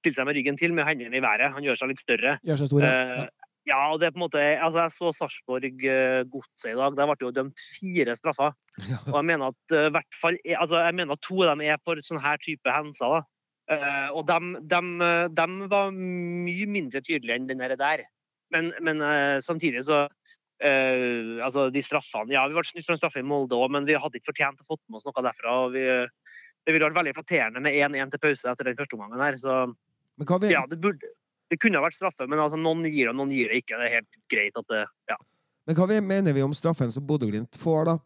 stille 0.03 0.17
seg 0.17 0.27
med 0.27 0.35
ryggen 0.35 0.59
til 0.59 0.73
med 0.75 0.83
hendene 0.83 1.15
i 1.15 1.23
været. 1.23 1.53
Han 1.55 1.63
gjør 1.63 1.77
seg 1.79 1.93
litt 1.93 2.01
større. 2.01 2.33
Gjør 2.43 2.59
seg 2.59 2.73
stor. 2.73 2.85
Eh, 2.89 3.23
Ja. 3.23 3.31
Ja, 3.63 3.77
og 3.93 4.01
det 4.01 4.09
er 4.09 4.11
på 4.11 4.19
en 4.19 4.25
måte 4.25 4.41
Altså, 4.59 4.81
jeg 4.81 4.91
så 4.91 5.11
Sarpsborg 5.15 5.83
Godset 6.31 6.73
i 6.73 6.75
dag. 6.75 6.97
Der 6.97 7.07
ble 7.07 7.15
det 7.15 7.23
jo 7.23 7.31
dømt 7.31 7.61
fire 7.77 8.15
straffer. 8.19 8.51
Og 9.13 9.15
jeg 9.15 9.27
mener 9.29 9.53
at 9.53 9.75
uh, 9.75 9.87
hvert 9.95 10.17
fall 10.19 10.35
Altså, 10.57 10.81
jeg 10.83 10.97
mener 10.97 11.15
at 11.15 11.23
to 11.23 11.37
av 11.45 11.53
dem 11.53 11.63
er 11.63 11.79
for 11.85 12.01
sånn 12.03 12.19
her 12.19 12.41
type 12.43 12.73
hendelser, 12.75 13.23
og 14.11 14.25
dem, 14.27 14.57
dem, 14.67 14.95
eh, 15.01 15.27
dem 15.31 15.61
var 15.71 15.93
mye 15.95 16.67
mindre 16.67 17.01
tydelige 17.03 17.37
enn 17.39 17.47
den 17.47 17.63
der. 17.79 18.03
Men, 18.53 18.73
men 18.81 19.01
eh, 19.01 19.39
samtidig 19.45 19.85
så 19.89 20.07
Uh, 20.63 21.41
Altså, 21.43 21.65
de 21.73 21.81
straffene 21.83 22.31
Ja, 22.31 22.45
vi 22.47 22.53
ble 22.55 22.61
snytt 22.63 22.85
for 22.85 22.93
en 22.93 22.99
straffe 23.01 23.19
i 23.19 23.25
Molde 23.25 23.57
òg, 23.57 23.71
men 23.73 23.83
vi 23.83 23.97
hadde 23.99 24.15
ikke 24.15 24.29
fortjent 24.29 24.61
å 24.61 24.67
få 24.69 24.77
med 24.85 24.99
oss 24.99 25.03
noe 25.03 25.23
derfra. 25.25 25.55
og 25.65 25.73
vi 25.73 25.81
det 26.63 26.71
ville 26.71 26.87
vært 26.87 26.99
veldig 27.01 27.13
flatterende 27.17 27.63
med 27.63 27.75
1-1 27.75 28.13
til 28.13 28.21
pause 28.23 28.47
etter 28.47 28.69
den 28.69 28.77
første 28.77 28.95
omgangen 28.95 29.23
her. 29.25 29.35
Så 29.41 29.57
Men 29.67 30.29
hva 30.29 30.39
ja, 30.47 30.63
det 30.69 30.79
burde 30.79 31.11
Det 31.51 31.59
kunne 31.59 31.81
vært 31.83 31.97
straffe, 31.97 32.25
men 32.29 32.39
altså, 32.39 32.57
noen 32.57 32.85
gir 32.87 33.09
det, 33.09 33.11
og 33.11 33.19
noen 33.19 33.33
gir 33.35 33.51
det 33.51 33.59
ikke. 33.61 33.77
Det 33.77 33.89
er 33.89 33.95
helt 33.97 34.19
greit 34.31 34.55
at 34.57 34.71
det 34.71 34.85
Ja. 35.11 35.17
men 35.67 35.75
hva 35.75 35.89
vi, 35.89 35.99
mener 36.01 36.33
vi 36.33 36.41
om 36.41 36.53
straffen 36.55 36.89
som 36.91 37.05
Bodø-Glimt 37.05 37.59
får, 37.59 37.85
da? 37.91 37.97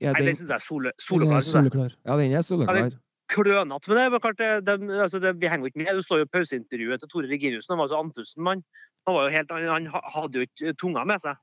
Er 0.00 0.12
Nei, 0.12 0.20
det 0.20 0.26
den, 0.26 0.36
syns 0.36 0.50
jeg 0.50 0.58
er 0.58 0.66
soleklar. 0.66 1.40
Sole, 1.40 1.70
sole, 1.70 1.90
ja, 2.04 2.16
den 2.16 2.34
er 2.36 2.42
soleklar. 2.44 2.98
Klønete 3.32 3.90
med 3.90 3.98
det. 3.98 4.04
Men 4.12 4.22
klart, 4.24 4.38
det, 4.38 4.50
det, 4.66 4.76
altså 5.06 5.18
det, 5.22 5.34
vi 5.40 5.48
henger 5.50 5.66
jo 5.66 5.72
ikke 5.72 5.82
med. 5.82 5.96
Du 5.98 6.04
så 6.06 6.20
jo 6.20 6.28
pauseintervjuet 6.30 7.02
til 7.02 7.10
Tore 7.10 7.30
Reginiussen. 7.30 7.74
Han 7.74 7.82
var 7.82 7.90
så 7.92 7.98
andpusten, 8.02 8.44
mann. 8.46 8.62
Han, 9.06 9.16
var 9.16 9.26
jo 9.28 9.34
helt, 9.36 9.52
han, 9.52 9.90
han 9.90 10.06
hadde 10.14 10.40
jo 10.40 10.46
ikke 10.48 10.76
tunga 10.80 11.04
med 11.08 11.22
seg. 11.24 11.38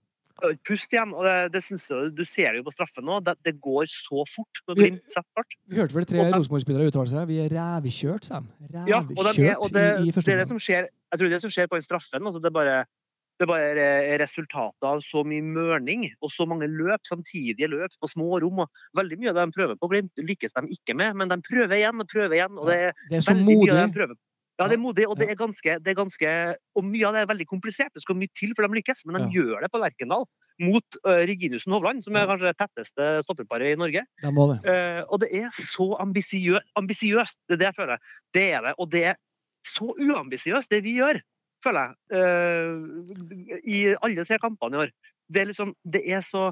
Pust 0.66 0.92
igjen. 0.92 1.12
og 1.14 1.24
det, 1.28 1.54
det 1.54 1.62
synes 1.64 1.84
jeg, 1.92 2.10
Du 2.18 2.24
ser 2.26 2.52
det 2.52 2.64
jo 2.64 2.66
på 2.68 2.74
straffen 2.74 3.06
nå. 3.06 3.20
Det, 3.24 3.36
det 3.46 3.54
går 3.62 3.86
så 3.92 4.24
fort. 4.28 4.64
Vi-. 4.76 4.90
Vi 5.70 5.78
hørte 5.78 5.96
vel 5.96 6.08
tre 6.10 6.24
de- 6.24 6.34
Rosenborg-spillere 6.34 6.90
uttale 6.90 7.12
seg. 7.12 7.28
Vi 7.30 7.38
er 7.44 7.54
rævkjørt, 7.54 8.26
sa 8.32 8.42
de. 8.42 8.50
Ja, 8.90 9.04
og, 9.04 9.30
de 9.38 9.46
er, 9.46 9.56
og 9.62 9.70
det, 9.76 9.86
i, 10.02 10.10
i 10.10 10.16
første 10.16 10.34
omgang. 10.34 10.90
Jeg 11.14 11.20
tror 11.22 11.30
det 11.36 11.42
som 11.44 11.54
skjer 11.54 11.70
på 11.70 11.78
den 11.78 11.86
straffen, 11.86 12.26
altså 12.26 12.42
det 12.42 12.50
er 12.50 12.58
bare 12.58 12.78
det 13.44 13.50
bare 13.52 13.86
eh, 13.86 14.16
resultatet 14.22 14.88
av 14.90 15.02
så 15.06 15.24
mye 15.28 15.44
mørning 15.46 16.08
og 16.24 16.32
så 16.34 16.48
mange 16.50 16.68
løp, 16.72 17.04
samtidige 17.08 17.70
løp 17.72 17.94
på 18.02 18.10
små 18.12 18.42
rom. 18.44 18.64
og 18.66 18.84
Veldig 18.98 19.20
mye 19.22 19.32
av 19.34 19.40
det 19.42 19.48
de 19.52 19.58
prøver 19.60 19.80
på 19.80 19.90
Glimt, 19.94 20.14
lykkes 20.18 20.56
de 20.58 20.68
ikke 20.76 20.96
med, 20.98 21.16
men 21.20 21.32
de 21.32 21.42
prøver 21.46 21.80
igjen 21.82 22.00
og 22.04 22.10
prøver 22.12 22.40
igjen. 22.40 22.58
og 22.60 22.70
det 22.72 22.78
er 22.90 22.94
Det 23.10 23.20
er 23.22 23.26
så 23.28 23.36
det 23.38 23.44
modig. 23.48 23.74
de. 24.08 24.16
Ja, 24.62 24.68
det 24.70 24.76
er 24.78 24.82
modig, 24.84 25.06
og 25.10 25.18
det 25.18 25.26
er 25.32 25.36
ganske, 25.36 25.80
det 25.82 25.90
er 25.90 25.96
ganske 25.98 26.32
Og 26.78 26.84
mye 26.86 27.08
av 27.10 27.16
det 27.16 27.22
er 27.24 27.30
veldig 27.32 27.48
komplisert. 27.50 27.90
Det 27.96 28.04
skal 28.04 28.16
mye 28.20 28.30
til 28.38 28.52
for 28.54 28.68
de 28.68 28.78
lykkes, 28.78 29.02
men 29.10 29.18
de 29.18 29.24
Ja. 29.26 29.42
gjør 29.42 29.62
det 29.66 29.72
på 29.74 29.82
Lerkendal 29.82 30.26
mot 30.62 30.98
uh, 31.08 31.26
Reginiussen 31.26 31.74
Hovland, 31.74 32.04
som 32.06 32.16
er 32.16 32.28
kanskje 32.30 32.52
det 32.54 32.58
tetteste 32.62 33.08
stopperparet 33.26 33.74
i 33.74 33.80
Norge. 33.82 34.06
De 34.22 34.32
må 34.32 34.46
det. 34.54 34.60
Uh, 34.62 35.02
og 35.10 35.20
det 35.26 35.30
er 35.42 35.50
så 35.58 35.98
ambisiø 36.00 36.60
ambisiøst, 36.78 37.38
det 37.50 37.58
er 37.58 37.62
det 37.64 37.70
jeg 37.72 37.80
føler. 37.82 37.98
Det 38.38 38.46
er 38.54 38.62
det. 38.62 38.74
Og 38.78 38.92
det 38.94 39.04
er 39.12 39.16
så 39.66 39.90
uambisiøst, 39.90 40.70
det 40.70 40.84
vi 40.86 41.00
gjør, 41.02 41.18
føler 41.64 41.90
jeg, 41.90 42.22
eh, 42.22 43.64
i 43.64 43.82
alle 44.02 44.26
tre 44.28 44.38
kampene 44.44 44.78
i 44.78 44.86
år. 44.86 44.96
Det 45.34 45.42
er 45.42 45.52
liksom 45.54 45.74
Det 45.84 46.04
er 46.12 46.22
så 46.22 46.52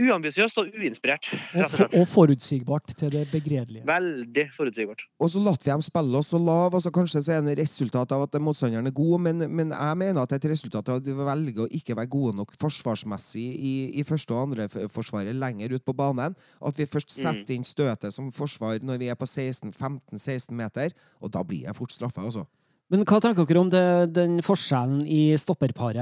uambisiøst 0.00 0.56
og 0.56 0.68
uinspirert, 0.80 1.26
Og, 1.60 1.66
for, 1.68 1.90
og 2.00 2.06
forutsigbart 2.08 2.94
til 2.96 3.10
det 3.12 3.26
begredelige. 3.28 3.82
Veldig 3.84 4.46
forutsigbart. 4.56 5.02
Og 5.20 5.28
så 5.28 5.42
lot 5.44 5.60
vi 5.60 5.68
dem 5.68 5.82
spille 5.84 6.16
oss 6.16 6.30
så 6.32 6.38
lav, 6.40 6.72
og 6.72 6.80
så 6.80 6.88
kanskje 6.94 7.20
så 7.26 7.34
er 7.34 7.42
det 7.44 7.58
et 7.58 7.60
resultat 7.66 8.14
av 8.16 8.22
at 8.24 8.38
motstanderen 8.40 8.88
er 8.88 8.94
god, 8.96 9.20
men, 9.26 9.44
men 9.52 9.74
jeg 9.76 9.98
mener 10.00 10.22
at 10.22 10.32
det 10.32 10.38
er 10.38 10.46
et 10.48 10.54
resultat 10.54 10.88
av 10.88 11.02
at 11.02 11.04
de 11.04 11.12
velger 11.18 11.66
å 11.66 11.68
ikke 11.68 11.98
være 11.98 12.12
gode 12.16 12.32
nok 12.38 12.56
forsvarsmessig 12.62 13.44
i, 13.44 13.74
i 14.00 14.06
første 14.08 14.32
og 14.32 14.46
andre 14.46 14.70
forsvaret 14.88 15.36
lenger 15.36 15.76
ut 15.76 15.84
på 15.84 15.92
banen. 16.00 16.38
At 16.64 16.80
vi 16.80 16.88
først 16.88 17.10
Mm. 17.10 17.20
setter 17.20 17.54
inn 17.58 17.64
støtet 17.68 18.14
som 18.16 18.32
forsvar 18.32 18.80
når 18.80 18.98
vi 19.04 19.12
er 19.12 19.20
på 19.20 19.28
16-15-16 19.28 20.56
meter, 20.56 20.96
og 21.20 21.30
da 21.36 21.42
blir 21.44 21.66
jeg 21.66 21.76
fort 21.76 21.92
straffa, 21.92 22.24
altså. 22.24 22.46
Men 22.90 23.04
hva 23.06 23.20
tenker 23.22 23.46
dere 23.46 23.60
om 23.62 23.68
det, 23.70 23.82
den 24.16 24.40
forskjellen 24.42 25.04
i 25.06 25.36
stopperparet 25.38 26.00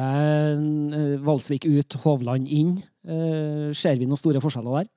eh, 0.97 1.17
Valsvik 1.21 1.67
ut, 1.69 1.99
Hovland 2.05 2.49
inn? 2.49 2.79
Eh, 3.05 3.69
ser 3.77 3.99
vi 4.01 4.09
noen 4.09 4.21
store 4.21 4.41
forskjeller 4.41 4.79
der? 4.79 4.89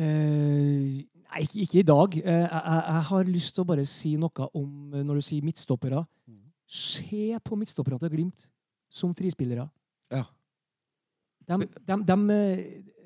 Eh, 0.00 1.02
nei, 1.04 1.42
ikke, 1.44 1.58
ikke 1.66 1.82
i 1.82 1.86
dag. 1.90 2.16
Eh, 2.22 2.38
jeg, 2.40 2.48
jeg, 2.48 2.80
jeg 2.88 3.04
har 3.10 3.28
lyst 3.28 3.56
til 3.56 3.64
å 3.64 3.68
bare 3.68 3.84
si 3.88 4.14
noe 4.20 4.48
om 4.56 4.96
når 4.96 5.20
du 5.20 5.26
sier 5.28 5.44
midtstoppere. 5.44 6.00
Se 6.64 7.36
på 7.44 7.60
midtstopperne 7.60 8.00
til 8.00 8.14
Glimt 8.14 8.46
som 8.88 9.12
frispillere. 9.16 9.66
Ja. 10.14 10.24
De, 11.44 11.60
de, 11.60 11.98
de, 12.08 12.38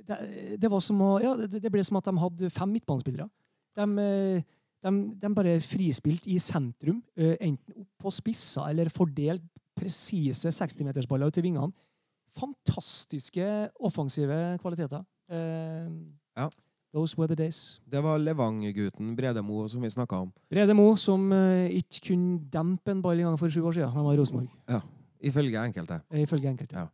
det, 0.06 0.20
det 0.62 0.70
var 0.70 0.84
som 0.84 1.02
å 1.02 1.16
Ja, 1.24 1.34
det, 1.42 1.58
det 1.64 1.72
ble 1.74 1.82
som 1.82 1.98
at 1.98 2.06
de 2.06 2.14
hadde 2.22 2.54
fem 2.54 2.70
midtbanespillere. 2.76 3.26
De, 3.78 4.06
de, 4.84 4.92
de 5.18 5.30
bare 5.34 5.56
frispilte 5.60 6.30
i 6.30 6.38
sentrum, 6.38 7.00
enten 7.16 7.74
opp 7.82 7.88
på 8.04 8.12
spisser 8.14 8.68
eller 8.70 8.90
fordelt 8.94 9.42
presise 9.78 10.50
60-metersballer 10.54 11.30
ut 11.30 11.34
til 11.34 11.42
vingene. 11.48 11.72
Fantastiske 12.38 13.44
offensive 13.80 14.58
kvaliteter. 14.62 15.04
Eh, 15.30 15.90
Ja. 16.38 16.48
Those 16.94 17.18
were 17.18 17.26
the 17.28 17.34
days. 17.36 17.80
Det 17.84 18.00
var 18.02 18.16
Levang-gutten 18.18 19.14
Bredemo 19.16 19.66
som 19.68 19.82
vi 19.82 19.90
snakka 19.90 20.16
om. 20.22 20.30
Brede 20.50 20.72
Mo, 20.74 20.94
som 20.96 21.26
ikke 21.68 22.00
kunne 22.06 22.38
dempe 22.50 22.90
en 22.94 23.02
ball 23.02 23.18
gang 23.20 23.36
for 23.38 23.48
sju 23.52 23.60
år 23.68 23.74
siden. 23.76 23.90
Han 23.92 24.04
var 24.06 24.14
i 24.14 24.16
Rosenborg, 24.16 24.48
Ifølge 25.20 25.58
enkelte. 25.66 26.00
ifølge 26.14 26.48
enkelte. 26.48 26.76
Ja. 26.78 26.86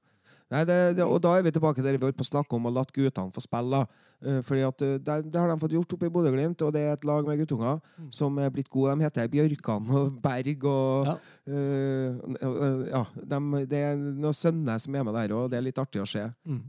Nei, 0.54 0.60
det, 0.68 0.74
det, 1.00 1.02
og 1.02 1.18
da 1.24 1.32
er 1.34 1.42
vi 1.42 1.50
tilbake 1.56 1.82
der 1.82 1.96
vi 1.98 2.04
holdt 2.06 2.18
på 2.20 2.22
å 2.22 2.28
snakke 2.28 2.54
om 2.54 2.68
å 2.68 2.72
la 2.76 2.84
guttene 2.86 3.32
få 3.34 3.42
spille. 3.42 3.80
Uh, 4.24 4.38
fordi 4.46 4.62
at 4.64 4.84
uh, 4.86 4.92
det, 5.02 5.16
det 5.32 5.40
har 5.40 5.50
de 5.50 5.56
fått 5.64 5.74
gjort 5.74 5.94
oppe 5.96 6.06
i 6.06 6.12
Bodø-Glimt, 6.14 6.62
og 6.62 6.70
det 6.76 6.84
er 6.86 6.92
et 6.94 7.06
lag 7.08 7.26
med 7.26 7.40
guttunger 7.42 7.80
Mm. 7.98 8.10
som 8.14 8.38
er 8.38 8.52
blitt 8.54 8.70
gode. 8.70 8.94
De 9.00 9.04
heter 9.08 9.28
Bjørkan 9.32 9.90
og 9.98 10.14
Berg 10.22 10.64
og 10.70 11.10
Ja. 11.10 11.16
uh, 11.50 12.22
uh, 12.38 12.86
Ja. 12.92 13.02
de, 13.16 13.40
det 13.74 13.80
er 13.90 13.98
noen 13.98 14.36
sønner 14.36 14.78
som 14.80 14.94
er 14.94 15.04
med 15.10 15.14
der, 15.18 15.34
og 15.34 15.50
det 15.50 15.58
er 15.58 15.66
litt 15.66 15.78
artig 15.82 16.00
å 16.04 16.06
se. 16.08 16.22
Mm. 16.46 16.62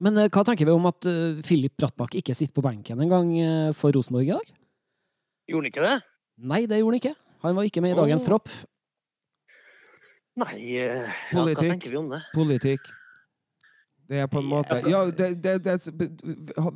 Men 0.00 0.16
eh, 0.22 0.30
hva 0.32 0.42
tenker 0.48 0.64
vi 0.64 0.72
om 0.72 0.86
at 0.88 1.04
uh, 1.04 1.42
Filip 1.44 1.74
Brattbakk 1.76 2.14
ikke 2.16 2.32
sitter 2.34 2.54
på 2.56 2.64
benken 2.64 3.02
engang 3.04 3.28
uh, 3.36 3.72
for 3.76 3.92
Rosenborg 3.92 4.30
i 4.30 4.32
dag? 4.32 4.52
Gjorde 5.52 5.66
han 5.66 5.70
ikke 5.74 5.84
det? 5.84 5.96
Nei, 6.48 6.62
det 6.70 6.78
gjorde 6.80 6.94
han 6.94 7.00
ikke. 7.02 7.14
Han 7.44 7.58
var 7.58 7.68
ikke 7.68 7.82
med 7.84 7.92
i 7.92 7.98
dagens 7.98 8.24
tropp. 8.24 8.48
Nei, 10.38 10.54
eh, 10.78 11.02
ja, 11.02 11.10
hva 11.34 11.42
Politikk. 11.42 11.72
tenker 11.74 11.90
vi 11.92 11.98
om 11.98 12.08
det? 12.12 12.20
Politikk. 12.34 12.88
Det 14.08 14.22
er 14.22 14.26
på 14.32 14.40
en 14.40 14.46
måte 14.48 14.78
Ja, 14.88 15.02
det, 15.12 15.42
det, 15.44 15.58
det, 15.64 15.74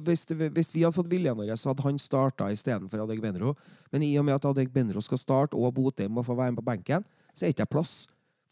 hvis, 0.04 0.26
hvis 0.52 0.74
vi 0.74 0.82
hadde 0.84 0.92
fått 0.92 1.08
viljen 1.08 1.36
vår, 1.38 1.54
så 1.56 1.70
hadde 1.72 1.82
han 1.86 1.98
starta 1.98 2.50
istedenfor 2.52 3.00
Adegbenro. 3.06 3.54
Men 3.92 4.02
i 4.04 4.10
og 4.20 4.26
med 4.28 4.34
at 4.36 4.44
Adegbenro 4.50 5.00
skal 5.00 5.18
starte, 5.18 5.56
og 5.56 5.72
Botheim 5.74 6.12
må 6.12 6.22
få 6.26 6.36
være 6.36 6.52
med 6.52 6.60
på 6.60 6.66
benken, 6.68 7.06
så 7.32 7.46
er 7.46 7.52
det 7.52 7.56
ikke 7.56 7.70
plass. 7.78 7.94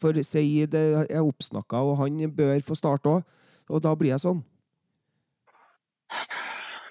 For 0.01 0.17
Seid 0.25 0.73
er 0.73 1.21
oppsnakka, 1.21 1.77
og 1.85 1.99
han 2.01 2.17
bør 2.33 2.57
få 2.65 2.73
starte 2.79 3.05
òg. 3.19 3.21
Og 3.69 3.83
da 3.85 3.93
blir 3.95 4.15
jeg 4.15 4.23
sånn. 4.25 4.41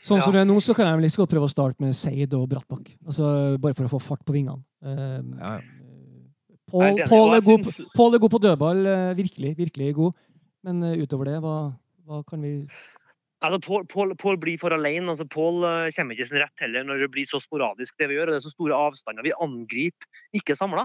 Sånn 0.00 0.22
som 0.22 0.32
Ja. 0.32 0.38
det 0.38 0.48
er 0.48 0.52
nå, 0.54 0.56
så 0.62 0.74
kan 0.74 0.86
jeg 0.86 1.02
like 1.02 1.16
godt 1.20 1.30
prøve 1.34 1.44
å 1.44 1.52
starte 1.52 1.80
med 1.82 1.92
Seid 1.94 2.32
og 2.34 2.48
Brattbakk. 2.48 2.94
Altså, 3.04 3.58
bare 3.60 3.74
for 3.74 3.84
å 3.84 3.90
få 3.98 4.00
fart 4.00 4.24
på 4.24 4.32
vingene. 4.32 4.62
Eh, 4.82 5.20
Ja. 5.38 5.60
Pål 6.70 7.00
er, 7.02 7.36
er 8.14 8.18
god 8.22 8.30
på 8.30 8.38
dødball. 8.40 8.86
eh, 8.86 9.14
Virkelig, 9.18 9.56
virkelig 9.58 9.94
god. 9.94 10.14
Men 10.62 10.82
eh, 10.84 11.02
utover 11.02 11.24
det, 11.24 11.40
hva, 11.42 11.74
hva 12.10 12.24
kan 12.26 12.42
vi 12.44 12.54
Altså, 13.40 13.56
Pål, 13.88 14.14
Pål, 14.20 14.36
blir 14.36 14.58
for 14.60 14.74
alene. 14.76 15.08
Altså, 15.08 15.24
Pål 15.24 15.62
eh, 15.64 15.90
kommer 15.96 16.12
ikke 16.12 16.26
sin 16.28 16.42
rett 16.42 16.60
heller 16.60 16.84
når 16.84 17.06
det 17.06 17.12
blir 17.14 17.24
så 17.24 17.38
sporadisk 17.40 17.94
det 17.96 18.10
vi 18.10 18.18
gjør. 18.18 18.28
og 18.28 18.34
Det 18.34 18.40
er 18.42 18.44
så 18.44 18.52
store 18.52 18.76
avstander. 18.76 19.24
Vi 19.24 19.32
angriper 19.40 20.36
ikke 20.36 20.58
samla. 20.58 20.84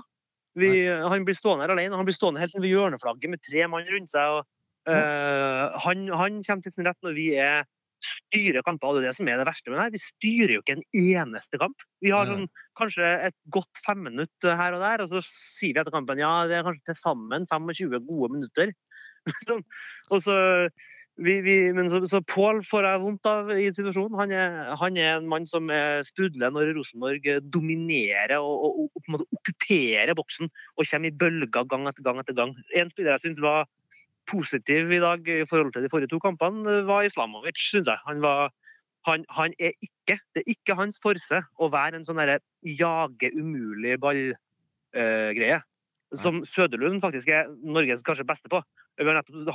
Han 0.56 1.26
blir 1.28 1.36
stående 1.36 1.66
her 1.66 1.74
alene. 1.76 2.00
Han 2.00 2.08
blir 2.08 2.16
stående 2.16 2.40
helt 2.40 2.56
ved 2.56 2.72
hjørneflagget 2.72 3.34
med 3.34 3.44
tre 3.44 3.66
mann 3.68 3.90
rundt 3.92 4.14
seg. 4.14 4.38
og 4.38 4.46
uh, 4.88 5.76
han, 5.84 6.08
han 6.16 6.40
kommer 6.48 6.64
til 6.64 6.72
sin 6.72 6.88
rett 6.88 7.02
når 7.04 7.18
vi 7.18 7.28
er 7.36 7.68
styrer 8.06 8.64
kamper. 8.64 8.88
og 8.88 8.96
Det 8.96 9.04
er 9.04 9.10
det 9.10 9.18
som 9.20 9.28
er 9.28 9.42
det 9.42 9.50
verste 9.50 9.72
med 9.72 9.78
det 9.78 9.84
her. 9.84 9.96
Vi 9.98 10.04
styrer 10.06 10.56
jo 10.56 10.64
ikke 10.64 10.78
en 10.78 10.88
eneste 11.02 11.60
kamp. 11.60 11.86
Vi 12.06 12.16
har 12.16 12.32
sånn, 12.32 12.48
kanskje 12.80 13.12
et 13.28 13.38
godt 13.52 13.84
femminutt 13.84 14.48
her 14.48 14.78
og 14.78 14.84
der, 14.84 15.04
og 15.04 15.12
så 15.12 15.24
sier 15.28 15.76
vi 15.76 15.84
etter 15.84 15.96
kampen 15.96 16.24
ja, 16.24 16.34
det 16.48 16.60
er 16.60 16.68
kanskje 16.68 16.92
til 16.94 17.02
sammen 17.02 17.48
25 17.52 18.00
gode 18.08 18.32
minutter. 18.38 18.76
Sånn. 19.48 19.64
og 20.14 20.20
så 20.22 20.36
vi, 21.16 21.38
vi, 21.42 21.56
men 21.72 21.88
så, 21.88 22.02
så 22.10 22.20
Pål 22.28 22.60
får 22.68 22.86
jeg 22.90 23.00
vondt 23.00 23.28
av 23.30 23.52
i 23.56 23.70
situasjonen. 23.72 24.18
Han 24.20 24.34
er, 24.36 24.56
han 24.82 24.98
er 25.00 25.14
en 25.14 25.30
mann 25.32 25.46
som 25.48 25.70
eh, 25.72 26.02
sprudler 26.04 26.52
når 26.52 26.74
Rosenborg 26.76 27.30
eh, 27.32 27.40
dominerer 27.56 28.36
og, 28.42 28.66
og, 28.68 28.90
og 28.90 29.00
på 29.00 29.08
en 29.08 29.16
måte 29.16 29.38
okkuperer 29.38 30.12
boksen 30.18 30.52
og 30.52 30.84
kommer 30.90 31.08
i 31.08 31.16
bølger 31.24 31.70
gang 31.72 31.88
etter 31.88 32.04
gang 32.04 32.20
etter 32.20 32.36
gang. 32.36 32.52
En 32.76 32.92
spiller 32.92 33.16
jeg 33.16 33.24
syns 33.24 33.40
var 33.46 33.64
positiv 34.28 34.92
i 34.92 35.00
dag 35.00 35.30
i 35.32 35.46
forhold 35.48 35.72
til 35.72 35.86
de 35.86 35.92
forrige 35.94 36.12
to 36.12 36.20
kampene, 36.20 36.66
eh, 36.68 36.88
var 36.90 37.08
Islamovic, 37.08 37.64
syns 37.64 37.88
jeg. 37.88 38.02
Han, 38.10 38.20
var, 38.26 38.52
han, 39.08 39.24
han 39.38 39.56
er 39.56 39.72
ikke 39.80 40.20
Det 40.36 40.44
er 40.44 40.52
ikke 40.52 40.76
hans 40.76 41.00
forse 41.02 41.40
å 41.56 41.72
være 41.72 42.02
en 42.02 42.08
sånn 42.08 42.20
jage 42.76 43.32
umulig 43.40 43.96
ball 44.04 44.26
ballgreie. 44.92 45.64
som 46.16 46.44
Søderlund 46.48 47.02
faktisk 47.02 47.32
er 47.32 47.48
Norges 47.64 48.04
kanskje 48.04 48.28
beste 48.28 48.52
på. 48.52 48.60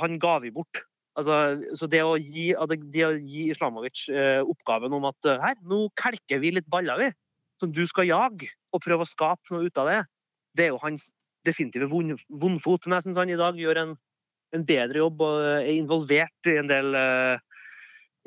Han 0.01 0.17
ga 0.21 0.39
vi 0.41 0.51
bort. 0.53 0.83
Altså, 1.19 1.35
så 1.75 1.89
det 1.91 1.99
å 2.07 2.15
gi, 2.15 2.51
det- 2.55 2.91
det 2.93 3.03
å 3.03 3.11
gi 3.19 3.49
Islamovic 3.51 4.05
eh, 4.09 4.39
oppgaven 4.47 4.93
om 4.95 5.05
at 5.09 5.27
eh, 5.27 5.41
her, 5.43 5.57
nå 5.67 5.89
kelker 5.99 6.39
vi 6.39 6.53
litt 6.55 6.69
baller, 6.71 6.97
vi, 6.97 7.09
som 7.59 7.71
du 7.75 7.83
skal 7.87 8.07
jage, 8.07 8.47
og 8.71 8.81
prøve 8.81 9.03
å 9.03 9.09
skape 9.09 9.51
noe 9.51 9.67
ut 9.67 9.77
av 9.77 9.89
det, 9.91 9.99
det 10.55 10.65
er 10.65 10.71
jo 10.71 10.79
hans 10.81 11.09
definitive 11.45 11.89
vond, 11.91 12.15
vondfot. 12.29 12.87
Men 12.87 12.97
jeg 12.99 13.09
syns 13.09 13.19
han 13.19 13.33
i 13.33 13.39
dag 13.39 13.59
gjør 13.59 13.81
en, 13.83 13.93
en 14.55 14.65
bedre 14.67 15.03
jobb 15.03 15.21
og 15.25 15.43
er 15.59 15.73
involvert 15.75 16.47
i 16.51 16.57
en 16.61 16.71
del, 16.71 16.95
eh, 16.95 17.37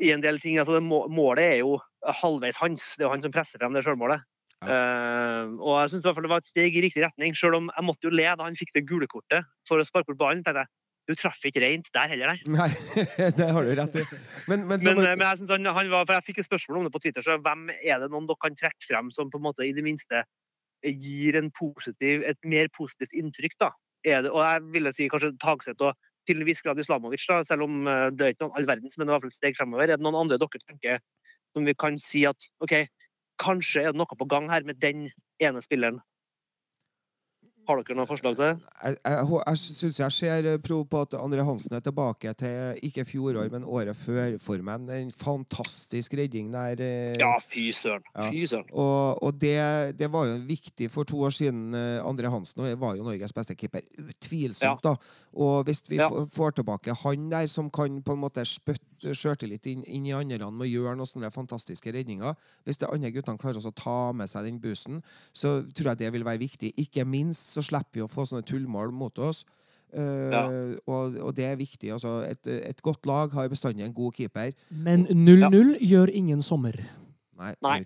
i 0.04 0.12
en 0.12 0.20
del 0.24 0.38
ting. 0.42 0.58
Altså, 0.60 0.80
målet 0.84 1.44
er 1.54 1.58
jo 1.62 1.78
halvveis 2.20 2.60
hans. 2.60 2.94
Det 2.98 3.04
er 3.04 3.08
jo 3.08 3.14
han 3.16 3.24
som 3.24 3.32
presser 3.32 3.62
frem 3.62 3.72
det 3.76 3.84
sjølmålet. 3.86 4.24
Eh, 4.64 5.50
og 5.60 5.74
jeg 5.90 6.00
fall 6.04 6.24
det 6.24 6.30
var 6.32 6.40
et 6.40 6.48
steg 6.48 6.76
i 6.76 6.82
riktig 6.84 7.02
retning, 7.04 7.34
selv 7.36 7.58
om 7.58 7.66
jeg 7.72 7.84
måtte 7.84 8.08
jo 8.08 8.14
le 8.14 8.24
da 8.24 8.46
han 8.46 8.56
fikk 8.56 8.72
det 8.76 8.86
gule 8.88 9.08
kortet 9.10 9.44
for 9.68 9.80
å 9.80 9.84
sparke 9.84 10.12
bort 10.12 10.22
ballen. 10.22 10.44
tenkte 10.44 10.64
jeg, 10.64 10.72
Du 11.04 11.12
traff 11.18 11.42
ikke 11.44 11.60
rent 11.60 11.90
der 11.92 12.08
heller, 12.08 12.32
nei. 12.32 12.54
Nei, 12.56 12.68
det 13.38 13.48
har 13.52 13.66
du 13.66 13.72
rett 13.76 13.98
i. 14.00 14.04
Men, 14.48 14.64
men, 14.64 14.80
Men, 14.80 15.02
eh, 15.02 15.12
men 15.12 15.26
jeg, 15.26 15.42
han, 15.50 15.68
han 15.76 15.90
var, 15.92 16.08
jeg 16.16 16.26
fikk 16.30 16.40
et 16.40 16.48
spørsmål 16.48 16.80
om 16.80 16.88
det 16.88 16.94
på 16.94 17.02
Twitter, 17.04 17.24
så 17.24 17.36
hvem 17.44 17.68
er 17.76 18.00
det 18.00 18.08
noen 18.12 18.28
dere 18.30 18.40
kan 18.40 18.56
trekke 18.56 18.88
frem 18.88 19.10
som 19.12 19.32
på 19.32 19.40
en 19.40 19.46
måte 19.50 19.66
i 19.66 19.74
det 19.76 19.84
minste 19.84 20.24
gir 20.84 21.36
en 21.40 21.50
positiv, 21.56 22.24
et 22.24 22.40
mer 22.48 22.72
positivt 22.76 23.12
inntrykk? 23.16 23.58
da? 23.60 23.70
Det, 24.04 24.16
og 24.30 24.40
jeg 24.44 24.64
ville 24.72 24.92
si 24.96 25.08
kanskje 25.12 25.32
Tagseth 25.40 25.84
og 25.84 25.96
til 26.28 26.40
en 26.40 26.48
viss 26.48 26.64
grad 26.64 26.80
Islamovic, 26.80 27.24
da, 27.28 27.42
selv 27.44 27.66
om 27.66 27.84
eh, 27.88 28.08
det 28.16 28.26
er 28.26 28.34
ikke 28.34 28.46
noen 28.46 28.58
all 28.58 28.68
verdens, 28.68 28.96
men 28.96 29.04
det 29.04 29.10
er 29.10 29.12
i 29.12 29.16
hvert 29.16 29.26
fall 29.26 29.34
et 29.34 29.40
steg 29.40 29.58
fremover. 29.58 29.84
Er 29.84 30.00
det 30.00 30.06
noen 30.06 30.22
andre 30.24 30.40
dere 30.40 30.64
tenker 30.64 31.00
som 31.54 31.68
vi 31.68 31.76
kan 31.78 32.00
si 32.00 32.24
at 32.28 32.48
OK, 32.64 32.78
kanskje 33.42 33.84
er 33.84 33.92
det 33.92 34.00
noe 34.00 34.18
på 34.18 34.28
gang 34.30 34.48
her 34.52 34.64
med 34.66 34.80
den 34.82 35.08
ene 35.42 35.62
spilleren? 35.64 36.00
Har 37.66 37.78
dere 37.80 37.96
noen 37.96 38.06
forslag 38.08 38.34
til 38.36 38.44
det? 38.44 38.56
jeg, 38.84 38.96
jeg, 39.04 39.28
jeg 39.46 39.58
syns 39.62 39.98
jeg 40.02 40.12
ser 40.12 40.48
eh, 40.52 40.58
prov 40.60 40.82
på 40.92 41.00
at 41.06 41.14
André 41.16 41.44
Hansen 41.48 41.72
er 41.78 41.80
tilbake 41.80 42.34
til 42.36 42.80
ikke 42.84 43.04
fjorår, 43.08 43.50
men 43.52 43.64
året 43.64 43.96
før 43.96 44.36
formen. 44.38 44.84
En 44.92 45.10
fantastisk 45.10 46.12
redning 46.18 46.50
der. 46.52 46.80
eh, 46.84 47.16
Ja, 47.20 47.32
fy 47.40 47.70
søren. 47.72 48.04
Ja. 48.14 48.28
Fy 48.30 48.44
søren. 48.50 48.68
Og, 48.72 49.22
og 49.22 49.38
det, 49.40 49.56
det 49.98 50.10
var 50.12 50.26
jo 50.28 50.36
viktig 50.46 50.90
for 50.90 51.04
to 51.08 51.22
år 51.24 51.30
siden. 51.32 51.72
eh, 51.74 52.02
André 52.04 52.28
Hansen 52.30 52.66
var 52.80 52.96
jo 52.96 53.02
Norges 53.06 53.32
beste 53.32 53.54
keeper. 53.56 53.80
Utvilsomt, 53.98 54.82
da. 54.84 54.96
Og 55.34 55.64
hvis 55.64 55.82
vi 55.88 55.96
Ja. 55.96 56.08
får 56.10 56.50
tilbake 56.60 56.92
han 57.04 57.30
der 57.30 57.46
som 57.46 57.70
kan 57.70 58.02
på 58.02 58.12
en 58.12 58.20
måte 58.20 58.44
spytte 58.44 58.82
sjøltillit 59.12 59.66
inn, 59.70 59.82
inn 59.84 60.06
i 60.08 60.14
andre 60.16 60.48
med 60.50 60.66
å 60.66 60.70
gjøre 60.70 60.94
noen 60.96 61.10
sånne 61.10 61.30
fantastiske 61.34 61.92
redninger 61.92 62.34
Hvis 62.64 62.80
de 62.80 62.88
andre 62.88 63.10
guttene 63.12 63.40
klarer 63.40 63.60
også 63.60 63.72
å 63.74 63.76
ta 63.76 63.98
med 64.16 64.30
seg 64.30 64.46
den 64.48 64.60
bussen, 64.62 65.02
så 65.32 65.60
tror 65.74 65.92
jeg 65.92 66.02
det 66.04 66.12
vil 66.14 66.24
være 66.24 66.40
viktig. 66.40 66.72
Ikke 66.80 67.04
minst 67.04 67.52
så 67.54 67.62
slipper 67.64 68.00
vi 68.00 68.06
å 68.06 68.10
få 68.10 68.24
sånne 68.30 68.46
tullmål 68.48 68.94
mot 68.94 69.18
oss. 69.18 69.44
Eh, 69.92 70.30
Ja. 70.32 70.46
og, 70.86 71.18
og 71.20 71.34
det 71.36 71.44
er 71.44 71.56
viktig. 71.60 71.92
Altså, 71.92 72.22
et, 72.26 72.46
et 72.46 72.82
godt 72.82 73.06
lag 73.06 73.32
har 73.32 73.48
bestandig 73.48 73.84
en 73.84 73.94
god 73.94 74.12
keeper. 74.16 74.52
Men 74.70 75.06
0-0 75.06 75.76
gjør 75.80 76.10
ingen 76.10 76.42
sommer. 76.42 76.78
Nei, 77.38 77.54
Nei. 77.62 77.78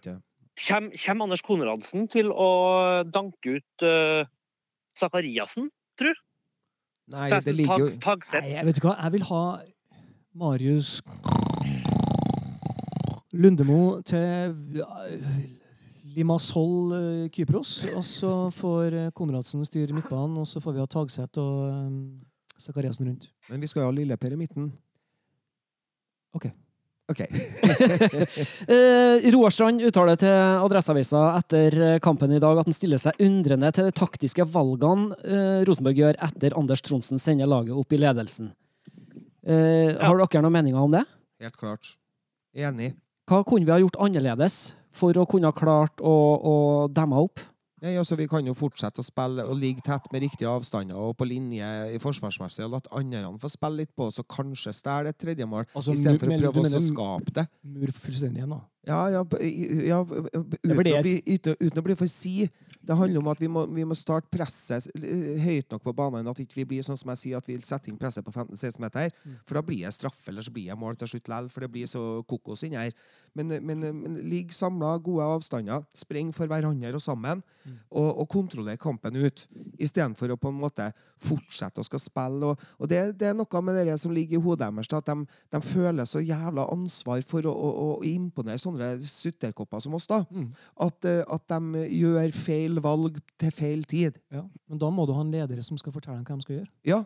Kjem, 0.58 0.90
kjem 0.90 1.22
Anders 1.22 1.42
Konradsen 1.46 2.08
til 2.10 2.32
å 2.34 3.04
danke 3.06 3.58
ut 3.58 3.84
uh, 3.86 4.24
Zakariassen? 4.98 5.70
Nei, 7.08 7.28
det 7.40 7.54
ligger 7.56 7.80
jo 7.80 7.88
Nei, 7.88 8.42
jeg 8.52 8.66
vet 8.68 8.78
du 8.78 8.84
hva, 8.84 8.94
jeg 8.98 9.14
vil 9.16 9.24
ha 9.30 9.42
Marius 10.34 11.00
Lundemo 13.32 14.00
til 14.08 14.54
eh, 14.82 15.24
Limassol 16.16 16.94
eh, 16.96 17.26
Kypros. 17.32 17.82
Og 17.94 18.04
så 18.06 18.32
får 18.54 18.96
eh, 18.96 19.10
Konradsen 19.16 19.64
styre 19.66 19.94
midtbanen, 19.94 20.38
og 20.40 20.48
så 20.48 20.62
får 20.64 20.74
vi 20.74 20.82
ha 20.82 20.88
Tagseth 20.90 21.42
og 21.42 21.68
um, 21.68 21.98
Zakariassen 22.58 23.06
rundt. 23.10 23.28
Men 23.50 23.62
vi 23.62 23.70
skal 23.70 23.84
jo 23.84 23.90
ha 23.90 23.94
Lilleper 23.94 24.34
i 24.34 24.40
midten. 24.40 24.72
Ok. 26.34 26.50
OK. 27.12 27.22
Eh, 28.68 29.30
Roar 29.32 29.52
Strand 29.54 29.82
uttaler 29.84 30.18
til 30.20 30.34
Adresseavisa 30.60 31.22
etter 31.38 31.76
eh, 31.80 32.00
kampen 32.04 32.34
i 32.36 32.40
dag 32.42 32.58
at 32.60 32.68
han 32.68 32.76
stiller 32.76 33.00
seg 33.00 33.16
undrende 33.24 33.70
til 33.72 33.88
de 33.88 33.94
taktiske 33.96 34.44
valgene 34.52 35.16
eh, 35.24 35.60
Rosenborg 35.68 36.02
gjør 36.02 36.18
etter 36.26 36.56
Anders 36.58 36.84
Tronsen 36.84 37.20
sender 37.22 37.48
laget 37.48 37.76
opp 37.78 37.94
i 37.94 38.00
ledelsen. 38.02 38.50
Eh, 39.48 39.96
Har 39.96 40.18
dere 40.20 40.42
noen 40.44 40.58
meninger 40.58 40.80
om 40.80 40.92
det? 40.92 41.04
Helt 41.40 41.56
klart. 41.56 41.94
Enig. 42.54 42.92
Hva 43.28 43.42
kunne 43.46 43.64
vi 43.64 43.72
ha 43.72 43.78
gjort 43.80 43.96
annerledes 44.00 44.74
for 44.92 45.16
å 45.16 45.24
kunne 45.28 45.48
ha 45.48 45.56
klart 45.56 46.02
å, 46.04 46.12
å 46.36 46.54
demme 46.92 47.16
opp? 47.20 47.40
Nei, 47.78 47.92
altså 47.94 48.16
Vi 48.18 48.26
kan 48.26 48.46
jo 48.46 48.56
fortsette 48.58 48.98
å 48.98 49.06
spille 49.06 49.44
og 49.46 49.54
ligge 49.60 49.84
tett 49.86 50.08
med 50.10 50.24
riktige 50.24 50.50
avstander 50.50 50.98
og 50.98 51.14
på 51.18 51.28
linje 51.30 51.66
i 51.94 52.00
forsvarsmessig 52.02 52.64
og 52.66 52.72
la 52.74 52.80
andre 52.98 53.38
få 53.38 53.50
spille 53.52 53.84
litt 53.84 53.92
på, 53.94 54.08
så 54.10 54.24
kanskje 54.26 54.74
stjele 54.74 55.12
et 55.12 55.20
tredjemål, 55.20 55.68
Altså, 55.70 55.94
istedenfor 55.94 56.32
å 56.50 56.52
prøve 56.56 56.80
å 56.80 56.82
skape 56.82 57.36
det. 57.38 57.46
Mur 57.62 57.92
fullstendig 57.94 58.42
igjen, 58.42 58.56
da. 58.56 58.60
Ja, 58.88 59.02
ja, 59.12 59.20
ja 59.84 60.00
uten, 60.00 60.72
å 60.72 60.80
bli, 60.80 61.18
uten, 61.28 61.58
uten 61.60 61.82
å 61.82 61.84
bli 61.84 61.96
for 61.98 62.10
si. 62.10 62.48
Det 62.88 62.96
handler 62.96 63.20
om 63.20 63.28
at 63.28 63.40
vi 63.42 63.48
må, 63.52 63.66
vi 63.68 63.84
må 63.84 63.92
starte 63.98 64.30
presset 64.32 64.86
høyt 65.42 65.68
nok 65.74 65.82
på 65.84 65.92
banen. 65.96 66.28
At 66.30 66.38
ikke 66.40 66.62
vi 66.62 66.66
blir 66.70 66.84
sånn 66.86 66.96
som 66.96 67.10
jeg 67.12 67.20
sier, 67.20 67.40
at 67.40 67.48
vi 67.48 67.58
setter 67.60 67.92
inn 67.92 67.98
presset 68.00 68.24
på 68.24 68.32
15-16 68.32 68.80
meter. 68.80 69.10
Mm. 69.24 69.34
For 69.44 69.58
da 69.58 69.62
blir 69.66 69.82
det 69.84 69.92
straffe, 69.92 70.30
eller 70.32 70.46
så 70.46 70.54
blir 70.54 70.70
det 70.70 70.78
mål 70.80 70.96
til 70.96 71.10
slutt 71.12 71.28
likevel. 71.28 71.50
For 71.52 71.66
det 71.66 71.70
blir 71.74 71.90
så 71.90 72.04
kokos 72.30 72.64
inni 72.64 72.80
her. 72.80 72.94
Men, 73.36 73.52
men, 73.66 73.84
men 73.98 74.16
ligg 74.30 74.54
samla, 74.56 74.94
gode 75.04 75.26
avstander. 75.36 75.84
Spreng 75.92 76.32
for 76.32 76.48
hverandre 76.48 76.94
og 76.96 77.04
sammen. 77.04 77.42
Mm. 77.66 77.76
Og, 77.90 78.08
og 78.22 78.30
kontroller 78.32 78.80
kampen 78.80 79.20
ut. 79.20 79.44
Istedenfor 79.76 80.32
å 80.32 80.40
på 80.40 80.48
en 80.48 80.62
måte 80.62 80.88
fortsette 81.20 81.82
å 81.82 81.86
skal 81.86 82.00
spille. 82.00 82.54
Og, 82.54 82.68
og 82.78 82.88
det, 82.88 83.02
det 83.20 83.34
er 83.34 83.36
noe 83.36 83.64
med 83.68 83.82
det 83.82 83.98
som 84.00 84.16
ligger 84.16 84.38
i 84.38 84.44
hodet 84.46 84.64
deres. 84.64 84.88
At 84.96 85.12
de, 85.12 85.28
de 85.52 85.62
føler 85.66 86.08
så 86.08 86.24
jævla 86.24 86.70
ansvar 86.72 87.20
for 87.26 87.44
å, 87.44 87.52
å, 87.52 87.88
å 87.98 88.02
imponere 88.08 88.64
sånne 88.64 88.77
sutterkopper 89.04 89.82
som 89.84 89.94
oss. 89.98 90.06
da. 90.10 90.22
Mm. 90.30 90.48
At, 90.86 91.04
eh, 91.04 91.22
at 91.26 91.44
de 91.52 91.84
gjør 91.98 92.32
feil 92.36 92.80
valg 92.84 93.20
til 93.38 93.54
feil 93.54 93.84
tid. 93.84 94.18
Ja. 94.34 94.44
Men 94.68 94.80
da 94.82 94.90
må 94.90 95.06
du 95.06 95.14
ha 95.16 95.22
en 95.24 95.34
leder 95.34 95.62
som 95.66 95.78
skal 95.80 95.94
fortelle 95.94 96.18
dem 96.18 96.26
hva 96.26 96.38
de 96.38 96.46
skal 96.46 96.58
gjøre. 96.60 96.72
Ja. 96.88 97.04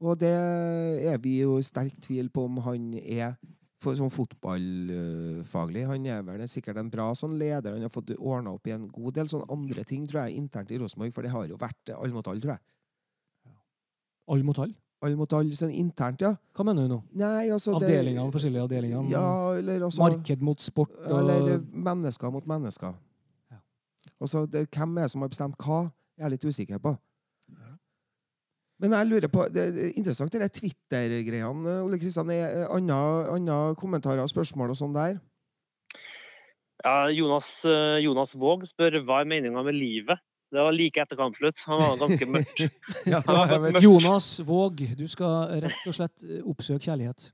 Og 0.00 0.16
det 0.20 0.32
er 0.32 1.18
vi 1.20 1.40
jo 1.42 1.58
i 1.60 1.64
sterk 1.64 1.98
tvil 2.00 2.30
på 2.32 2.46
om 2.48 2.60
han 2.64 2.94
er 3.00 3.34
for, 3.80 3.96
sånn 3.96 4.12
fotballfaglig. 4.12 5.86
Han 5.88 6.06
er 6.08 6.24
vel 6.24 6.44
sikkert 6.48 6.80
en 6.80 6.92
bra 6.92 7.10
sånn 7.16 7.38
leder. 7.40 7.76
Han 7.76 7.84
har 7.84 7.92
fått 7.92 8.12
ordna 8.16 8.54
opp 8.56 8.68
i 8.68 8.74
en 8.76 8.88
god 8.92 9.16
del 9.18 9.30
sånne 9.32 9.48
andre 9.52 9.84
ting 9.88 10.06
tror 10.08 10.26
jeg, 10.26 10.40
internt 10.40 10.72
i 10.72 10.80
Rosenborg, 10.80 11.14
for 11.16 11.26
det 11.26 11.32
har 11.34 11.48
jo 11.48 11.60
vært 11.60 11.92
all 11.96 12.14
mot 12.14 12.28
all, 12.28 12.40
tror 12.42 12.56
jeg. 12.56 12.64
All 14.30 14.44
mot 14.46 14.60
alle. 14.62 14.76
Alle 15.02 15.16
mot 15.16 15.32
alle 15.32 15.56
sånn 15.56 15.72
internt, 15.72 16.20
ja. 16.20 16.34
Hva 16.52 16.64
mener 16.68 16.84
du 16.84 16.94
nå? 16.94 17.02
Nei, 17.16 17.48
altså 17.48 17.78
det- 17.80 17.88
forskjellige 17.88 18.66
avdelingene? 18.66 19.08
Ja, 19.10 19.52
eller 19.56 19.86
også, 19.86 19.98
Marked 20.04 20.42
mot 20.42 20.60
sport? 20.60 20.90
Og, 21.06 21.18
Eller 21.20 21.58
mennesker 21.72 22.30
mot 22.30 22.44
mennesker. 22.44 22.94
Ja. 23.50 23.56
Altså, 24.20 24.44
det, 24.50 24.68
hvem 24.70 24.98
er 24.98 25.02
det 25.02 25.10
som 25.10 25.22
har 25.22 25.28
bestemt 25.28 25.56
hva? 25.56 25.90
Jeg 26.18 26.26
er 26.26 26.30
litt 26.30 26.44
usikker 26.44 26.78
på. 26.78 26.98
Men 28.80 28.94
jeg 28.96 29.08
lurer 29.10 29.28
på, 29.28 29.44
det 29.52 29.64
er 29.68 29.90
interessant 29.92 30.32
det 30.32 30.46
Twitter-greiene. 30.56 31.74
Ole 31.84 31.98
Kristian, 32.00 32.30
er 32.32 32.66
andre, 32.72 33.28
andre 33.34 33.58
kommentarer 33.76 34.22
og 34.24 34.30
spørsmål 34.32 34.72
og 34.72 34.78
sånn 34.78 34.94
der? 34.96 35.18
Ja, 36.80 37.08
Jonas, 37.12 37.48
eh, 37.68 37.98
Jonas 38.00 38.32
Våg 38.40 38.64
spør 38.64 39.02
hva 39.04 39.20
er 39.20 39.28
meninga 39.28 39.60
med 39.66 39.76
livet. 39.76 40.22
Det 40.50 40.58
var 40.58 40.72
like 40.74 40.98
etter 41.02 41.16
kampslutt. 41.18 41.60
Han 41.68 41.78
var 41.78 41.98
ganske 42.00 42.26
mørkt. 42.26 42.62
Ja, 43.12 43.20
var 43.26 43.52
mørkt. 43.62 43.82
Jonas 43.84 44.30
Våg, 44.46 44.80
du 44.98 45.04
skal 45.10 45.60
rett 45.62 45.84
og 45.86 45.94
slett 45.94 46.24
oppsøke 46.42 46.88
kjærlighet. 46.88 47.28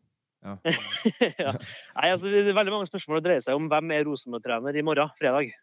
ja. 0.45 0.57
Nei, 1.97 2.11
altså, 2.13 2.29
det 2.29 2.43
er 2.45 2.53
veldig 2.59 2.75
mange 2.75 2.89
spørsmål 2.91 3.23
det 3.23 3.27
dreier 3.31 3.45
seg 3.47 3.57
om 3.59 3.71
hvem 3.73 3.95
er 3.97 4.05
Rosenborg-trener 4.07 4.77
i 4.77 4.85
morgen, 4.87 5.11
fredag. 5.19 5.55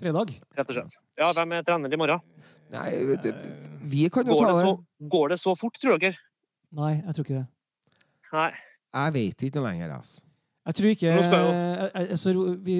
Fredag? 0.00 0.32
rett 0.56 0.70
og 0.72 0.76
slett. 0.76 0.94
Ja, 1.20 1.30
hvem 1.36 1.56
er 1.58 1.64
trener 1.66 1.92
i 1.92 1.98
morgen? 2.00 2.22
Nei, 2.70 2.88
det, 3.24 3.32
vi 3.90 4.04
kan 4.12 4.28
jo 4.28 4.36
Går 4.38 4.46
ta 4.46 4.52
det, 4.54 4.66
så, 4.68 4.74
går 5.16 5.32
det 5.34 5.38
så 5.42 5.54
fort, 5.58 5.80
tror 5.82 5.98
dere? 6.00 6.20
Nei, 6.78 6.92
jeg 7.00 7.16
tror 7.16 7.26
ikke 7.26 7.38
det. 7.40 7.46
Nei. 8.30 8.50
Jeg 9.00 9.14
vet 9.16 9.44
ikke 9.48 9.58
noe 9.60 9.66
lenger, 9.72 9.96
altså. 9.96 10.22
Jeg 10.70 10.76
tror 10.78 10.92
ikke 10.94 11.14
Nå 11.16 11.22
skal 11.26 11.40
jo- 11.42 11.52
jeg- 11.56 11.90
jeg- 11.94 12.10
altså, 12.14 12.32
vi, 12.68 12.76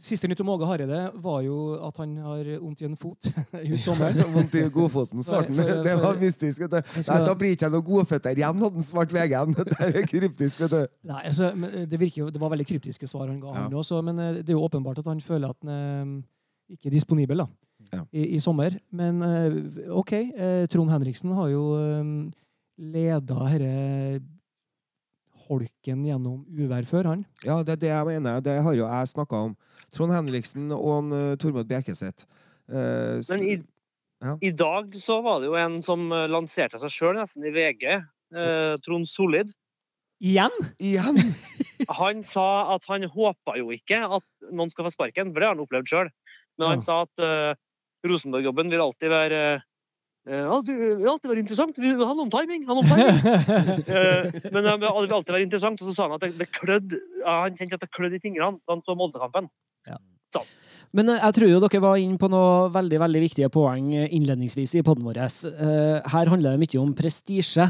Siste 0.00 0.28
nytt 0.30 0.40
om 0.40 0.48
Åge 0.54 0.64
Hareide 0.64 0.98
var 1.20 1.42
jo 1.44 1.56
at 1.84 1.98
han 2.00 2.14
har 2.24 2.46
vondt 2.62 2.80
i 2.80 2.86
en 2.88 2.96
fot 2.96 3.26
ut 3.52 3.74
sommeren. 3.84 4.16
Vondt 4.36 4.54
i 4.56 4.62
godfoten, 4.72 5.20
svarte 5.26 5.52
han. 5.52 5.82
Det 5.84 5.96
var 6.00 6.16
mystisk. 6.22 6.62
vet 6.64 6.72
du. 6.78 6.94
Nei, 7.04 7.18
da 7.26 7.34
blir 7.36 7.52
ikke 7.52 7.66
jeg 7.68 7.74
noen 7.74 7.84
godføtter 7.90 8.32
igjen, 8.40 8.62
hadde 8.64 8.80
han 8.80 8.86
svart 8.86 9.12
VG-en. 9.12 9.52
Det 9.70 9.90
er 9.90 10.08
kryptisk, 10.08 10.62
vet 10.64 10.72
du. 10.72 10.80
Nei, 11.12 11.20
altså, 11.28 11.50
det, 11.84 12.00
virker, 12.00 12.22
jo- 12.24 12.30
det 12.32 12.40
var 12.40 12.54
veldig 12.54 12.68
kryptiske 12.72 13.06
svar 13.12 13.28
han 13.28 13.40
ga, 13.44 13.52
Ja. 13.52 13.66
han 13.68 13.76
også, 13.82 14.00
men 14.08 14.18
eh, 14.24 14.40
det 14.40 14.54
er 14.54 14.56
jo 14.58 14.64
åpenbart 14.64 15.02
at 15.04 15.10
han 15.12 15.20
føler 15.20 15.52
at 15.52 15.60
han 15.68 15.74
eh, 15.76 16.76
ikke 16.78 16.88
er 16.88 16.96
disponibel 16.96 17.44
da, 17.44 17.48
Ja. 17.92 18.02
i, 18.12 18.24
i 18.36 18.40
sommer. 18.40 18.76
Men 18.96 19.20
eh, 19.26 19.60
OK, 20.00 20.12
eh, 20.16 20.64
Trond 20.72 20.90
Henriksen 20.96 21.32
har 21.36 21.52
jo 21.52 21.64
eh, 21.76 22.12
leda 22.80 23.20
denne 23.52 24.20
holken 25.50 26.04
gjennom 26.06 26.44
uvær 26.54 26.86
før, 26.88 27.08
han. 27.12 27.24
Ja, 27.44 27.58
det 27.66 27.74
er 27.76 27.82
det 27.82 27.90
jeg 27.90 28.06
mener. 28.12 28.40
Det 28.46 28.54
har 28.62 28.76
jo 28.78 28.86
jeg 28.86 29.10
snakka 29.12 29.40
om. 29.50 29.56
Trond 29.94 30.14
Henriksen 30.14 30.70
og 30.76 30.90
en, 31.00 31.12
uh, 31.12 31.36
Tormod 31.42 31.66
Bekeseth. 31.70 32.24
Eh, 32.70 33.18
Men 33.32 33.42
i, 33.42 33.56
Ja. 34.22 34.36
i 34.44 34.50
dag 34.52 34.92
så 35.00 35.22
var 35.24 35.40
det 35.40 35.48
jo 35.48 35.56
en 35.58 35.80
som 35.82 36.04
eh, 36.12 36.26
lanserte 36.30 36.78
seg 36.78 36.92
sjøl 36.92 37.16
nesten 37.18 37.42
i 37.48 37.50
VG. 37.50 37.86
Eh, 38.36 38.76
Trond 38.84 39.08
Solid. 39.08 39.50
Igjen? 40.22 40.52
Igjen! 40.78 41.16
Han 42.00 42.20
sa 42.22 42.74
at 42.76 42.84
han 42.86 43.02
håpa 43.08 43.56
jo 43.58 43.70
ikke 43.74 43.98
at 44.04 44.22
noen 44.52 44.70
skal 44.70 44.84
få 44.86 44.92
sparken, 44.92 45.32
for 45.32 45.40
det 45.40 45.48
har 45.48 45.54
han 45.56 45.64
opplevd 45.64 45.88
sjøl. 45.90 46.10
Men 46.60 46.68
han 46.68 46.78
Ja. 46.78 46.84
sa 46.84 46.98
at 47.08 47.24
uh, 47.24 47.54
Rosenborg-jobben 48.06 48.70
vil 48.70 48.82
alltid 48.84 49.10
være 49.10 49.40
eh, 50.28 50.44
alltid, 50.44 50.82
vil 51.00 51.08
alltid 51.12 51.30
være 51.32 51.42
interessant. 51.44 51.76
Det 51.76 51.94
handler 51.96 52.26
om 52.26 52.32
timing. 52.34 52.66
Han 52.68 52.82
om 52.82 52.90
timing. 52.90 53.20
Eh, 54.00 54.50
men 54.52 54.64
det 54.68 54.76
vil 54.80 55.16
alltid 55.16 55.34
være 55.34 55.46
interessant. 55.46 55.80
Og 55.82 55.90
så 55.90 55.96
sa 55.96 56.08
han 56.08 56.18
at 56.18 56.26
det, 56.26 56.34
det 56.40 56.50
klødd, 56.56 56.98
ja, 57.22 57.40
han 57.46 57.56
kjente 57.58 57.78
at 57.78 57.86
det 57.86 57.92
klødde 57.96 58.20
i 58.20 58.22
fingrene 58.22 58.60
da 58.60 58.76
han 58.76 58.84
så 58.84 58.96
Molde-kampen. 58.98 59.50
Men 60.96 61.10
eh, 61.12 61.22
jeg 61.22 61.36
tror 61.38 61.52
jo 61.52 61.62
dere 61.64 61.82
var 61.84 62.02
inne 62.02 62.18
på 62.20 62.30
noe 62.32 62.68
veldig 62.74 63.00
veldig 63.04 63.24
viktige 63.24 63.50
poeng 63.52 63.90
eh, 63.94 64.10
innledningsvis 64.16 64.76
i 64.80 64.84
podden 64.86 65.06
vår. 65.06 65.22
Eh, 65.22 66.12
Her 66.14 66.32
handler 66.32 66.54
det 66.56 66.62
mye 66.64 66.82
om 66.82 66.94
prestisje. 66.98 67.68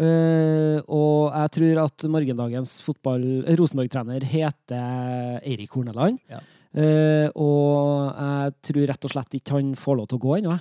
Eh, 0.00 0.78
og 0.86 1.32
jeg 1.34 1.52
tror 1.56 1.82
at 1.86 2.06
morgendagens 2.12 2.78
fotball 2.86 3.24
Rosenborg-trener 3.58 4.24
heter 4.28 5.40
Eirik 5.40 5.72
Horneland. 5.74 6.20
Ja. 6.30 6.42
Eh, 6.70 7.26
og 7.34 8.12
jeg 8.14 8.52
tror 8.68 8.84
rett 8.92 9.08
og 9.08 9.14
slett 9.16 9.40
ikke 9.40 9.56
han 9.56 9.72
får 9.78 9.98
lov 9.98 10.10
til 10.10 10.20
å 10.20 10.24
gå 10.26 10.36
ennå. 10.38 10.60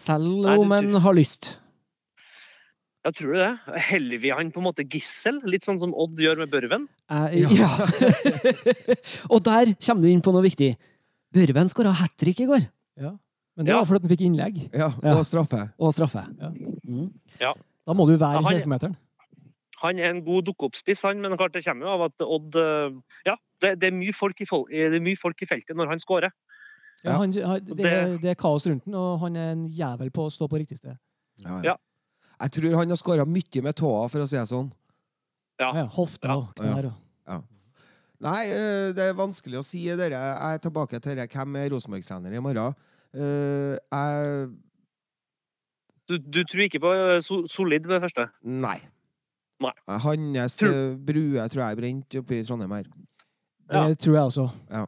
Selv 0.00 0.44
Nei, 0.46 0.56
om 0.60 0.70
han 0.72 0.94
har 1.04 1.16
lyst. 1.16 1.56
Ja, 3.04 3.10
tror 3.16 3.32
du 3.32 3.38
det. 3.40 3.78
Heller 3.88 4.20
vi 4.20 4.30
han 4.32 4.50
på 4.52 4.60
en 4.60 4.66
måte 4.66 4.84
gissel? 4.84 5.38
Litt 5.48 5.64
sånn 5.64 5.78
som 5.80 5.92
Odd 5.96 6.20
gjør 6.20 6.42
med 6.42 6.50
Børven? 6.52 6.86
Eh, 7.10 7.38
Ja. 7.40 7.48
ja. 7.62 7.70
og 9.32 9.40
der 9.46 9.72
kommer 9.80 10.04
du 10.04 10.10
inn 10.10 10.20
på 10.24 10.34
noe 10.36 10.44
viktig. 10.44 10.74
Børven 11.32 11.70
skåra 11.72 11.94
hat 11.96 12.12
trick 12.20 12.42
i 12.44 12.48
går. 12.50 12.66
Ja. 13.00 13.14
Men 13.56 13.66
det 13.66 13.72
Ja. 13.72 13.78
var 13.80 13.88
fordi 13.88 14.04
han 14.04 14.12
fikk 14.12 14.26
innlegg. 14.28 14.58
Ja, 14.72 14.90
Ja. 15.02 15.16
og 15.16 15.24
straffe. 15.24 15.62
Og 15.78 15.94
straffe. 15.96 16.26
Ja. 16.40 16.50
Mm. 16.86 17.10
Da 17.40 17.92
må 17.96 18.06
du 18.06 18.16
være 18.16 18.40
i 18.40 18.44
han- 18.44 18.60
16-meteren. 18.60 18.96
Han 19.80 19.98
er 19.98 20.10
en 20.10 20.22
god 20.24 20.44
dukke-opp-spiss, 20.44 21.02
han, 21.08 21.22
men 21.22 21.38
klart 21.38 21.54
det 21.54 21.64
kommer 21.64 21.86
jo 21.86 21.92
av 21.94 22.02
at 22.02 22.20
Odd 22.20 22.56
eh, 22.56 22.90
Ja, 23.24 23.36
det, 23.62 23.80
det, 23.80 23.88
er 23.88 23.96
mye 23.96 24.12
folk 24.12 24.40
i 24.40 24.44
det 24.44 24.92
er 24.94 25.00
mye 25.00 25.16
folk 25.16 25.40
i 25.40 25.46
feltet 25.46 25.74
når 25.74 25.88
han 25.88 25.98
skårer. 25.98 26.30
Ja, 27.04 27.10
Ja. 27.12 27.16
han, 27.18 27.32
han, 27.32 27.64
det, 27.64 27.76
Det- 27.76 28.20
det 28.22 28.30
er 28.30 28.34
kaos 28.34 28.66
rundt 28.66 28.84
den, 28.84 28.94
og 28.94 29.18
han 29.20 29.36
er 29.36 29.52
en 29.52 29.66
jævel 29.68 30.10
på 30.10 30.26
å 30.26 30.30
stå 30.30 30.48
på 30.48 30.58
riktig 30.60 30.76
sted. 30.78 30.96
Ja, 31.44 31.60
Ja. 31.62 31.76
Jeg 32.40 32.50
tror 32.52 32.76
han 32.76 32.88
har 32.88 32.96
skåra 32.96 33.26
mye 33.26 33.62
med 33.62 33.74
tåa, 33.76 34.08
for 34.08 34.18
å 34.20 34.26
si 34.28 34.36
det 34.36 34.48
sånn. 34.48 34.70
Ja. 35.60 35.72
Ja, 35.74 35.86
hofta 35.86 36.28
Ja. 36.28 36.36
og 36.36 36.54
knær. 36.56 36.84
og- 36.86 37.44
Nei, 38.22 38.50
eh, 38.50 38.92
det 38.92 38.98
er 39.00 39.14
vanskelig 39.14 39.56
å 39.58 39.64
si. 39.64 39.86
Dere. 39.96 40.10
Jeg 40.10 40.54
er 40.54 40.58
tilbake 40.58 41.00
til 41.00 41.14
det. 41.16 41.30
hvem 41.30 41.56
er 41.56 41.70
Rosenborg-trener 41.70 42.34
i 42.36 42.38
morgen. 42.38 42.74
Eh, 43.14 43.78
jeg 43.90 44.50
Du, 46.06 46.18
du 46.18 46.44
tror 46.44 46.64
ikke 46.68 46.80
på 46.80 46.90
eh, 46.92 47.20
Solid 47.48 47.86
med 47.86 48.00
det 48.00 48.02
første? 48.10 48.30
Nei. 48.44 48.78
Nei. 49.58 49.72
Hans 49.88 50.58
brue 50.60 51.48
tror 51.48 51.62
jeg 51.62 51.72
er 51.72 51.76
brent 51.80 52.16
oppe 52.20 52.30
i 52.40 52.42
Trondheim 52.42 52.70
her. 52.72 52.84
Ja. 53.70 53.88
Det 53.88 53.98
tror 54.00 54.14
jeg 54.18 54.24
også. 54.28 54.86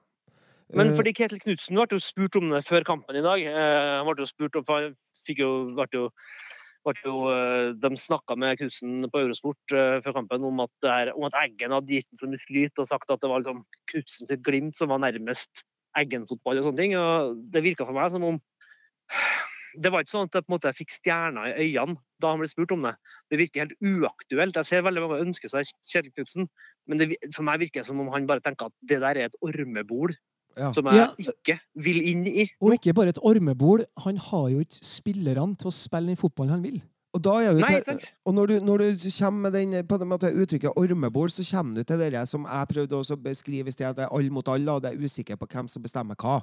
Men 0.73 0.93
Eh, 0.93 0.97
fordi 0.97 1.13
Ketil 1.17 1.41
Knutsen 1.43 1.77
ble 1.77 1.99
jo 1.99 2.01
spurt 2.01 2.39
om 2.41 2.49
det 2.53 2.63
før 2.65 2.87
kampen 2.89 3.19
i 3.19 3.25
dag. 3.25 3.43
Eh, 3.45 3.91
han 3.99 4.09
ble 4.09 4.25
jo 4.25 4.31
spurt 4.31 4.57
om, 4.57 4.65
for 4.69 4.81
han 4.81 4.97
fikk 5.27 5.43
jo, 5.43 5.51
ble 5.77 5.87
jo, 5.93 6.07
ble 6.87 6.95
jo 7.05 7.19
eh, 7.33 7.73
De 7.83 7.93
snakka 8.01 8.39
med 8.41 8.57
Knutsen 8.61 9.11
på 9.13 9.23
Eurosport 9.25 9.77
før 10.07 10.17
kampen 10.17 10.49
om 10.49 10.65
at, 10.65 10.73
det 10.85 10.95
her, 10.95 11.13
om 11.17 11.29
at 11.29 11.37
Eggen 11.45 11.77
hadde 11.77 11.99
gitt 11.99 12.09
ham 12.09 12.23
så 12.23 12.31
mye 12.31 12.41
skryt 12.41 12.83
og 12.83 12.89
sagt 12.89 13.13
at 13.13 13.21
det 13.23 13.31
var 13.31 13.45
liksom 13.45 13.63
Knutsen 13.93 14.33
sitt 14.33 14.45
glimt 14.47 14.79
som 14.79 14.93
var 14.95 15.05
nærmest 15.05 15.67
Eggen-fotball 16.01 16.63
og 16.63 16.71
sånne 16.71 16.81
ting. 16.81 16.97
Og 16.97 17.37
det 17.53 17.67
virka 17.69 17.85
for 17.85 17.97
meg 17.99 18.09
som 18.15 18.25
om 18.33 18.41
det 19.81 19.89
var 19.89 20.05
ikke 20.05 20.13
sånn 20.13 20.27
at 20.29 20.35
jeg 20.37 20.45
på 20.45 20.51
en 20.51 20.55
måte 20.55 20.71
fikk 20.77 20.91
stjerner 20.93 21.55
i 21.57 21.71
øynene 21.73 22.01
da 22.21 22.33
han 22.33 22.41
ble 22.43 22.49
spurt 22.49 22.73
om 22.75 22.85
det. 22.85 22.93
Det 23.33 23.39
virker 23.41 23.65
helt 23.65 23.79
uaktuelt. 23.81 24.57
Jeg 24.57 24.69
ser 24.69 24.85
veldig 24.85 25.05
mange 25.05 25.21
ønske 25.25 25.49
seg 25.49 25.69
Kjetil 25.89 26.13
Knutsen, 26.13 26.49
men 26.89 27.01
det, 27.01 27.09
for 27.33 27.45
meg 27.49 27.63
virker 27.65 27.81
det 27.81 27.89
som 27.89 28.01
om 28.01 28.11
han 28.13 28.29
bare 28.29 28.45
tenker 28.45 28.69
at 28.69 28.77
det 28.89 29.01
der 29.01 29.17
er 29.17 29.31
et 29.31 29.39
ormebol 29.45 30.13
Ja. 30.57 30.73
som 30.73 30.85
jeg 30.87 30.95
Ja. 30.97 31.09
ikke 31.19 31.59
vil 31.77 32.01
inn 32.09 32.27
i. 32.27 32.49
Og 32.61 32.73
ikke 32.75 32.95
bare 32.95 33.09
et 33.09 33.19
ormebol. 33.23 33.85
Han 34.05 34.17
har 34.17 34.49
jo 34.51 34.59
ikke 34.61 34.81
spillerne 34.85 35.57
til 35.57 35.69
å 35.69 35.73
spille 35.73 36.07
den 36.13 36.17
fotballen 36.17 36.51
han 36.51 36.63
vil. 36.63 36.83
Og 37.15 37.21
da 37.23 37.31
er 37.45 37.53
du 37.53 37.61
Nei, 37.61 37.81
til, 37.85 37.99
og 38.25 38.35
når 38.35 38.47
du, 38.49 38.61
når 38.65 38.79
du 38.79 39.11
kommer 39.19 39.51
med 39.51 39.53
den, 39.53 39.87
på 39.87 39.99
den 39.99 40.09
måten, 40.09 40.33
uttrykket 40.33 40.73
ormebol, 40.77 41.29
så 41.29 41.45
kommer 41.45 41.75
du 41.75 41.83
til 41.85 41.99
det 41.99 42.23
som 42.29 42.45
jeg 42.49 42.69
prøvde 42.69 42.93
å 42.97 43.17
beskrive 43.21 43.69
i 43.69 43.71
sted, 43.75 43.87
at 43.87 43.97
det 43.97 44.05
er 44.07 44.17
alle 44.17 44.31
mot 44.31 44.49
alle, 44.49 44.73
og 44.73 44.83
det 44.83 44.95
er 44.95 45.03
usikker 45.05 45.37
på 45.37 45.47
hvem 45.47 45.69
som 45.69 45.83
bestemmer 45.83 46.17
hva. 46.17 46.43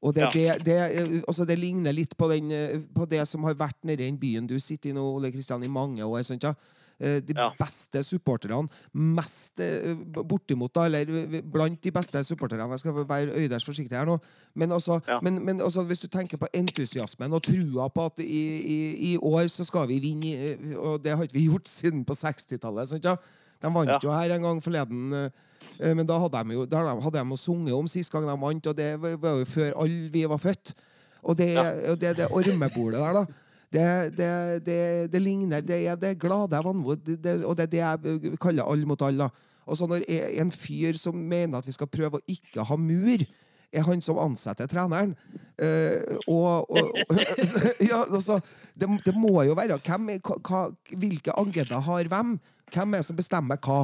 Og 0.00 0.14
det, 0.14 0.22
Ja. 0.22 0.30
det, 0.30 0.64
det, 0.64 1.24
altså 1.26 1.44
det 1.44 1.58
ligner 1.58 1.92
litt 1.92 2.16
på, 2.16 2.28
den, 2.30 2.52
eh, 2.52 2.78
på 2.94 3.08
det 3.08 3.26
som 3.26 3.42
har 3.42 3.54
vært 3.54 3.82
nede 3.82 4.04
i 4.04 4.06
den 4.06 4.16
byen 4.18 4.46
du 4.46 4.56
sitter 4.60 4.90
i 4.90 4.92
nå, 4.92 5.02
Ole 5.16 5.32
Kristian, 5.32 5.64
i 5.64 5.66
mange 5.66 5.98
år. 6.06 6.22
Sånt, 6.22 6.42
ja? 6.44 6.52
Eh, 7.00 7.20
De 7.22 7.32
Ja. 7.36 7.50
beste 7.58 8.02
supporterne, 8.02 8.68
mest 8.92 9.60
eh, 9.60 9.94
bortimot, 10.26 10.72
da, 10.74 10.86
eller 10.86 11.06
eh, 11.08 11.40
blant 11.42 11.80
de 11.80 11.90
beste 11.94 12.24
supporterne 12.24 12.68
Jeg 12.70 12.78
skal 12.80 12.92
være 13.06 13.36
øyders 13.38 13.64
forsiktig 13.64 13.92
her 13.96 14.04
nå. 14.04 14.18
Men, 14.54 14.70
altså, 14.72 15.00
Ja. 15.06 15.20
men, 15.22 15.44
men 15.44 15.60
altså, 15.60 15.82
hvis 15.86 16.00
du 16.00 16.08
tenker 16.08 16.36
på 16.38 16.46
entusiasmen 16.52 17.32
og 17.32 17.42
trua 17.42 17.88
på 17.88 18.06
at 18.06 18.18
i, 18.18 18.24
i, 18.58 19.12
i 19.14 19.16
år 19.18 19.46
så 19.48 19.64
skal 19.64 19.86
vi 19.88 19.98
vinne, 20.00 20.76
og 20.76 21.02
det 21.04 21.14
har 21.16 21.22
ikke 21.22 21.38
vi 21.38 21.46
gjort 21.48 21.68
siden 21.68 22.04
på 22.04 22.14
60-tallet. 22.14 22.88
sant, 22.88 23.04
Ja? 23.04 23.14
De 23.62 23.74
vant 23.74 23.88
Ja. 23.88 23.98
jo 24.02 24.10
her 24.10 24.34
en 24.34 24.42
gang 24.42 24.60
forleden. 24.62 25.30
Men 25.80 26.06
da 26.06 26.18
hadde 26.18 26.44
de 26.48 26.54
jo 26.54 26.64
da 26.66 26.82
hadde 27.00 27.22
de 27.30 27.36
sunget 27.36 27.74
om 27.74 27.86
sist 27.86 28.10
gang 28.10 28.24
de 28.26 28.34
vant, 28.40 28.66
og 28.66 28.76
det 28.76 29.00
var 29.00 29.16
var 29.16 29.38
jo 29.38 29.44
før 29.44 29.72
alle 29.82 30.10
vi 30.10 30.24
var 30.26 30.38
født. 30.38 30.74
Og 31.22 31.36
det, 31.38 31.54
Ja. 31.54 31.92
og 31.92 31.98
det, 32.00 32.16
det 32.16 32.26
ormebolet 32.30 32.98
der, 32.98 33.12
da 33.12 33.24
det, 33.72 34.16
det, 34.16 34.30
det, 34.64 34.80
det 35.12 35.20
ligner 35.20 35.60
Det 35.60 35.76
er 35.84 35.96
det 36.00 36.14
glade 36.20 36.60
vanvor, 36.64 36.96
og 36.96 37.56
det 37.58 37.66
er 37.66 37.72
det 37.72 37.82
jeg 37.82 38.38
kaller 38.40 38.64
alle 38.64 38.88
mot 38.88 39.02
alle. 39.04 39.28
Og 39.68 39.76
så 39.76 39.88
når 39.88 40.06
e- 40.08 40.38
en 40.40 40.50
fyr 40.52 40.96
som 40.96 41.16
mener 41.16 41.58
at 41.58 41.68
vi 41.68 41.76
skal 41.76 41.90
prøve 41.92 42.18
å 42.18 42.24
ikke 42.32 42.64
ha 42.64 42.78
mur, 42.80 43.24
er 43.68 43.84
han 43.84 44.00
som 44.00 44.20
ansetter 44.22 44.68
treneren. 44.70 45.12
Uh, 45.60 46.16
og, 46.30 46.70
og, 46.72 47.18
ja, 47.90 48.00
altså, 48.06 48.38
det, 48.72 48.88
det 49.04 49.14
må 49.16 49.42
jo 49.44 49.56
være 49.58 49.76
hvem, 49.84 50.14
hva, 50.24 50.62
Hvilke 50.94 51.34
agenda 51.36 51.82
har 51.84 52.08
hvem? 52.08 52.38
Hvem 52.72 52.94
er 52.94 53.02
det 53.02 53.08
som 53.10 53.18
bestemmer 53.18 53.60
hva? 53.60 53.82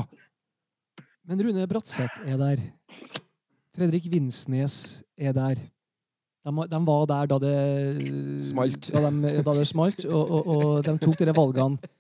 Men 1.29 1.41
Rune 1.45 1.69
Bratseth 1.69 2.25
er 2.25 2.41
der. 2.41 2.65
Fredrik 3.75 4.09
Vinsnes 4.13 5.03
er 5.19 5.37
der. 5.37 5.61
De, 6.45 6.53
de 6.69 6.81
var 6.87 7.07
der 7.09 7.29
da 7.31 7.39
det 7.41 8.43
Smalt. 8.45 8.91
Da, 8.93 9.11
de, 9.11 9.43
da 9.47 9.55
det 9.57 9.69
smalt, 9.69 10.05
og, 10.05 10.25
og, 10.31 10.47
og 10.47 10.85
de 10.85 10.97
tok 11.01 11.19
disse 11.21 11.37
valgene 11.37 11.93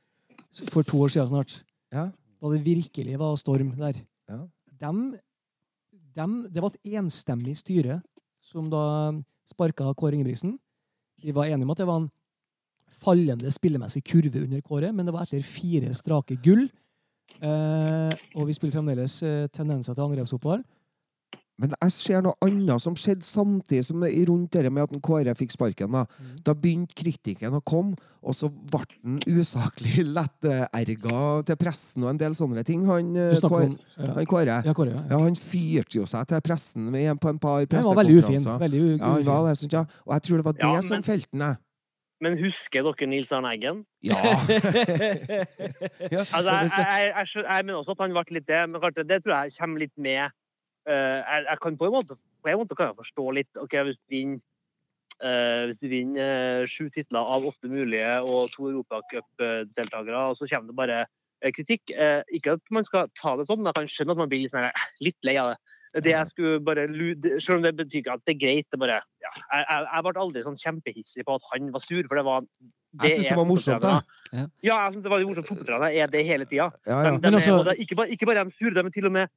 for 0.70 0.84
to 0.84 1.00
år 1.06 1.14
siden 1.14 1.30
snart. 1.32 1.54
Ja. 1.94 2.10
Da 2.12 2.50
det 2.52 2.64
virkelig 2.64 3.18
var 3.18 3.38
storm 3.40 3.72
der. 3.78 4.02
Ja. 4.28 4.42
De, 4.84 6.26
det 6.52 6.62
var 6.62 6.70
et 6.70 6.92
enstemmig 6.98 7.56
styre 7.56 8.02
som 8.44 8.68
da 8.70 9.14
sparka 9.48 9.92
Kåre 9.96 10.18
Ingebrigtsen. 10.18 10.58
Vi 11.24 11.32
var 11.34 11.48
enige 11.48 11.64
om 11.64 11.72
at 11.72 11.80
det 11.80 11.88
var 11.88 12.02
en 12.02 12.10
fallende 13.04 13.50
spillemessig 13.50 14.04
kurve 14.04 14.44
under 14.44 14.60
Kåre, 14.60 14.92
men 14.92 15.06
det 15.06 15.14
var 15.14 15.24
etter 15.24 15.44
fire 15.44 15.94
strake 15.96 16.36
gull. 16.44 16.68
Eh, 17.40 18.12
og 18.36 18.46
vi 18.48 18.54
spiller 18.54 18.76
fremdeles 18.76 19.22
eh, 19.26 19.48
tendenser 19.52 19.96
til 19.96 20.04
angrepsfotball. 20.04 20.62
Men 21.56 21.70
jeg 21.70 21.92
ser 21.94 22.22
noe 22.24 22.34
annet 22.42 22.82
som 22.82 22.96
skjedde 22.98 23.22
samtidig 23.22 23.84
som 23.86 24.02
i 24.02 24.24
rundt 24.26 24.50
det 24.56 24.72
med 24.74 24.88
at 24.88 24.96
Kåre 25.06 25.34
fikk 25.38 25.52
sparken. 25.54 25.92
Da, 25.94 26.00
Mm. 26.18 26.32
da 26.42 26.54
begynte 26.54 26.94
kritikken 26.98 27.54
å 27.54 27.60
komme, 27.62 27.94
og 28.24 28.34
så 28.34 28.48
ble 28.50 28.80
han 29.04 29.20
usaklig 29.30 30.02
letterga 30.16 31.44
til 31.46 31.56
pressen 31.60 32.02
og 32.02 32.10
en 32.10 32.18
del 32.18 32.34
sånne 32.34 32.64
ting. 32.66 32.82
Han, 32.88 33.14
eh, 33.16 33.38
Kåre, 33.38 33.68
om 33.70 33.78
ja. 33.96 34.14
han 34.18 34.26
Kåre. 34.26 34.56
Ja, 34.66 34.74
Kåre. 34.74 34.90
Ja, 34.96 35.02
ja. 35.04 35.06
Ja, 35.14 35.18
han 35.22 35.34
fyrte 35.38 36.00
jo 36.00 36.06
seg 36.10 36.26
til 36.26 36.40
pressen 36.42 36.90
med, 36.90 37.20
på 37.22 37.28
en 37.30 37.38
par 37.38 37.60
Han 37.62 37.68
veldig 37.70 38.18
ufin. 38.18 38.34
pressekonferanser. 38.34 38.58
Veldig 38.66 38.80
u 38.80 38.88
Ja, 38.98 39.14
det. 39.70 39.86
Og 40.06 40.12
jeg 40.16 40.22
tror 40.26 40.36
det 40.36 40.44
var 40.44 40.52
det 40.58 40.62
Ja, 40.74 40.80
som 40.80 40.96
men- 40.98 41.02
felte 41.06 41.38
ham. 41.38 41.56
Men 42.20 42.38
husker 42.38 42.82
dere 42.82 43.06
Nils 43.10 43.30
Arne 43.32 43.50
Eggen? 43.52 43.84
Ja. 44.02 44.14
Altså, 46.34 46.50
jeg, 46.50 46.70
jeg, 46.70 46.86
jeg, 46.88 47.26
jeg, 47.34 47.44
jeg 47.44 47.64
mener 47.66 47.78
også 47.80 47.92
at 47.94 48.00
han 48.04 48.14
ble 48.14 48.24
litt 48.38 48.46
det, 48.48 48.60
men 48.70 48.80
det 49.10 49.18
tror 49.24 49.34
jeg 49.44 49.52
kommer 49.58 49.78
litt 49.84 49.94
med 49.98 50.30
jeg, 50.86 51.44
jeg 51.48 51.58
kan 51.62 51.76
på 51.80 51.86
en 51.88 51.94
måte, 51.94 52.16
på 52.44 52.50
en 52.52 52.58
måte 52.60 52.76
kan 52.76 52.90
jeg 52.90 52.98
forstå 52.98 53.30
litt 53.38 53.60
ok, 53.62 53.78
Hvis 53.88 54.00
du 54.00 54.16
vinner, 54.16 54.42
Uh, 55.22 55.70
hvis 55.70 55.78
du 55.78 55.86
vinner 55.86 56.64
uh, 56.64 56.66
sju 56.66 56.88
titler 56.90 57.22
av 57.22 57.44
åtte 57.46 57.68
mulige 57.70 58.16
og 58.26 58.48
to 58.50 58.66
Europacup-deltakere, 58.72 60.24
og 60.32 60.34
så 60.34 60.48
kommer 60.50 60.72
det 60.72 60.78
bare 60.80 60.96
uh, 61.06 61.50
kritikk 61.54 61.92
eh, 61.94 62.24
Ikke 62.34 62.56
at 62.56 62.72
man 62.74 62.86
skal 62.86 63.06
ta 63.14 63.36
det 63.38 63.46
sånn, 63.46 63.62
men 63.62 63.70
jeg 63.70 63.78
kan 63.78 63.90
skjønne 63.92 64.16
at 64.16 64.20
man 64.24 64.32
blir 64.32 64.42
litt, 64.42 64.52
sånn, 64.52 64.66
litt 65.06 65.28
lei 65.28 65.36
av 65.40 65.52
det. 65.52 66.02
Det 66.02 66.10
jeg 66.10 66.30
skulle 66.32 66.58
bare 66.66 66.88
Selv 67.38 67.60
om 67.60 67.66
det 67.68 67.76
betyr 67.78 68.00
ikke 68.00 68.16
at 68.18 68.24
det 68.26 68.34
er 68.34 68.40
greit, 68.42 68.66
det 68.74 68.80
bare 68.82 68.98
ja, 68.98 69.30
jeg, 69.30 69.62
jeg, 69.62 69.86
jeg 69.86 70.06
ble 70.08 70.24
aldri 70.24 70.44
sånn 70.48 70.60
kjempehissig 70.64 71.26
på 71.28 71.38
at 71.38 71.48
han 71.52 71.70
var 71.76 71.84
sur, 71.86 72.02
for 72.10 72.18
det 72.18 72.26
var 72.26 72.48
Jeg 73.04 73.14
syns 73.14 73.30
det 73.30 73.38
var 73.38 73.50
morsomt. 73.52 73.86
da. 73.86 73.96
Ja, 74.34 74.80
jeg 74.88 74.96
synes 74.96 75.06
det 75.06 75.12
var 75.14 75.22
morsomt. 75.28 75.46
Fotballtrenere 75.52 75.94
er 75.94 76.10
det 76.10 76.26
hele 76.26 76.50
tida. 76.50 76.72
Ja, 76.90 76.98
ja. 77.06 77.14
de 77.14 77.22
Men 77.22 77.38
er, 77.38 77.38
altså- 77.38 77.70
er 77.70 77.82
ikke, 77.86 78.02
bare, 78.02 78.10
ikke 78.10 78.26
bare 78.26 78.42
er 78.42 78.50
de 78.50 78.58
sure, 78.58 78.74
de 78.74 78.82
er 78.82 78.94
til 78.98 79.06
og 79.06 79.14
med 79.14 79.30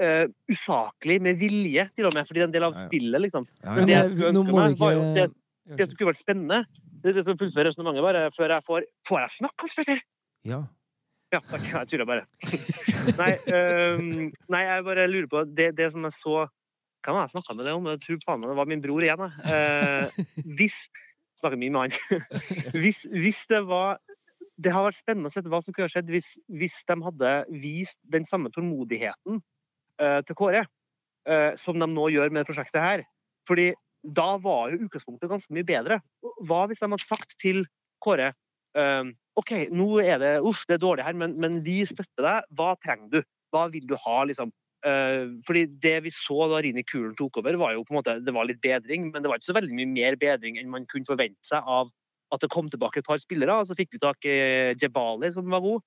uh, 0.00 0.26
usaklig 0.50 1.20
med 1.22 1.38
vilje, 1.40 1.86
til 1.96 2.08
og 2.08 2.14
med, 2.16 2.26
fordi 2.28 2.40
det 2.40 2.46
er 2.46 2.50
en 2.50 2.56
del 2.58 2.68
av 2.70 2.74
spillet. 2.78 3.20
liksom. 3.26 3.46
Men 3.64 3.86
det 3.88 3.96
jeg 3.96 4.10
skulle 4.14 4.32
ønske 4.34 4.56
meg, 4.58 4.76
var 4.80 4.92
jo 4.96 5.06
det- 5.14 5.30
Det 5.76 5.86
som 5.86 5.96
kunne 5.96 6.10
vært 6.10 6.18
spennende, 6.24 6.64
det 7.02 7.10
er 7.10 7.14
det 7.20 7.24
som 7.24 7.36
fullfører 7.38 7.68
resonnementet 7.70 8.02
bare, 8.02 8.22
før 8.34 8.48
jeg 8.56 8.64
får 8.66 8.84
Får 9.06 9.18
jeg 9.20 9.30
snakke, 9.38 9.60
Hans 9.60 9.74
Petter? 9.74 10.00
ja. 10.44 10.62
Ja, 11.32 11.38
takk. 11.46 11.62
Jeg 11.62 11.86
tuller 11.86 12.06
bare. 12.10 12.24
nei, 13.20 13.36
um, 13.54 14.32
nei, 14.50 14.62
jeg 14.66 14.82
bare 14.82 15.04
lurer 15.06 15.28
på 15.30 15.44
Det, 15.46 15.68
det 15.78 15.92
som 15.92 16.02
jeg 16.02 16.16
så 16.16 16.48
Hva 17.04 17.12
var 17.14 17.20
det 17.20 17.28
jeg 17.28 17.34
snakka 17.36 17.54
med 17.54 17.68
deg 17.68 17.76
om? 17.76 17.86
Jeg 17.86 18.00
tror 18.02 18.18
faen 18.24 18.40
meg 18.40 18.50
det 18.50 18.56
var 18.58 18.66
min 18.66 18.82
bror 18.82 19.04
igjen. 19.06 19.22
jeg. 19.22 19.30
Uh, 19.46 20.42
hvis 20.58 20.80
Snakker 21.38 21.56
mye 21.56 21.70
med 21.70 21.94
han. 21.94 22.24
hvis, 22.82 23.04
hvis 23.06 23.46
det 23.46 23.62
var 23.68 24.00
Det 24.58 24.72
har 24.74 24.88
vært 24.88 24.98
spennende 24.98 25.30
å 25.30 25.32
se 25.32 25.40
hva 25.46 25.62
som 25.62 25.72
kunne 25.72 25.86
ha 25.86 25.94
skjedd 25.94 26.10
hvis, 26.10 26.32
hvis 26.50 26.80
de 26.90 26.98
hadde 27.06 27.30
vist 27.62 27.96
den 28.10 28.26
samme 28.26 28.50
tålmodigheten 28.50 29.38
til 30.26 30.38
Kåre 30.38 30.64
eh, 31.28 31.52
som 31.60 31.78
de 31.80 31.88
nå 31.88 32.10
gjør 32.14 32.32
med 32.34 32.48
prosjektet 32.48 32.82
her. 32.82 33.06
Fordi 33.48 33.72
da 34.00 34.34
var 34.40 34.72
jo 34.72 34.86
utgangspunktet 34.86 35.30
ganske 35.30 35.54
mye 35.54 35.66
bedre. 35.66 36.00
Hva 36.48 36.64
hvis 36.68 36.80
de 36.80 36.88
hadde 36.88 37.04
sagt 37.04 37.36
til 37.42 37.64
Kåre 38.00 38.30
ehm, 38.78 39.12
OK, 39.38 39.52
nå 39.72 40.00
er 40.02 40.20
det 40.22 40.32
uff, 40.46 40.62
det 40.68 40.78
er 40.78 40.82
dårlig 40.82 41.04
her, 41.04 41.16
men, 41.16 41.36
men 41.40 41.60
vi 41.64 41.82
støtter 41.88 42.24
deg. 42.24 42.48
Hva 42.56 42.72
trenger 42.80 43.12
du? 43.12 43.20
Hva 43.52 43.66
vil 43.72 43.86
du 43.88 43.96
ha, 44.00 44.16
liksom? 44.28 44.52
Eh, 44.86 45.26
fordi 45.44 45.66
det 45.82 45.96
vi 46.06 46.12
så 46.14 46.46
da 46.48 46.62
Rini 46.64 46.84
Kulen 46.88 47.16
tok 47.18 47.42
over, 47.42 47.58
var 47.60 47.74
jo 47.76 47.84
på 47.84 47.92
en 47.92 47.98
måte, 48.00 48.16
det 48.24 48.34
var 48.36 48.48
litt 48.48 48.62
bedring, 48.64 49.10
men 49.10 49.20
det 49.20 49.28
var 49.28 49.40
ikke 49.40 49.50
så 49.50 49.58
veldig 49.58 49.76
mye 49.76 49.90
mer 49.92 50.16
bedring 50.20 50.56
enn 50.60 50.72
man 50.72 50.88
kunne 50.88 51.08
forvente 51.08 51.44
seg 51.44 51.66
av 51.68 51.90
at 52.32 52.44
det 52.44 52.52
kom 52.52 52.70
tilbake 52.70 53.02
et 53.02 53.08
par 53.08 53.20
spillere. 53.20 53.58
og 53.58 53.68
Så 53.68 53.76
fikk 53.76 53.96
vi 53.96 54.00
tak 54.00 54.24
i 54.28 54.38
Jebali, 54.80 55.32
som 55.34 55.50
var 55.52 55.64
god. 55.64 55.84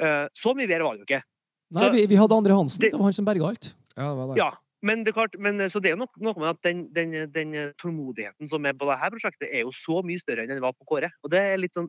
Eh, 0.00 0.26
så 0.38 0.54
mye 0.56 0.70
bedre 0.70 0.86
var 0.86 0.96
det 0.96 1.04
jo 1.04 1.08
ikke. 1.10 1.24
Nei, 1.70 1.90
vi, 1.94 2.06
vi 2.10 2.16
hadde 2.18 2.34
Andre 2.34 2.54
Hansen. 2.58 2.80
Det- 2.82 2.90
Det 2.92 2.98
var 2.98 3.04
han 3.10 3.12
som 3.16 3.24
berga 3.28 3.46
alt. 3.52 3.74
ja, 3.96 4.08
det 4.10 4.16
var 4.18 4.26
det. 4.34 4.36
Ja, 4.40 4.50
men 4.82 5.04
det 5.04 5.12
er 5.12 5.18
klart, 5.20 5.34
men, 5.38 5.58
så 5.68 5.80
det 5.80 5.92
er 5.92 5.96
nok 6.00 6.10
noe, 6.18 6.34
med 6.40 6.48
at 6.50 6.62
den, 6.62 6.86
den, 6.92 7.12
den 7.32 7.52
tålmodigheten 7.78 8.48
som 8.48 8.64
er 8.66 8.72
på 8.72 8.88
dette 8.88 9.10
prosjektet, 9.12 9.48
er 9.52 9.60
jo 9.66 9.70
så 9.76 10.02
mye 10.02 10.18
større 10.18 10.42
enn 10.42 10.48
den 10.48 10.60
var 10.64 10.72
på 10.72 10.86
Kåre. 10.88 11.10
Og 11.22 11.30
det 11.30 11.38
er 11.40 11.58
litt 11.60 11.74
sånn, 11.76 11.88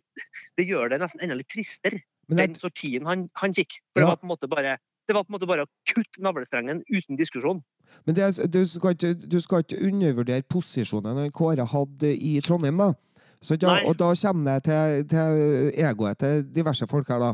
det 0.58 0.68
gjør 0.68 0.90
det 0.92 1.00
nesten 1.02 1.22
enda 1.24 1.36
litt 1.40 1.48
tristere, 1.50 2.02
Men 2.28 2.38
den 2.38 2.50
jeg, 2.54 2.60
sortien 2.62 3.06
han, 3.06 3.30
han 3.36 3.54
fikk. 3.54 3.80
For 3.96 4.02
Ja. 4.02 4.06
det 4.06 4.10
var 4.12 4.18
på 4.18 4.28
en 4.28 4.34
måte 4.36 4.50
bare 4.50 4.78
det 5.10 5.16
var 5.16 5.24
på 5.26 5.34
en 5.34 5.40
måte 5.40 5.48
bare 5.48 5.64
å 5.66 5.70
kutte 5.90 6.22
navlestrengen 6.22 6.84
uten 6.88 7.18
diskusjon. 7.18 7.64
men 8.06 8.16
det 8.16 8.24
er, 8.24 8.48
du, 8.48 8.64
skal 8.66 8.94
ikke, 8.94 9.16
du 9.28 9.40
skal 9.42 9.60
ikke 9.64 9.82
undervurdere 9.88 10.44
posisjonen 10.48 11.32
Kåre 11.32 11.66
hadde 11.68 12.12
i 12.16 12.40
Trondheim. 12.40 12.78
da. 12.78 12.94
Så, 13.42 13.58
ja, 13.60 13.82
og 13.90 13.98
da 13.98 14.14
kommer 14.14 14.60
det 14.62 14.64
til, 14.70 15.08
til 15.10 15.72
egoet 15.76 16.18
til 16.20 16.44
diverse 16.54 16.88
folk 16.88 17.08
her, 17.10 17.20
da. 17.20 17.34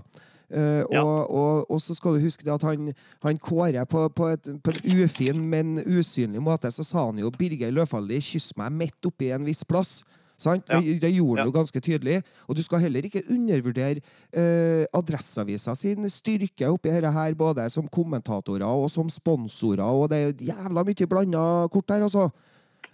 Eh, 0.50 0.84
Ja. 0.92 1.02
og, 1.04 1.32
og, 1.32 1.72
og 1.72 1.80
så 1.82 1.96
skal 1.96 2.14
du 2.16 2.20
huske 2.24 2.44
det 2.46 2.54
at 2.54 2.62
han, 2.64 2.94
han 3.24 3.38
Kåre 3.38 3.86
på, 3.86 4.08
på, 4.16 4.28
et, 4.32 4.48
på 4.64 4.72
en 4.72 5.02
ufin, 5.04 5.42
men 5.50 5.78
usynlig 5.84 6.40
måte, 6.42 6.72
så 6.72 6.86
sa 6.88 7.06
han 7.10 7.20
jo 7.20 7.30
Birger 7.32 7.72
Løfaldli 7.72 8.18
'kyss 8.22 8.54
meg 8.58 8.72
midt 8.72 9.06
oppi 9.06 9.32
en 9.36 9.44
viss 9.46 9.64
plass'. 9.68 10.04
Sant? 10.40 10.64
Ja. 10.70 10.80
Det, 10.80 11.02
det 11.02 11.10
gjorde 11.16 11.40
han 11.42 11.48
Ja. 11.48 11.52
jo 11.52 11.52
ganske 11.60 11.80
tydelig. 11.82 12.24
Og 12.48 12.56
du 12.56 12.62
skal 12.64 12.80
heller 12.80 13.02
ikke 13.02 13.24
undervurdere 13.30 14.00
eh, 14.34 14.86
Adresseavisa 14.94 15.74
sin 15.76 16.06
styrke 16.10 16.70
oppi 16.70 16.90
dette 16.94 17.12
her, 17.12 17.34
både 17.34 17.70
som 17.74 17.88
kommentatorer 17.88 18.64
og 18.64 18.90
som 18.94 19.10
sponsorer. 19.10 19.82
Og 19.82 20.10
det 20.10 20.18
er 20.18 20.46
jævla 20.54 20.84
mye 20.86 21.08
blanda 21.10 21.68
kort 21.74 21.88
der, 21.90 22.04
altså. 22.06 22.30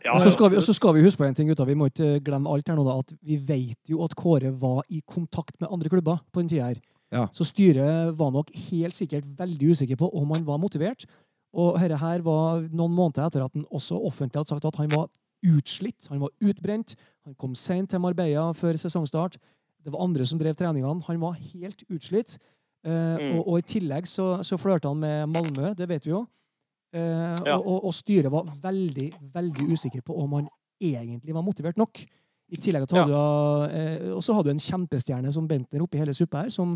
Ja, 0.05 0.15
Og 0.15 0.21
så 0.21 0.31
skal, 0.31 0.49
vi- 0.51 0.55
og 0.57 0.63
så 0.63 0.73
skal 0.73 0.93
vi 0.95 1.03
huske 1.03 1.17
på 1.17 1.25
en 1.27 1.35
ting, 1.35 1.49
gutta. 1.49 1.65
Vi 1.65 1.75
må 1.75 1.85
ikke 1.91 2.19
glemme 2.23 2.49
alt 2.49 2.67
her 2.67 2.75
nå, 2.75 2.83
da. 2.83 2.97
At 2.99 3.13
vi 3.21 3.35
vet 3.37 3.77
jo 3.89 4.03
at 4.03 4.15
Kåre 4.15 4.51
var 4.59 4.81
i 4.89 5.01
kontakt 5.07 5.59
med 5.61 5.67
andre 5.71 5.89
klubber 5.89 6.17
på 6.33 6.39
den 6.41 6.49
tida 6.49 6.67
her. 6.67 6.75
Ja. 7.13 7.27
Så 7.31 7.45
styret 7.47 8.15
var 8.17 8.31
nok 8.33 8.49
helt 8.69 8.97
sikkert 8.97 9.25
veldig 9.37 9.71
usikker 9.75 9.99
på 10.01 10.09
om 10.17 10.31
han 10.35 10.45
var 10.47 10.57
motivert. 10.61 11.05
Og 11.53 11.77
dette 11.77 11.99
her 12.01 12.23
var 12.25 12.63
noen 12.73 12.95
måneder 12.97 13.27
etter 13.29 13.43
at 13.45 13.53
han 13.53 13.65
også 13.69 13.99
offentlig 14.09 14.41
hadde 14.41 14.49
sagt 14.55 14.65
at 14.65 14.79
han 14.81 14.89
var 14.89 15.07
utslitt. 15.45 16.07
Han 16.09 16.23
var 16.23 16.31
utbrent. 16.41 16.95
Han 17.27 17.35
kom 17.37 17.53
sent 17.55 17.91
til 17.93 18.01
Marbella 18.01 18.47
før 18.57 18.79
sesongstart. 18.81 19.37
Det 19.83 19.91
var 19.93 20.01
andre 20.05 20.25
som 20.25 20.39
drev 20.39 20.55
treningene. 20.57 21.03
Han 21.05 21.19
var 21.21 21.37
helt 21.37 21.83
utslitt. 21.89 22.37
Eh, 22.83 22.91
Mm. 23.19 23.37
og, 23.39 23.47
og 23.47 23.59
i 23.59 23.61
tillegg 23.61 24.07
så, 24.09 24.41
så 24.43 24.57
flørta 24.59 24.89
han 24.91 24.99
med 24.99 25.29
Malmö, 25.31 25.69
det 25.77 25.87
vet 25.87 26.03
vi 26.05 26.11
jo. 26.11 26.25
Eh, 26.93 27.35
Ja. 27.45 27.55
og, 27.57 27.67
og, 27.67 27.85
og 27.85 27.93
styret 27.93 28.31
var 28.31 28.49
veldig, 28.61 29.05
veldig 29.33 29.69
usikker 29.71 30.01
på 30.03 30.17
om 30.19 30.33
han 30.33 30.49
egentlig 30.81 31.33
var 31.33 31.45
motivert 31.45 31.77
nok. 31.77 32.01
I 32.53 32.57
tillegg 32.59 32.83
hadde 32.91 33.05
ja. 33.07 33.07
du 33.07 33.77
eh, 33.77 34.11
Og 34.17 34.21
så 34.23 34.33
hadde 34.35 34.51
du 34.51 34.53
en 34.57 34.59
kjempestjerne 34.59 35.31
som 35.31 35.47
Bentner 35.47 35.81
oppi 35.81 35.97
hele 36.01 36.13
suppa 36.13 36.43
her, 36.43 36.49
som 36.53 36.75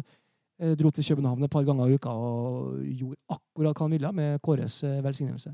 dro 0.79 0.89
til 0.89 1.05
København 1.05 1.43
et 1.43 1.51
par 1.53 1.63
ganger 1.63 1.85
i 1.87 1.93
uka 1.97 2.09
og 2.09 2.79
gjorde 2.81 3.17
akkurat 3.29 3.77
hva 3.77 3.85
han 3.85 3.91
ville 3.91 4.11
med 4.11 4.39
Kåres 4.41 4.83
eh, 4.83 5.03
velsignelse. 5.05 5.53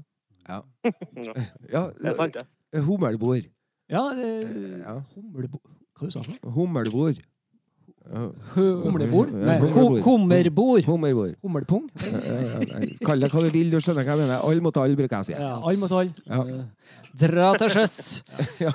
Ja, 0.50 0.60
Det 2.04 2.16
fant 2.18 2.36
jeg. 2.36 2.46
det. 2.74 2.84
Hummelbord. 2.84 3.46
Ja, 3.90 4.04
eh, 4.16 4.80
Ja. 4.80 4.96
Hummelbord 5.16 5.70
Hva 6.00 6.08
du 6.08 6.12
sa 6.12 6.22
du? 6.26 6.32
Hummelbord. 6.50 7.20
Humlebord? 8.54 9.32
Nei, 9.32 9.56
hummerbord. 10.04 10.84
Hummerbord. 10.86 11.36
Nei, 12.04 12.90
Kall 13.02 13.24
det 13.24 13.30
hva 13.32 13.44
du 13.46 13.50
vil, 13.54 13.72
du 13.72 13.80
skjønner 13.80 14.04
hva 14.04 14.18
jeg 14.18 14.22
mener. 14.26 14.42
Alle 14.44 14.64
mot 14.66 14.80
alle, 14.82 14.98
bruker 15.00 15.16
jeg 15.16 15.24
å 15.24 15.28
si. 15.30 15.36
Ja, 15.38 15.54
All 15.64 15.80
mot 15.82 15.96
all. 15.96 16.12
Ja. 16.28 16.42
Eh, 16.44 17.00
Dra 17.24 17.52
til 17.62 17.70
sjøs. 17.70 17.96
ja. 18.66 18.74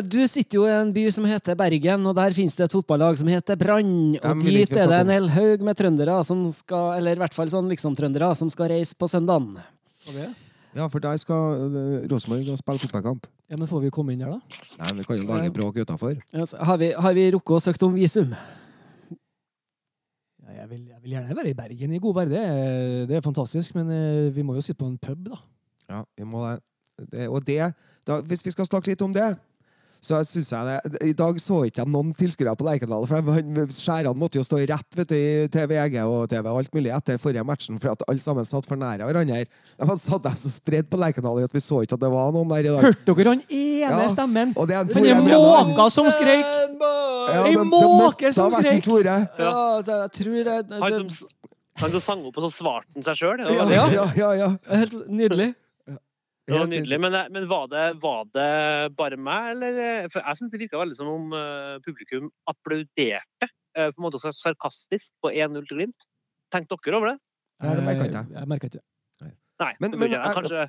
Du 0.00 0.18
sitter 0.26 0.58
jo 0.58 0.66
i 0.66 0.72
en 0.72 0.90
by 0.92 1.06
som 1.14 1.26
heter 1.28 1.56
Bergen, 1.58 2.06
og 2.08 2.16
der 2.18 2.36
finnes 2.36 2.56
det 2.58 2.66
et 2.66 2.74
fotballag 2.74 3.20
som 3.20 3.28
heter 3.30 3.60
Brann. 3.60 4.16
Og 4.16 4.44
dit 4.44 4.72
er 4.74 4.90
det 4.90 5.00
en 5.04 5.14
hel 5.14 5.30
haug 5.36 5.64
med 5.68 5.78
trøndere, 5.78 6.18
som 6.26 6.42
skal, 6.52 6.96
eller 6.98 7.18
i 7.18 7.22
hvert 7.22 7.36
fall 7.36 7.52
sånn 7.52 7.68
liksom-trøndere, 7.72 8.32
som 8.40 8.50
skal 8.52 8.72
reise 8.74 8.96
på 8.98 9.08
søndagen. 9.12 9.54
Ja, 10.76 10.86
for 10.88 11.02
der 11.04 11.16
skal 11.20 11.68
uh, 11.68 12.08
Rosenborg 12.10 12.48
spille 12.58 12.84
fotballkamp. 12.86 13.28
Ja, 13.48 13.56
men 13.56 13.68
får 13.70 13.80
vi 13.86 13.90
komme 13.94 14.12
inn 14.12 14.20
der, 14.20 14.34
da? 14.34 14.40
Nei, 14.82 14.90
vi 14.98 15.04
kan 15.08 15.16
jo 15.16 15.24
lage 15.28 15.50
bråk 15.56 15.78
utafor. 15.80 16.16
Ja, 16.36 16.44
Har 16.68 16.76
vi, 16.80 16.90
har 16.92 17.14
vi 17.16 17.30
rukket 17.32 17.56
å 17.56 17.60
søke 17.64 17.86
om 17.86 17.94
visum? 17.96 18.34
Ja, 20.44 20.52
jeg, 20.62 20.68
vil, 20.70 20.82
jeg 20.92 21.00
vil 21.04 21.14
gjerne 21.16 21.36
være 21.36 21.50
i 21.52 21.56
Bergen 21.56 21.94
i 21.96 22.00
god 22.02 22.14
vær. 22.18 22.28
Det, 22.32 22.42
er- 22.44 23.06
det 23.08 23.16
er 23.18 23.24
fantastisk. 23.24 23.74
Men 23.78 23.90
eh, 23.94 24.28
vi 24.36 24.44
må 24.44 24.54
jo 24.58 24.64
sitte 24.64 24.80
på 24.82 24.88
en 24.90 24.98
pub, 25.00 25.24
da. 25.30 25.40
Ja, 25.88 26.02
vi 26.20 26.24
må 26.28 26.44
det. 26.44 26.58
det 27.12 27.28
og 27.32 27.40
det 27.46 27.60
da, 28.08 28.20
Hvis 28.28 28.44
vi 28.44 28.52
skal 28.52 28.66
snakke 28.68 28.90
litt 28.92 29.02
om 29.04 29.12
det 29.16 29.30
så 30.00 30.20
synes 30.24 30.50
jeg 30.52 30.64
det, 30.92 31.02
I 31.08 31.12
dag 31.18 31.40
så 31.42 31.64
ikke 31.66 31.82
jeg 31.82 31.90
noen 31.90 32.12
tilskuere 32.14 32.54
på 32.56 32.64
Lerkendal. 32.66 33.06
for 33.08 33.16
han- 33.32 33.66
Skjærene 33.74 34.14
måtte 34.16 34.38
jo 34.38 34.44
stå 34.46 34.60
rett 34.68 34.94
vet 34.96 35.08
du, 35.08 35.14
i- 35.16 35.48
TVG 35.48 35.96
og 36.06 36.28
TV 36.30 36.46
og 36.46 36.58
alt 36.60 36.72
mulig 36.74 36.92
etter 36.94 37.18
forrige 37.18 37.44
matchen, 37.44 37.78
for 37.80 37.90
at 37.90 38.02
alle 38.08 38.20
sammen 38.20 38.44
satt 38.44 38.64
for 38.66 38.76
nære 38.76 39.04
hverandre. 39.08 39.44
De 39.78 39.96
satt 39.98 40.22
der 40.22 40.30
så 40.38 40.48
spredd 40.54 40.88
på 40.88 40.96
Lerkendal 40.98 41.42
at 41.42 41.52
vi 41.52 41.58
så 41.60 41.82
ikke 41.82 41.94
at 41.94 42.00
det 42.00 42.10
var 42.10 42.30
noen 42.32 42.48
der 42.48 42.62
i 42.62 42.62
dag. 42.70 42.82
Hørte 42.82 43.14
dere 43.16 43.28
han 43.34 43.42
ene 43.50 43.90
Ja, 44.02 44.08
stemmen? 44.08 44.54
Og 44.56 44.68
det 44.68 44.76
er 44.76 44.80
en 44.80 44.88
Tore 44.88 45.14
måka 45.26 45.90
som 45.90 46.06
skrek! 46.06 46.44
Ja, 47.28 47.44
Ei 47.44 47.56
måke 47.56 48.32
som 48.32 48.50
skreik! 48.52 48.82
skrek! 48.84 49.38
Ja, 49.38 49.82
det, 49.82 49.96
jeg 50.02 50.12
tror 50.12 50.44
det, 50.44 50.80
Han 50.82 51.10
som, 51.10 51.28
han 51.78 51.90
som 51.90 52.00
sang 52.00 52.24
opp 52.26 52.38
og 52.38 52.50
så 52.50 52.62
svarte 52.62 52.86
han 52.94 53.02
seg 53.02 53.14
sjøl. 53.20 53.38
Ja, 53.48 53.88
Ja. 54.16 54.32
ja, 54.34 54.48
helt 54.70 54.94
nydelig. 55.10 55.54
Det 56.48 56.58
var 56.58 56.66
nydelig. 56.72 56.98
Men, 57.00 57.16
men 57.32 57.46
var, 57.50 57.66
det, 57.72 57.84
var 58.02 58.24
det 58.34 58.96
bare 58.96 59.16
meg, 59.20 59.50
eller 59.54 60.08
For 60.12 60.20
jeg 60.24 60.36
syns 60.40 60.50
det 60.54 60.60
virka 60.64 60.80
veldig 60.80 60.96
som 60.98 61.08
om 61.12 61.32
eh, 61.36 61.78
publikum 61.84 62.30
applauderte 62.48 63.48
eh, 63.76 63.90
på 63.92 63.98
en 64.00 64.06
måte 64.08 64.20
sarkastisk 64.32 65.12
på 65.22 65.30
1-0 65.32 65.66
til 65.68 65.76
Glimt. 65.82 66.06
Tenkte 66.52 66.78
dere 66.84 66.96
over 66.96 67.12
det? 67.12 67.18
Nei, 67.62 67.74
det 67.76 67.84
merka 67.84 68.04
ikke 68.08 68.24
jeg. 68.38 68.48
merker 68.48 68.72
ikke. 68.72 68.84
Nei. 69.58 69.72
Men- 69.82 69.98
men 69.98 70.10
jeg 70.14 70.20
kanskje 70.38 70.68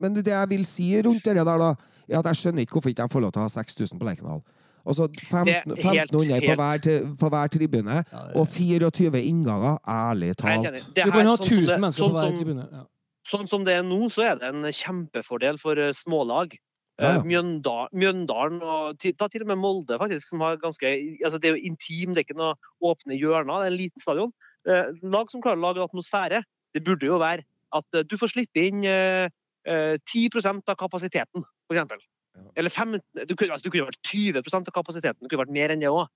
Men 0.00 0.14
det 0.14 0.26
jeg 0.30 0.48
vil 0.50 0.64
si 0.68 0.88
rundt 1.02 1.24
det 1.24 1.34
der, 1.36 1.44
da, 1.58 1.72
er 2.08 2.18
at 2.20 2.26
jeg 2.30 2.36
skjønner 2.38 2.62
ikke 2.62 2.76
hvorfor 2.78 2.90
ikke 2.92 3.02
de 3.02 3.12
får 3.14 3.20
lov 3.24 3.32
til 3.32 3.40
å 3.40 3.46
ha 3.48 3.48
6000 3.50 3.98
på 3.98 4.06
Lerkendal. 4.06 4.42
Altså 4.88 5.08
15, 5.10 5.44
Det 5.44 5.84
er 5.84 5.88
helt- 5.88 6.12
1500 6.12 6.46
på 6.46 6.54
hver, 6.60 6.78
til- 6.84 7.16
på 7.18 7.28
hver 7.28 7.48
tribune, 7.52 7.96
og 8.38 8.46
24 8.46 9.20
innganger. 9.26 9.74
Ærlig 9.88 10.36
talt. 10.36 10.78
Du 10.94 11.10
kan 11.10 11.26
ha 11.26 11.34
sånn 11.36 11.44
1000 11.44 11.66
det- 11.66 11.80
mennesker 11.80 12.04
på 12.06 12.12
hver 12.14 12.36
tribune. 12.36 12.68
Ja. 12.72 12.84
Sånn 13.28 13.48
som 13.50 13.64
det 13.66 13.74
er 13.76 13.84
nå, 13.84 13.98
så 14.12 14.24
er 14.24 14.38
det 14.40 14.48
en 14.48 14.64
kjempefordel 14.72 15.58
for 15.60 15.78
eh, 15.80 15.92
smålag. 15.96 16.54
Ja, 16.98 17.12
ja. 17.12 17.20
Eh, 17.20 17.88
Mjøndalen 17.94 18.62
og 18.64 18.98
ti- 18.98 19.12
ta 19.14 19.28
til 19.30 19.44
og 19.44 19.50
med 19.52 19.60
Molde, 19.62 19.98
faktisk, 20.00 20.28
som 20.32 20.40
har 20.42 20.56
ganske 20.58 20.82
altså 21.22 21.38
Det 21.38 21.50
er 21.50 21.56
jo 21.56 21.68
intim, 21.70 22.14
det 22.14 22.24
er 22.24 22.26
ikke 22.26 22.38
noe 22.40 22.56
åpne 22.82 23.18
hjørner, 23.18 23.62
det 23.62 23.68
er 23.68 23.72
en 23.74 23.78
liten 23.78 24.02
stadion. 24.02 24.32
Eh, 24.66 24.90
Lag 25.02 25.30
som 25.30 25.42
klarer 25.42 25.60
å 25.60 25.66
lage 25.68 25.84
atmosfære. 25.84 26.42
Det 26.74 26.84
burde 26.84 27.06
jo 27.06 27.18
være 27.20 27.44
at 27.72 27.84
du 28.08 28.16
får 28.16 28.32
slippe 28.32 28.64
inn 28.66 28.82
eh, 28.84 29.28
eh, 29.68 29.96
10 30.08 30.64
av 30.66 30.76
kapasiteten, 30.76 31.44
f.eks. 31.70 32.08
Ja. 32.38 32.42
Eller 32.56 32.70
15, 32.70 33.00
du, 33.26 33.34
kunne, 33.36 33.52
altså, 33.52 33.64
du 33.66 33.70
kunne 33.70 33.88
vært 33.90 34.02
20 34.08 34.42
av 34.54 34.72
kapasiteten. 34.72 35.20
Det 35.22 35.30
kunne 35.30 35.44
vært 35.46 35.54
mer 35.54 35.70
enn 35.74 35.80
det 35.80 35.90
òg. 35.90 36.06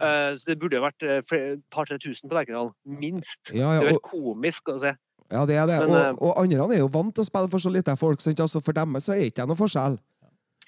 så 0.00 0.44
det 0.46 0.58
burde 0.58 0.74
jo 0.76 0.82
vært 0.82 1.02
et 1.06 1.60
par-tre 1.70 1.98
tusen 2.02 2.28
på 2.28 2.34
Lerkendal. 2.34 2.72
Minst. 2.84 3.52
Ja, 3.54 3.78
Det 3.78 3.86
er 3.86 3.92
helt 3.94 4.02
komisk 4.02 4.66
å 4.68 4.78
se. 4.82 4.96
Ja, 5.32 5.44
det 5.48 5.56
er 5.56 5.68
det. 5.70 5.78
Men, 5.88 6.18
Og, 6.18 6.30
og 6.30 6.42
andre 6.42 6.66
er 6.76 6.82
jo 6.82 6.90
vant 6.92 7.14
til 7.16 7.24
å 7.24 7.28
spille 7.28 7.50
for 7.52 7.62
så 7.62 7.72
lite 7.72 7.96
folk, 8.00 8.20
så 8.20 8.34
altså, 8.34 8.60
for 8.64 8.76
dem 8.76 8.98
så 9.00 9.14
er 9.14 9.24
det 9.24 9.32
ikke 9.32 9.46
noe 9.48 9.58
forskjell. 9.58 9.96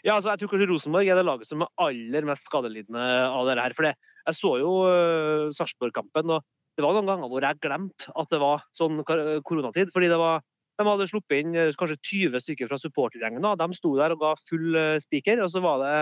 Ja, 0.07 0.15
altså, 0.15 0.31
jeg 0.33 0.41
tror 0.41 0.53
kanskje 0.53 0.69
Rosenborg 0.71 1.09
er 1.11 1.19
det 1.19 1.27
laget 1.27 1.49
som 1.49 1.65
er 1.65 1.73
aller 1.83 2.27
mest 2.29 2.47
skadelidende 2.47 3.07
av 3.27 3.49
det 3.49 3.57
her. 3.59 3.75
For 3.75 3.89
jeg 3.89 4.37
så 4.39 4.53
jo 4.63 4.75
uh, 4.87 5.49
Sarpsborg-kampen, 5.57 6.31
og 6.37 6.45
det 6.77 6.85
var 6.85 6.95
noen 6.95 7.09
ganger 7.09 7.33
hvor 7.33 7.45
jeg 7.45 7.59
glemte 7.65 8.13
at 8.13 8.31
det 8.31 8.39
var 8.43 8.63
sånn 8.77 9.01
koronatid. 9.03 9.91
fordi 9.95 10.11
det 10.13 10.21
var, 10.21 10.45
De 10.77 10.85
hadde 10.85 11.09
sluppet 11.09 11.41
inn 11.41 11.57
eh, 11.57 11.73
kanskje 11.81 11.97
20 12.05 12.43
stykker 12.45 12.69
fra 12.69 12.77
supportergjengen. 12.77 13.41
De 13.41 13.79
sto 13.79 13.95
der 13.97 14.13
og 14.13 14.21
ga 14.21 14.35
full 14.45 14.77
uh, 14.77 14.99
spiker, 15.01 15.41
og 15.41 15.49
så 15.51 15.63
var 15.65 15.81
det 15.81 15.95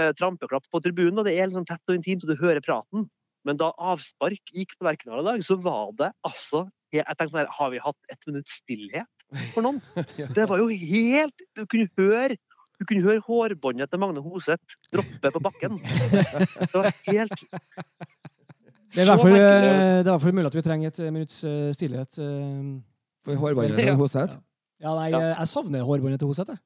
eh, 0.00 0.14
trampeklapp 0.16 0.64
på 0.72 0.80
tribunen. 0.80 1.20
og 1.20 1.28
Det 1.28 1.36
er 1.36 1.50
liksom 1.50 1.68
tett 1.68 1.92
og 1.92 1.98
intimt, 1.98 2.24
og 2.24 2.32
du 2.32 2.40
hører 2.40 2.64
praten. 2.64 3.04
Men 3.44 3.60
da 3.60 3.68
avspark 3.76 4.54
gikk 4.56 4.72
på 4.78 4.88
Verkendal 4.88 5.20
i 5.20 5.28
dag, 5.28 5.44
så 5.44 5.58
var 5.60 5.92
det 6.00 6.10
altså 6.24 6.64
Jeg 7.00 7.16
tenkte 7.18 7.30
sånn 7.32 7.40
her, 7.42 7.50
Har 7.58 7.70
vi 7.74 7.80
hatt 7.82 8.12
ett 8.12 8.26
minutts 8.28 8.58
stillhet 8.62 9.50
for 9.54 9.64
noen? 9.66 9.80
Det 10.36 10.46
var 10.50 10.60
jo 10.62 10.68
helt 10.70 11.46
Du 11.56 11.64
kunne 11.66 11.88
høre 11.98 12.36
du 12.74 12.82
kunne 12.90 13.04
høre 13.06 13.22
hårbåndet 13.22 13.86
til 13.92 14.00
Magne 14.02 14.18
Hoseth 14.24 14.74
droppe 14.90 15.30
på 15.30 15.40
bakken. 15.44 15.76
Det 15.78 16.74
var 16.74 16.88
helt 17.06 17.36
Det 17.38 18.98
er 18.98 19.04
i 19.04 19.06
hvert 19.06 19.22
fall, 19.22 19.30
Så 19.30 19.30
merkelig. 19.30 19.38
eh, 19.38 20.00
det 20.02 20.02
er 20.02 20.08
i 20.08 20.10
hvert 20.10 20.24
fall 20.24 20.34
mulig 20.34 20.48
at 20.50 20.56
vi 20.58 20.62
trenger 20.66 20.90
et 20.90 20.98
eh, 21.04 21.12
minutts 21.14 21.38
eh, 21.46 21.68
stillhet. 21.76 22.18
For 23.24 23.40
hårbåndet 23.44 23.78
til 23.78 23.94
Hoseth. 24.02 24.40
Ja, 24.82 24.90
nei, 24.98 25.06
jeg 25.14 25.48
savner 25.54 25.86
hårbåndet 25.86 26.18
til 26.20 26.32
Hoseth. 26.32 26.58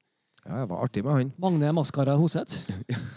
Ja, 0.49 0.63
det 0.63 0.69
var 0.73 0.83
artig 0.89 1.05
med 1.05 1.13
han. 1.13 1.33
Magne 1.45 1.75
Maskara 1.77 2.17
Hoseth. 2.17 2.57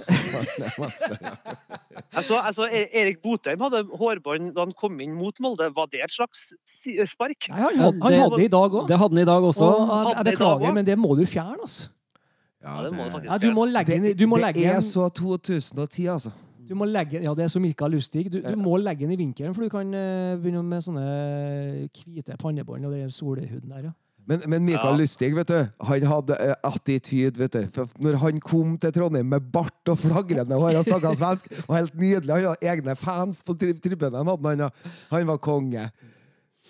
Jeg 0.42 2.24
så, 2.28 2.38
jeg 2.38 2.54
så 2.58 2.68
E- 2.68 2.90
Erik 3.02 3.22
Botheim 3.24 3.62
hadde 3.64 3.84
hårbånd 4.00 4.52
da 4.56 4.66
han 4.66 4.74
kom 4.78 5.00
inn 5.04 5.14
mot 5.16 5.38
Molde. 5.44 5.70
Var 5.76 5.90
det 5.94 6.04
et 6.06 6.14
slags 6.14 6.52
spark? 7.12 7.50
Nei, 7.50 7.60
han, 7.62 7.76
Ja, 7.78 7.90
han 7.90 8.00
det- 8.12 8.20
hadde 8.22 8.38
det 8.42 8.46
i 8.50 8.54
dag 8.56 8.72
òg. 8.82 8.88
Det 8.88 8.98
hadde 9.00 9.16
han 9.16 9.24
i 9.24 9.30
dag 9.32 9.44
også. 9.44 9.66
Og 9.66 9.82
jeg, 9.82 10.16
Hadde 10.16 10.24
det 10.30 10.38
beklager, 10.38 10.74
men 10.74 10.86
det 10.86 10.98
må 11.00 11.16
du 11.18 11.26
fjerne. 11.26 11.62
altså. 11.62 11.90
Ja, 12.64 12.84
det 12.84 12.94
må 12.94 13.04
det 13.04 13.12
faktisk. 13.12 13.32
Ja, 13.32 13.38
du 13.38 13.52
må 13.56 13.66
legge 13.66 13.96
inn, 13.96 14.30
må 14.30 14.38
det 14.38 14.66
er 14.66 14.80
så 14.86 15.10
2010, 15.10 16.06
altså. 16.08 16.32
du 16.70 16.76
må 16.76 16.86
legge, 16.86 17.22
ja, 17.24 17.34
det 17.34 17.44
er 17.44 17.48
så 17.48 17.60
Mikael 17.60 17.92
Lustig. 17.92 18.32
Du, 18.32 18.40
du 18.42 18.56
må 18.58 18.78
legge 18.78 19.02
den 19.08 19.12
i 19.12 19.16
vinkelen, 19.18 19.56
for 19.56 19.64
du 19.64 19.70
kan 19.70 19.94
eh, 19.94 20.38
begynne 20.38 20.62
med 20.64 20.84
sånne 20.86 21.90
hvite 21.90 22.38
pannebånd 22.38 22.86
og 22.86 22.92
den 22.94 23.10
solhuden 23.10 23.70
der. 23.70 23.90
ja. 23.90 23.92
Men, 24.30 24.42
men 24.48 24.64
Mikael 24.66 24.94
Ja. 24.94 24.98
Lystig 25.02 25.32
vet 25.36 25.48
du, 25.50 25.58
han 25.88 26.04
hadde 26.08 26.36
uh, 26.38 26.54
attityd, 26.70 27.38
vet 27.42 27.52
du. 27.58 27.64
For 27.74 27.90
når 28.06 28.20
han 28.22 28.40
kom 28.40 28.78
til 28.80 28.94
Trondheim 28.96 29.26
med 29.34 29.48
bart 29.52 29.90
og 29.92 29.98
flagrende 30.00 30.56
hår 30.62 30.78
og 30.80 30.86
snakka 30.86 31.14
svensk, 31.18 31.50
var 31.68 31.82
helt 31.82 31.96
nydelig. 32.00 32.32
Han 32.36 32.46
hadde 32.52 32.70
egne 32.70 32.96
fans 32.96 33.42
på 33.44 33.56
tri 33.60 33.74
tribunen. 33.82 34.28
Han, 34.30 34.70
han 35.12 35.28
var 35.28 35.38
konge. 35.42 35.88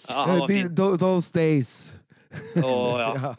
Ja, 0.08 0.24
han 0.26 0.39
var 0.39 0.45
Eh, 0.45 0.47
de- 0.47 0.54
fin. 0.64 0.76
tho- 0.76 0.97
Those 0.97 1.32
days. 1.36 1.93
Oh, 2.64 2.95
ja. 2.97 3.12
Ja. 3.22 3.34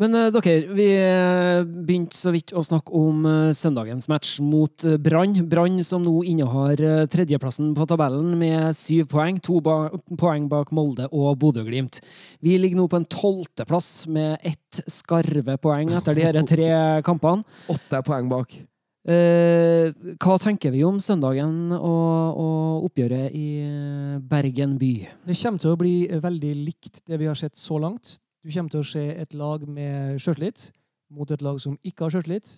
Men 0.00 0.16
uh, 0.16 0.30
dere, 0.32 0.54
vi 0.72 0.86
eh, 0.96 1.60
begynte 1.60 2.16
så 2.16 2.32
vidt 2.32 2.54
å 2.56 2.62
snakke 2.64 2.94
om 2.96 3.20
uh, 3.28 3.50
søndagens 3.56 4.08
match 4.08 4.38
mot 4.40 4.86
uh, 4.88 4.96
Brann. 4.96 5.34
Brann 5.50 5.76
som 5.84 6.00
nå 6.06 6.22
innehar 6.30 6.80
uh, 6.80 7.02
tredjeplassen 7.10 7.74
på 7.76 7.84
tabellen 7.90 8.32
med 8.40 8.72
syv 8.76 9.10
poeng. 9.12 9.36
To 9.44 9.58
ba 9.64 9.90
poeng 10.20 10.46
bak 10.48 10.72
Molde 10.76 11.10
og 11.12 11.36
Bodø-Glimt. 11.42 12.00
Vi 12.40 12.56
ligger 12.56 12.80
nå 12.80 12.88
på 12.88 13.02
en 13.02 13.06
tolvteplass 13.12 14.08
med 14.08 14.40
ett 14.40 14.80
skarve 14.88 15.58
poeng 15.60 15.92
etter 16.00 16.16
de 16.16 16.24
her 16.24 16.40
tre 16.54 16.72
kampene. 17.04 17.44
Åtte 17.68 18.00
poeng 18.06 18.32
bak. 18.32 18.56
Eh, 19.00 19.92
hva 20.20 20.34
tenker 20.40 20.72
vi 20.74 20.82
om 20.84 20.98
søndagen 21.00 21.72
og, 21.72 22.40
og 22.40 22.88
oppgjøret 22.88 23.36
i 23.36 23.46
Bergen 24.32 24.74
by? 24.80 24.90
Det 25.28 25.36
kommer 25.40 25.60
til 25.62 25.72
å 25.72 25.78
bli 25.80 25.94
veldig 26.20 26.56
likt 26.64 27.00
det 27.08 27.20
vi 27.20 27.28
har 27.28 27.36
sett 27.36 27.56
så 27.60 27.80
langt. 27.80 28.18
Du 28.40 28.50
kommer 28.54 28.72
til 28.72 28.80
å 28.80 28.88
se 28.88 29.02
et 29.20 29.36
lag 29.36 29.66
med 29.68 30.20
sjøltillit 30.22 30.70
mot 31.12 31.30
et 31.34 31.42
lag 31.44 31.58
som 31.60 31.76
ikke 31.84 32.06
har 32.06 32.14
sjøltillit. 32.14 32.52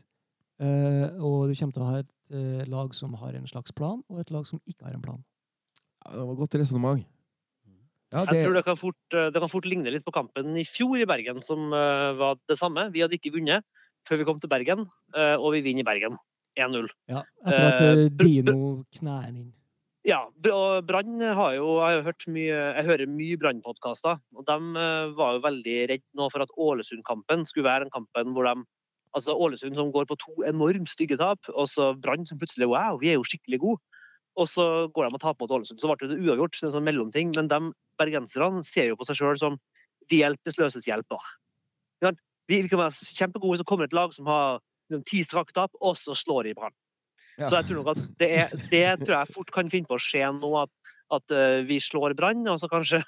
Eh, 0.62 1.06
og 1.18 1.48
du 1.50 1.54
kommer 1.58 1.74
til 1.74 1.82
å 1.82 1.88
ha 1.88 2.02
et 2.02 2.10
eh, 2.30 2.64
lag 2.70 2.94
som 2.94 3.16
har 3.18 3.34
en 3.34 3.48
slags 3.50 3.74
plan, 3.74 4.02
og 4.08 4.20
et 4.22 4.30
lag 4.30 4.46
som 4.46 4.60
ikke 4.68 4.86
har 4.86 4.94
en 4.98 5.02
plan. 5.04 5.22
Ja, 6.04 6.18
det 6.18 6.26
var 6.28 6.38
godt 6.42 6.58
resonnement. 6.60 7.06
Ja, 8.12 8.26
Jeg 8.28 8.44
tror 8.44 8.52
det, 8.52 8.60
det 8.60 8.66
kan, 8.66 8.76
fort, 8.76 9.16
eh, 9.16 9.30
det 9.32 9.40
kan 9.40 9.50
fort 9.50 9.66
ligne 9.66 9.90
litt 9.90 10.04
på 10.04 10.14
kampen 10.14 10.52
i 10.60 10.66
fjor 10.68 11.00
i 11.00 11.08
Bergen, 11.08 11.40
som 11.42 11.72
var 11.72 12.36
det 12.50 12.58
samme. 12.60 12.90
Vi 12.92 13.00
hadde 13.02 13.16
ikke 13.16 13.32
vunnet 13.38 13.64
før 14.08 14.20
vi 14.20 14.26
kom 14.28 14.38
til 14.42 14.50
Bergen, 14.52 14.86
eh, 15.16 15.34
og 15.38 15.54
vi 15.56 15.64
vinner 15.64 15.84
i 15.84 15.88
Bergen. 15.88 16.20
1-0. 16.58 16.88
Ja, 17.08 17.22
etter 17.46 17.66
at 17.70 17.82
eh, 17.86 18.06
Dino 18.12 18.84
knæen 18.98 19.36
inn. 19.40 19.52
Ja, 20.02 20.18
Brann 20.82 21.20
har 21.22 21.52
jo 21.54 21.76
Jeg 21.78 21.98
har 22.00 22.06
hørt 22.08 22.24
mye 22.26 22.54
Jeg 22.74 22.86
hører 22.88 23.06
mye 23.06 23.38
Brann-podkaster, 23.38 24.18
og 24.34 24.46
de 24.48 24.56
eh, 24.82 25.12
var 25.14 25.36
jo 25.36 25.44
veldig 25.44 25.76
redd 25.92 26.04
nå 26.18 26.26
for 26.32 26.42
at 26.42 26.54
Ålesund-kampen 26.58 27.44
skulle 27.46 27.68
være 27.68 27.86
den 27.86 27.94
kampen 27.94 28.34
hvor 28.34 28.48
de 28.48 28.64
Altså 29.12 29.36
Ålesund 29.36 29.76
som 29.76 29.92
går 29.92 30.06
på 30.08 30.16
to 30.16 30.34
enormt 30.48 30.88
stygge 30.88 31.18
tap, 31.20 31.44
og 31.52 31.68
så 31.68 31.92
Brann 32.00 32.24
som 32.26 32.38
plutselig 32.40 32.70
Wow, 32.70 32.96
vi 33.00 33.10
er 33.12 33.18
jo 33.18 33.26
skikkelig 33.28 33.58
gode. 33.60 34.00
Og 34.40 34.48
så 34.48 34.88
går 34.88 35.04
de 35.04 35.18
og 35.18 35.20
taper 35.20 35.44
mot 35.44 35.52
Ålesund. 35.58 35.80
Så 35.82 35.90
ble 35.90 36.08
det 36.08 36.16
uavgjort. 36.16 36.56
En 36.64 36.72
sånn 36.72 36.86
mellomting. 36.86 37.34
Men 37.36 37.50
de 37.50 37.58
bergenserne 38.00 38.64
ser 38.64 38.88
jo 38.88 38.96
på 38.96 39.04
seg 39.04 39.18
sjøl 39.20 39.36
som 39.36 39.58
de 40.08 40.22
hjelpeløses 40.22 40.88
hjelper. 40.88 41.28
Vi, 42.50 42.62
kan 42.68 42.80
være 42.80 43.12
kjempegode, 43.18 43.60
så 43.60 43.68
kommer 43.68 43.86
et 43.86 43.94
lag 43.96 44.16
som 44.16 44.26
har 44.26 44.62
ti 45.08 45.22
strake 45.24 45.54
tap, 45.56 45.76
og 45.80 46.00
så 46.00 46.16
slår 46.16 46.48
de 46.48 46.56
Brann. 46.56 46.74
Ja. 47.38 47.48
Så 47.48 47.56
jeg 47.58 47.68
tror 47.68 47.80
nok 47.80 47.90
at 47.94 48.04
det, 48.20 48.30
er, 48.42 48.54
det 48.70 48.86
tror 49.06 49.16
jeg 49.18 49.34
fort 49.34 49.52
kan 49.54 49.70
finne 49.72 49.88
på 49.88 49.96
å 49.98 50.02
skje 50.02 50.28
nå. 50.38 50.52
at 50.62 50.72
at 51.12 51.28
eh, 51.36 51.60
vi 51.68 51.76
slår 51.76 52.14
Brann, 52.16 52.46
og 52.48 52.56
så 52.56 52.68
kanskje, 52.72 53.02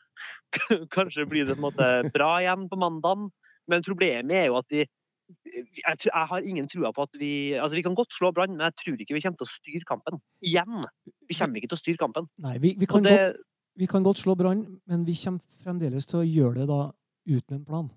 kanskje 0.96 1.24
blir 1.24 1.46
det 1.48 1.54
på 1.56 1.62
en 1.62 1.64
måte 1.64 1.86
bra 2.12 2.34
igjen 2.42 2.66
på 2.68 2.76
mandagen. 2.76 3.30
Men 3.70 3.84
problemet 3.86 4.34
er 4.36 4.50
jo 4.50 4.58
at 4.60 4.68
vi 4.68 4.82
jeg, 4.84 5.96
tror- 6.02 6.12
jeg 6.12 6.28
har 6.28 6.44
ingen 6.44 6.66
trua 6.68 6.90
på 6.92 7.06
at 7.06 7.16
vi 7.16 7.54
altså 7.56 7.78
Vi 7.78 7.82
kan 7.86 7.94
godt 7.96 8.12
slå 8.12 8.28
Brann, 8.36 8.58
men 8.58 8.66
jeg 8.66 8.76
tror 8.82 9.00
ikke 9.00 9.16
vi 9.16 9.22
kommer 9.24 9.40
til 9.40 9.48
å 9.48 9.52
styre 9.54 9.88
kampen. 9.88 10.20
Igjen. 10.44 10.84
Vi 11.30 11.38
kommer 11.38 11.56
ikke 11.62 11.70
til 11.72 11.78
å 11.78 11.80
styre 11.80 12.02
kampen. 12.02 12.28
Nei, 12.44 12.58
vi, 12.60 12.74
vi, 12.76 12.88
kan 12.90 13.06
det, 13.06 13.16
godt, 13.16 13.40
vi 13.80 13.88
kan 13.88 14.04
godt 14.04 14.20
slå 14.20 14.36
Brann, 14.36 14.66
men 14.84 15.06
vi 15.08 15.16
kommer 15.22 15.64
fremdeles 15.64 16.10
til 16.10 16.20
å 16.20 16.26
gjøre 16.28 16.60
det 16.60 16.68
da 16.68 16.80
uten 17.24 17.56
en 17.56 17.64
plan. 17.64 17.88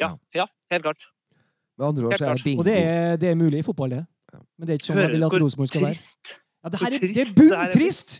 ja, 0.00 0.14
ja, 0.32 0.48
helt 0.72 0.88
klart. 0.88 1.04
Med 1.76 1.86
andre 1.90 2.08
ord 2.08 2.16
så 2.16 2.30
er 2.30 2.40
det 2.40 2.44
bingo. 2.48 2.64
Og 2.64 2.68
det 2.68 2.78
er, 2.80 3.20
det 3.20 3.28
er 3.28 3.36
mulig 3.36 3.60
i 3.60 3.66
fotball, 3.68 3.92
det. 3.92 4.06
Men 4.32 4.66
det 4.66 4.74
er 4.74 4.80
ikke 4.80 4.88
sånn 4.90 5.02
jeg 5.02 5.12
vil 5.14 5.26
at 5.28 5.36
Rosenborg 5.42 5.70
skal 5.72 5.86
være. 5.88 5.98
Ja, 6.62 6.70
det, 6.70 6.80
her 6.80 6.94
er, 6.94 7.02
det 7.02 7.10
er 7.10 7.12
trist 7.12 7.36
det 7.36 7.50
her 7.50 7.52
er? 7.52 7.72
bunntrist! 7.72 8.16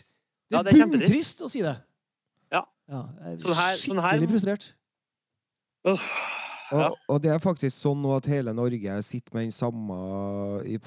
Det 0.53 0.75
er 0.75 0.91
bunntrist 0.91 1.43
å 1.45 1.49
si 1.49 1.63
det. 1.63 1.73
Ja. 2.53 2.63
jeg 2.91 3.37
er 3.39 3.77
skikkelig 3.79 4.29
frustrert. 4.33 4.67
Og, 6.73 6.95
og 7.11 7.17
det 7.21 7.31
er 7.33 7.41
faktisk 7.43 7.75
sånn 7.75 8.01
nå 8.01 8.13
at 8.15 8.27
hele 8.31 8.53
Norge 8.55 8.99
sitter 9.05 9.35
med 9.35 9.47
den 9.47 9.55
samme 9.55 9.97
i, 10.65 10.77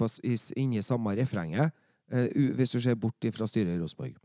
inni 0.59 0.83
samme 0.83 1.15
refrenget. 1.19 1.75
eh, 2.11 2.55
hvis 2.59 2.73
du 2.75 2.81
ser 2.83 2.95
bort 2.99 3.29
fra 3.35 3.49
styret 3.51 3.75
i 3.75 3.81
Rosenborg. 3.81 4.17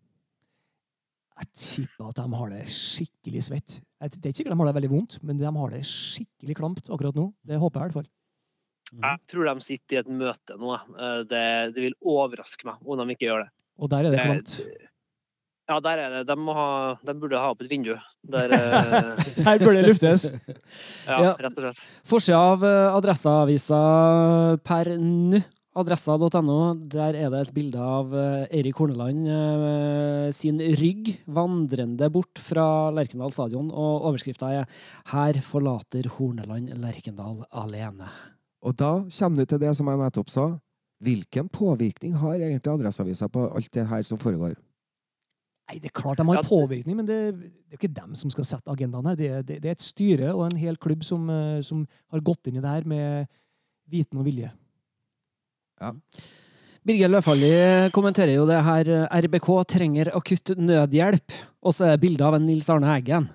Jeg 1.42 1.48
tipper 1.58 2.10
at 2.12 2.20
de 2.20 2.38
har 2.38 2.50
det 2.54 2.64
skikkelig 2.70 3.44
svett. 3.48 3.80
Det 4.02 4.20
er 4.20 4.30
ikke 4.30 4.42
sikkert 4.42 4.54
de 4.54 4.60
har 4.60 4.70
det 4.70 4.78
veldig 4.78 4.92
vondt, 4.92 5.18
men 5.26 5.40
de 5.40 5.50
har 5.50 5.74
det 5.74 5.82
skikkelig 5.90 6.58
klamt 6.60 6.90
akkurat 6.90 7.18
nå. 7.18 7.32
Det 7.48 7.58
håper 7.62 7.80
jeg 7.80 7.82
i 7.82 7.90
hvert 7.90 8.00
fall. 8.02 8.10
Jeg 9.00 9.20
tror 9.32 9.48
de 9.48 9.64
sitter 9.64 9.96
i 9.96 10.00
et 10.02 10.08
møte 10.12 10.58
nå. 10.60 10.74
Eh, 10.76 11.20
Det, 11.24 11.44
det 11.76 11.84
vil 11.90 11.96
overraske 12.04 12.66
meg 12.68 12.76
om 12.84 13.00
de 13.00 13.14
ikke 13.16 13.30
gjør 13.30 13.46
det. 13.46 13.52
Og 13.80 13.90
der 13.90 14.06
er 14.06 14.12
det 14.12 14.20
Eh, 14.20 14.26
klamt. 14.26 14.56
Ja, 15.72 15.78
der 15.80 15.98
er 16.04 16.10
det. 16.18 16.26
De, 16.28 16.36
ha, 16.58 16.66
de 17.08 17.14
burde 17.16 17.40
ha 17.40 17.52
opp 17.54 17.62
et 17.64 17.70
vindu. 17.72 17.94
Der, 18.28 18.52
eh, 18.58 19.46
Her 19.46 19.62
burde 19.62 19.80
det 19.80 19.88
luftes. 19.88 20.26
ja, 21.08 21.32
rett 21.40 21.56
og 21.56 21.64
slett. 21.64 21.80
Forsida 22.04 22.42
av 22.52 22.66
eh, 22.68 22.92
Adresseavisa 22.98 23.80
per 24.68 24.90
nå, 25.00 25.40
adressa.no, 25.80 26.58
der 26.92 27.16
er 27.16 27.30
det 27.32 27.46
et 27.46 27.54
bilde 27.56 27.80
av 27.80 28.12
eh, 28.12 28.50
Eirik 28.60 28.76
Horneland 28.82 29.30
eh, 29.32 30.26
sin 30.36 30.60
rygg 30.60 31.14
vandrende 31.32 32.10
bort 32.12 32.42
fra 32.44 32.90
Lerkendal 32.92 33.32
stadion, 33.32 33.72
og 33.72 34.10
overskrifta 34.12 34.52
er 34.52 34.68
'Her 35.14 35.40
forlater 35.48 36.12
Horneland 36.18 36.76
Lerkendal 36.84 37.46
alene'. 37.56 38.12
Og 38.62 38.76
da 38.78 38.92
kommer 39.10 39.42
du 39.42 39.46
til 39.50 39.62
det 39.64 39.72
som 39.78 39.88
jeg 39.90 39.98
nettopp 40.02 40.30
sa. 40.30 40.46
Hvilken 41.02 41.48
påvirkning 41.50 42.14
har 42.22 42.36
egentlig 42.38 42.70
Adresseavisa 42.76 43.28
på 43.34 43.48
alt 43.50 43.72
det 43.74 43.88
her 43.90 44.04
som 44.06 44.20
foregår? 44.22 44.54
Nei, 45.72 45.80
Det 45.80 45.90
er 45.90 45.96
klart 46.02 46.20
de 46.20 46.26
har 46.28 46.44
påvirkning, 46.46 46.98
men 47.00 47.08
det, 47.08 47.18
det 47.40 47.74
er 47.74 47.80
ikke 47.80 47.94
dem 47.96 48.14
som 48.20 48.30
skal 48.34 48.46
sette 48.46 48.70
agendaen 48.70 49.08
her. 49.10 49.16
Det, 49.18 49.30
er- 49.32 49.42
det, 49.48 49.58
det 49.64 49.70
er 49.72 49.78
et 49.78 49.82
styre 49.86 50.34
og 50.36 50.46
en 50.50 50.58
hel 50.62 50.78
klubb 50.78 51.04
som, 51.08 51.30
eh, 51.34 51.62
som 51.66 51.86
har 52.12 52.22
gått 52.22 52.48
inn 52.52 52.60
i 52.60 52.64
det 52.64 52.70
her 52.76 52.86
med 52.86 53.28
viten 53.90 54.20
og 54.22 54.28
vilje. 54.28 54.52
Birger 56.86 57.10
Løfaldli 57.10 57.52
kommenterer 57.94 58.36
jo 58.36 58.46
det 58.50 58.60
her. 58.66 58.90
RBK 59.26 59.50
trenger 59.70 60.12
akutt 60.18 60.54
nødhjelp. 60.58 61.34
Og 61.66 61.74
så 61.74 61.88
er 61.88 61.96
det 61.96 62.04
bilde 62.06 62.26
av 62.26 62.38
en 62.38 62.46
Nils 62.46 62.70
Arne 62.74 62.90
Eggen. 63.00 63.26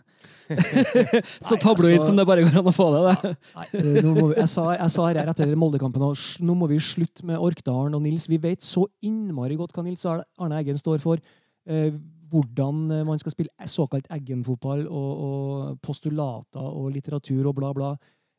Så 0.46 1.54
Nei, 1.56 1.60
tabloid 1.62 1.96
altså- 1.96 2.08
som 2.10 2.18
det 2.18 2.26
bare 2.28 2.44
går 2.46 2.58
an 2.60 2.70
å 2.70 2.74
få 2.74 2.88
det. 2.94 3.02
det. 3.06 3.32
Nei, 3.56 3.66
eh, 3.80 4.02
nå 4.04 4.12
må 4.16 4.26
vi, 4.30 4.40
jeg, 4.40 4.50
sa, 4.52 4.66
jeg 4.76 4.92
sa 4.94 5.06
her 5.08 5.22
etter 5.22 5.54
Moldekampen 5.58 6.04
at 6.08 6.26
nå 6.46 6.56
må 6.58 6.68
vi 6.70 6.78
slutte 6.82 7.26
med 7.26 7.40
Orkdalen 7.42 7.96
og 7.98 8.04
Nils. 8.04 8.28
Vi 8.30 8.38
vet 8.42 8.64
så 8.64 8.86
innmari 9.04 9.58
godt 9.58 9.74
hva 9.76 9.84
Nils 9.86 10.06
Arne 10.06 10.60
Eggen 10.60 10.78
står 10.80 11.02
for. 11.02 11.22
Eh, 11.66 11.90
hvordan 12.30 12.90
eh, 12.90 13.04
man 13.06 13.18
skal 13.22 13.34
spille 13.34 13.70
såkalt 13.70 14.08
Eggen-fotball 14.12 14.86
og, 14.86 15.10
og 15.26 15.80
postulater 15.84 16.62
og 16.62 16.92
litteratur 16.94 17.50
og 17.50 17.56
bla, 17.58 17.72
bla. 17.76 17.92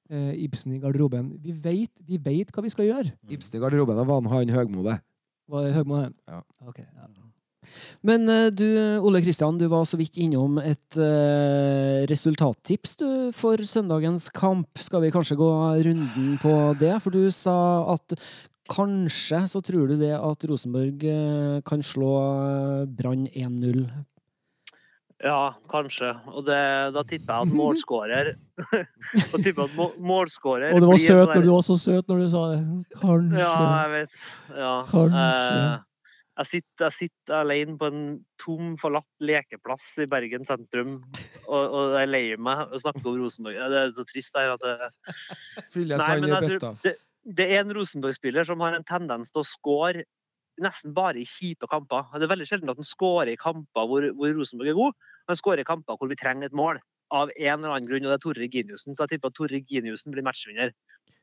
Eh, 0.08 0.34
Ibsen 0.48 0.76
i 0.76 0.82
garderoben. 0.84 1.34
Vi 1.44 1.52
vet, 1.52 1.92
vi 2.08 2.20
vet 2.24 2.52
hva 2.56 2.64
vi 2.64 2.72
skal 2.72 2.88
gjøre. 2.88 3.14
Ibsen 3.32 3.60
i 3.60 3.64
garderoben 3.64 4.00
var 4.00 4.22
han 4.22 4.32
Høgmo, 4.32 4.56
Høgmode. 4.56 5.00
Hva 5.48 5.64
er 5.68 5.76
Høgmo? 5.76 6.06
Ja. 6.28 6.44
Ok, 6.68 6.80
ja. 6.84 7.27
Men 8.08 8.28
eh, 8.30 8.50
du, 8.54 8.66
Ole 9.04 9.22
Kristian, 9.26 9.58
du 9.60 9.68
var 9.72 9.86
så 9.90 10.00
vidt 10.00 10.18
innom 10.22 10.60
et 10.62 11.00
uh, 11.00 12.04
resultattips 12.10 12.98
du, 13.02 13.08
for 13.36 13.62
søndagens 13.66 14.30
kamp. 14.36 14.70
Skal 14.80 15.04
vi 15.06 15.14
kanskje 15.14 15.40
gå 15.40 15.50
runden 15.88 16.36
på 16.44 16.54
det? 16.80 16.96
For 17.04 17.14
du 17.16 17.28
sa 17.34 17.58
at 17.96 18.18
kanskje 18.72 19.46
så 19.48 19.62
tror 19.64 19.88
du 19.92 19.96
det 20.00 20.14
at 20.16 20.46
Rosenborg 20.50 21.04
uh, 21.08 21.58
kan 21.68 21.84
slå 21.84 22.14
Brann 23.00 23.28
1-0. 23.34 23.88
Ja, 25.24 25.56
kanskje. 25.72 26.12
Og 26.30 26.44
det, 26.46 26.58
da 26.94 27.02
tipper 27.10 27.40
jeg 27.40 27.48
at 27.48 27.54
målskårer 27.58 28.28
Og 29.34 29.40
tipper 29.42 29.64
at 29.64 29.74
må- 29.74 29.96
målskårer 29.98 30.76
Og 30.76 30.84
du 30.84 30.86
var 30.92 31.00
søt 31.02 31.32
når 31.34 31.42
du 31.42 31.50
var 31.56 31.64
så 31.66 31.78
søt 31.82 32.12
når 32.12 32.22
du 32.22 32.28
sa 32.30 32.44
det. 32.52 32.60
Kanskje. 33.02 33.42
Ja, 33.42 33.56
jeg 33.82 33.94
vet. 33.96 34.20
Ja. 34.54 34.74
Kanskje. 34.92 35.24
Eh, 35.26 35.87
jeg, 36.38 36.48
sitter, 36.52 36.88
jeg 36.88 36.96
sitter 36.98 37.40
alene 37.40 37.78
på 37.80 37.90
en 37.90 38.04
tom, 38.42 38.76
forlatt 38.82 39.08
lekeplass 39.24 39.86
i 40.04 40.08
Bergen 40.10 40.46
sentrum, 40.48 41.00
og, 41.48 41.64
og 41.64 41.96
jeg 41.96 42.04
er 42.04 42.12
lei 42.12 42.24
meg 42.38 42.68
og 42.68 42.84
snakker 42.84 43.10
om 43.10 43.18
Rosenborg. 43.24 43.58
Det 43.74 43.82
er 43.82 43.96
så 43.98 44.06
trist 44.12 44.38
her 44.38 44.54
at 44.54 44.66
det, 44.66 44.92
Fylles 45.74 46.04
Nei, 46.04 46.12
han 46.12 46.26
men 46.26 46.36
i 46.36 46.52
bøtta. 46.54 46.76
det, 46.86 46.94
det 47.40 47.50
er 47.50 47.64
en 47.64 47.74
Rosenborg-spiller 47.76 48.48
som 48.48 48.62
har 48.64 48.78
en 48.78 48.88
tendens 48.88 49.34
til 49.34 49.44
å 49.44 49.48
score 49.48 50.06
nesten 50.64 50.94
bare 50.98 51.22
i 51.22 51.26
kjipe 51.28 51.70
kamper. 51.70 52.06
Det 52.16 52.26
er 52.26 52.34
veldig 52.34 52.48
sjelden 52.50 52.72
at 52.74 52.80
han 52.80 52.88
scorer 52.88 53.34
i 53.34 53.40
kamper 53.40 53.90
hvor, 53.90 54.06
hvor 54.18 54.38
Rosenborg 54.38 54.72
er 54.72 54.78
god. 54.78 55.10
Han 55.32 55.40
scorer 55.40 55.64
i 55.64 55.68
kamper 55.68 56.00
hvor 56.00 56.10
vi 56.12 56.20
trenger 56.20 56.50
et 56.50 56.58
mål. 56.58 56.82
Av 57.16 57.30
en 57.32 57.62
eller 57.62 57.72
annen 57.72 57.88
grunn, 57.88 58.04
og 58.04 58.12
det 58.12 58.18
er 58.18 58.24
Tore 58.24 58.42
Reginiussen. 58.42 58.96
Så 58.96 59.06
jeg 59.06 59.16
tipper 59.16 59.32
at 59.32 59.38
Tore 59.38 59.54
Reginiussen 59.54 60.12
blir 60.16 60.26
matchvinner. 60.28 60.74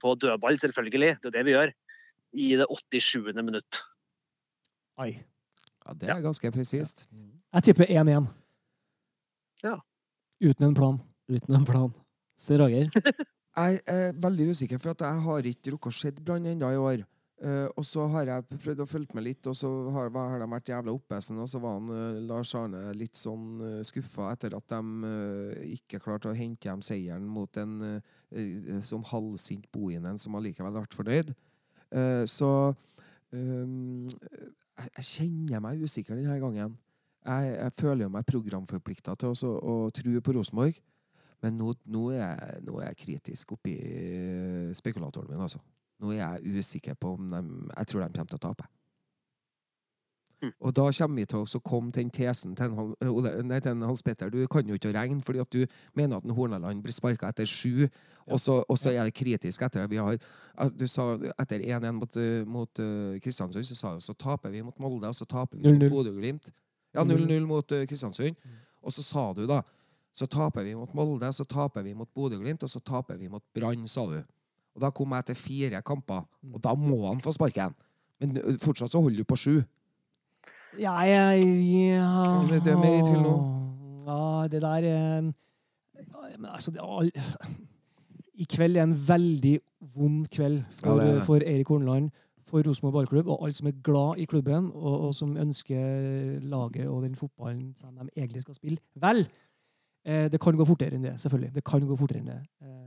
På 0.01 0.15
dødball, 0.17 0.57
selvfølgelig. 0.61 1.19
Det 1.21 1.29
er 1.31 1.35
det 1.35 1.43
vi 1.45 1.53
gjør. 1.57 1.73
I 2.41 2.47
det 2.61 2.69
87. 2.71 3.43
minutt. 3.45 3.81
Ai. 5.01 5.13
Ja, 5.85 5.95
det 6.01 6.11
er 6.11 6.23
ganske 6.25 6.51
presist. 6.55 7.07
Jeg 7.55 7.63
tipper 7.69 7.91
1-1. 7.91 8.29
Ja. 9.65 9.79
Uten 10.43 10.69
en 10.69 10.75
plan. 10.75 11.01
Uten 11.29 11.57
en 11.57 11.65
plan. 11.69 11.93
Sten 12.41 12.61
Roger? 12.61 12.91
Jeg 13.55 13.79
er 13.87 14.17
veldig 14.19 14.49
usikker, 14.51 14.81
for 14.83 14.91
at 14.91 15.03
jeg 15.05 15.23
har 15.23 15.47
ikke 15.47 15.71
rukket 15.77 15.93
å 15.93 15.95
se 15.95 16.11
Brann 16.19 16.49
ennå 16.51 16.73
i 16.75 16.79
år. 16.81 17.05
Uh, 17.39 17.69
og 17.79 17.85
så 17.87 18.09
har 18.11 18.27
jeg 18.27 18.59
prøvd 18.65 18.81
å 18.83 18.87
følge 18.91 19.15
med 19.15 19.23
litt, 19.29 19.47
og 19.47 19.55
så 19.55 19.69
har, 19.95 20.09
har 20.11 20.43
de 20.43 20.49
vært 20.51 20.73
jævla 20.73 20.91
oppesen. 20.91 21.39
Og 21.39 21.47
så 21.53 21.61
var 21.63 21.77
han, 21.77 21.87
uh, 21.87 22.19
Lars 22.27 22.51
Arne 22.59 22.81
litt 22.99 23.15
sånn 23.15 23.61
uh, 23.63 23.77
skuffa 23.87 24.33
etter 24.35 24.57
at 24.59 24.67
de 24.75 24.81
uh, 25.07 25.63
ikke 25.71 26.03
klarte 26.03 26.33
å 26.33 26.35
hente 26.35 26.67
hjem 26.67 26.83
seieren 26.83 27.31
mot 27.31 27.61
en 27.63 27.77
eh, 27.87 28.13
eh, 28.35 28.83
sånn 28.83 29.05
halvsint 29.07 29.67
Bohinen 29.75 30.19
som 30.21 30.35
allikevel 30.39 30.75
ble 30.75 30.85
fornøyd. 30.95 31.31
Eh, 31.95 32.25
så 32.31 32.51
ehm, 33.35 34.09
jeg, 34.79 34.91
jeg 34.99 35.07
kjenner 35.11 35.63
meg 35.65 35.85
usikker 35.85 36.19
denne 36.19 36.41
gangen. 36.43 36.75
Jeg, 37.25 37.55
jeg 37.57 37.77
føler 37.79 38.07
jo 38.07 38.13
meg 38.13 38.27
programforplikta 38.29 39.15
til 39.17 39.33
også 39.33 39.53
å 39.57 39.77
tro 39.95 40.21
på 40.21 40.35
Rosenborg. 40.37 40.81
Men 41.45 41.59
nå, 41.61 41.75
nå, 41.93 42.05
er 42.17 42.61
nå 42.65 42.79
er 42.81 42.91
jeg 42.91 43.01
kritisk 43.03 43.57
oppi 43.57 43.75
spekulatoren 44.77 45.29
min, 45.33 45.43
altså. 45.45 45.61
Nå 46.01 46.13
er 46.15 46.23
jeg 46.23 46.59
usikker 46.59 46.97
på 46.99 47.15
om 47.15 47.29
de 47.31 47.41
Jeg 47.77 47.87
tror 47.91 48.03
de 48.03 48.17
kommer 48.17 48.33
til 48.33 48.41
å 48.41 48.47
tape. 48.49 48.69
Mm. 50.43 50.51
Og 50.61 50.73
da 50.75 50.83
kommer 50.93 51.17
vi 51.21 51.25
til 51.31 51.39
å 51.45 51.61
komme 51.65 51.93
til 51.93 52.03
den 52.05 52.11
tesen 52.13 52.55
til, 52.57 52.67
en, 52.67 52.75
Han- 52.77 52.95
eh, 53.01 53.43
nei, 53.43 53.61
til 53.61 53.73
en 53.73 53.83
Hans 53.83 54.03
Petter. 54.03 54.31
Du 54.31 54.47
kan 54.51 54.67
jo 54.69 54.75
ikke 54.75 54.93
regne, 54.93 55.23
fordi 55.23 55.41
at 55.41 55.51
du 55.51 55.67
mener 55.95 56.17
at 56.19 56.25
en 56.25 56.35
Hornaland 56.37 56.83
blir 56.83 56.93
sparka 56.93 57.29
etter 57.31 57.47
sju, 57.47 57.87
og 58.27 58.41
så, 58.41 58.59
og 58.69 58.77
så 58.79 58.91
er 58.93 59.05
det 59.05 59.15
kritisk 59.15 59.63
etter 59.63 59.83
det. 59.85 59.91
Vi 59.91 59.97
har, 59.97 60.19
at 60.59 60.77
du 60.77 60.87
sa 60.87 61.15
etter 61.39 61.61
1-1 61.61 61.93
mot, 61.93 62.17
eh, 62.17 62.45
mot 62.45 62.81
uh, 62.81 63.17
Kristiansund, 63.21 63.65
så 63.69 63.77
sa 63.77 63.95
du 63.95 64.01
så 64.01 64.15
taper 64.15 64.51
vi 64.51 64.63
mot 64.63 64.77
Molde, 64.81 65.09
og 65.09 65.15
så 65.17 65.25
taper 65.29 65.57
vi 65.59 65.63
0-0. 65.65 65.79
mot 65.89 65.91
Bodø-Glimt. 65.99 66.51
Ja, 66.95 67.05
0-0 67.05 67.47
mot 67.47 67.73
uh, 67.73 67.85
Kristiansund. 67.87 68.37
Og 68.85 68.93
så 68.93 69.03
sa 69.03 69.33
du 69.33 69.47
da 69.47 69.63
så 70.15 70.29
taper 70.31 70.63
vi 70.63 70.75
mot 70.79 70.93
Molde, 70.95 71.27
så 71.35 71.43
taper 71.45 71.83
vi 71.83 71.93
mot 71.95 72.09
Bodø-Glimt, 72.15 72.63
og 72.63 72.71
så 72.71 72.79
taper 72.81 73.17
vi 73.19 73.27
mot 73.29 73.43
Brann, 73.55 73.89
sa 73.91 74.05
du. 74.07 74.21
Og 74.75 74.81
da 74.83 74.91
kom 74.95 75.11
jeg 75.17 75.25
til 75.27 75.35
fire 75.35 75.81
kamper, 75.83 76.23
og 76.53 76.61
da 76.63 76.75
må 76.79 77.01
han 77.09 77.21
få 77.23 77.33
sparken. 77.35 77.75
Men 78.21 78.37
fortsatt 78.63 78.93
så 78.95 79.01
holder 79.03 79.19
du 79.19 79.25
på 79.27 79.37
sju. 79.37 79.57
Ja, 80.81 80.95
jeg 81.07 81.47
ja. 81.95 82.47
Det- 82.51 82.73
er 82.73 82.77
mer 82.77 82.99
i 82.99 83.05
tvil 83.07 83.23
nå. 83.23 83.35
Ja, 84.07 84.49
det 84.49 84.63
der 84.63 84.89
er 84.91 85.33
ja, 86.31 86.39
men 86.39 86.51
altså, 86.51 86.71
det 86.71 86.81
å. 86.81 87.03
I 88.35 88.45
kveld 88.51 88.77
er 88.77 88.83
en 88.83 88.97
veldig, 89.09 89.59
vond 89.95 90.27
kveld 90.31 90.65
for, 90.81 91.01
Ja, 91.01 91.21
for 91.25 91.37
Eirik 91.37 91.69
Horneland, 91.69 92.11
for 92.49 92.63
Rosenborg 92.67 92.95
ballklubb 92.95 93.29
og 93.29 93.45
alle 93.45 93.55
som 93.55 93.69
er 93.71 93.77
glad 93.83 94.19
i 94.19 94.25
klubben, 94.25 94.73
og, 94.75 95.01
og 95.09 95.15
som 95.15 95.37
ønsker 95.37 96.41
laget 96.43 96.89
og 96.89 97.03
den 97.03 97.15
fotballen 97.15 97.75
som 97.79 97.95
de 97.95 98.09
egentlig 98.17 98.43
skal 98.43 98.55
spille. 98.55 98.79
Vel, 99.01 99.29
eh, 100.05 100.29
det 100.29 100.41
kan 100.41 100.57
gå 100.57 100.67
fortere 100.67 100.99
enn 100.99 101.07
det, 101.07 101.15
selvfølgelig. 101.21 101.55
Det 101.55 101.65
kan 101.65 101.87
gå 101.87 101.97
fortere 101.97 102.19
enn 102.25 102.33
det. 102.33 102.41
Eh, 102.63 102.81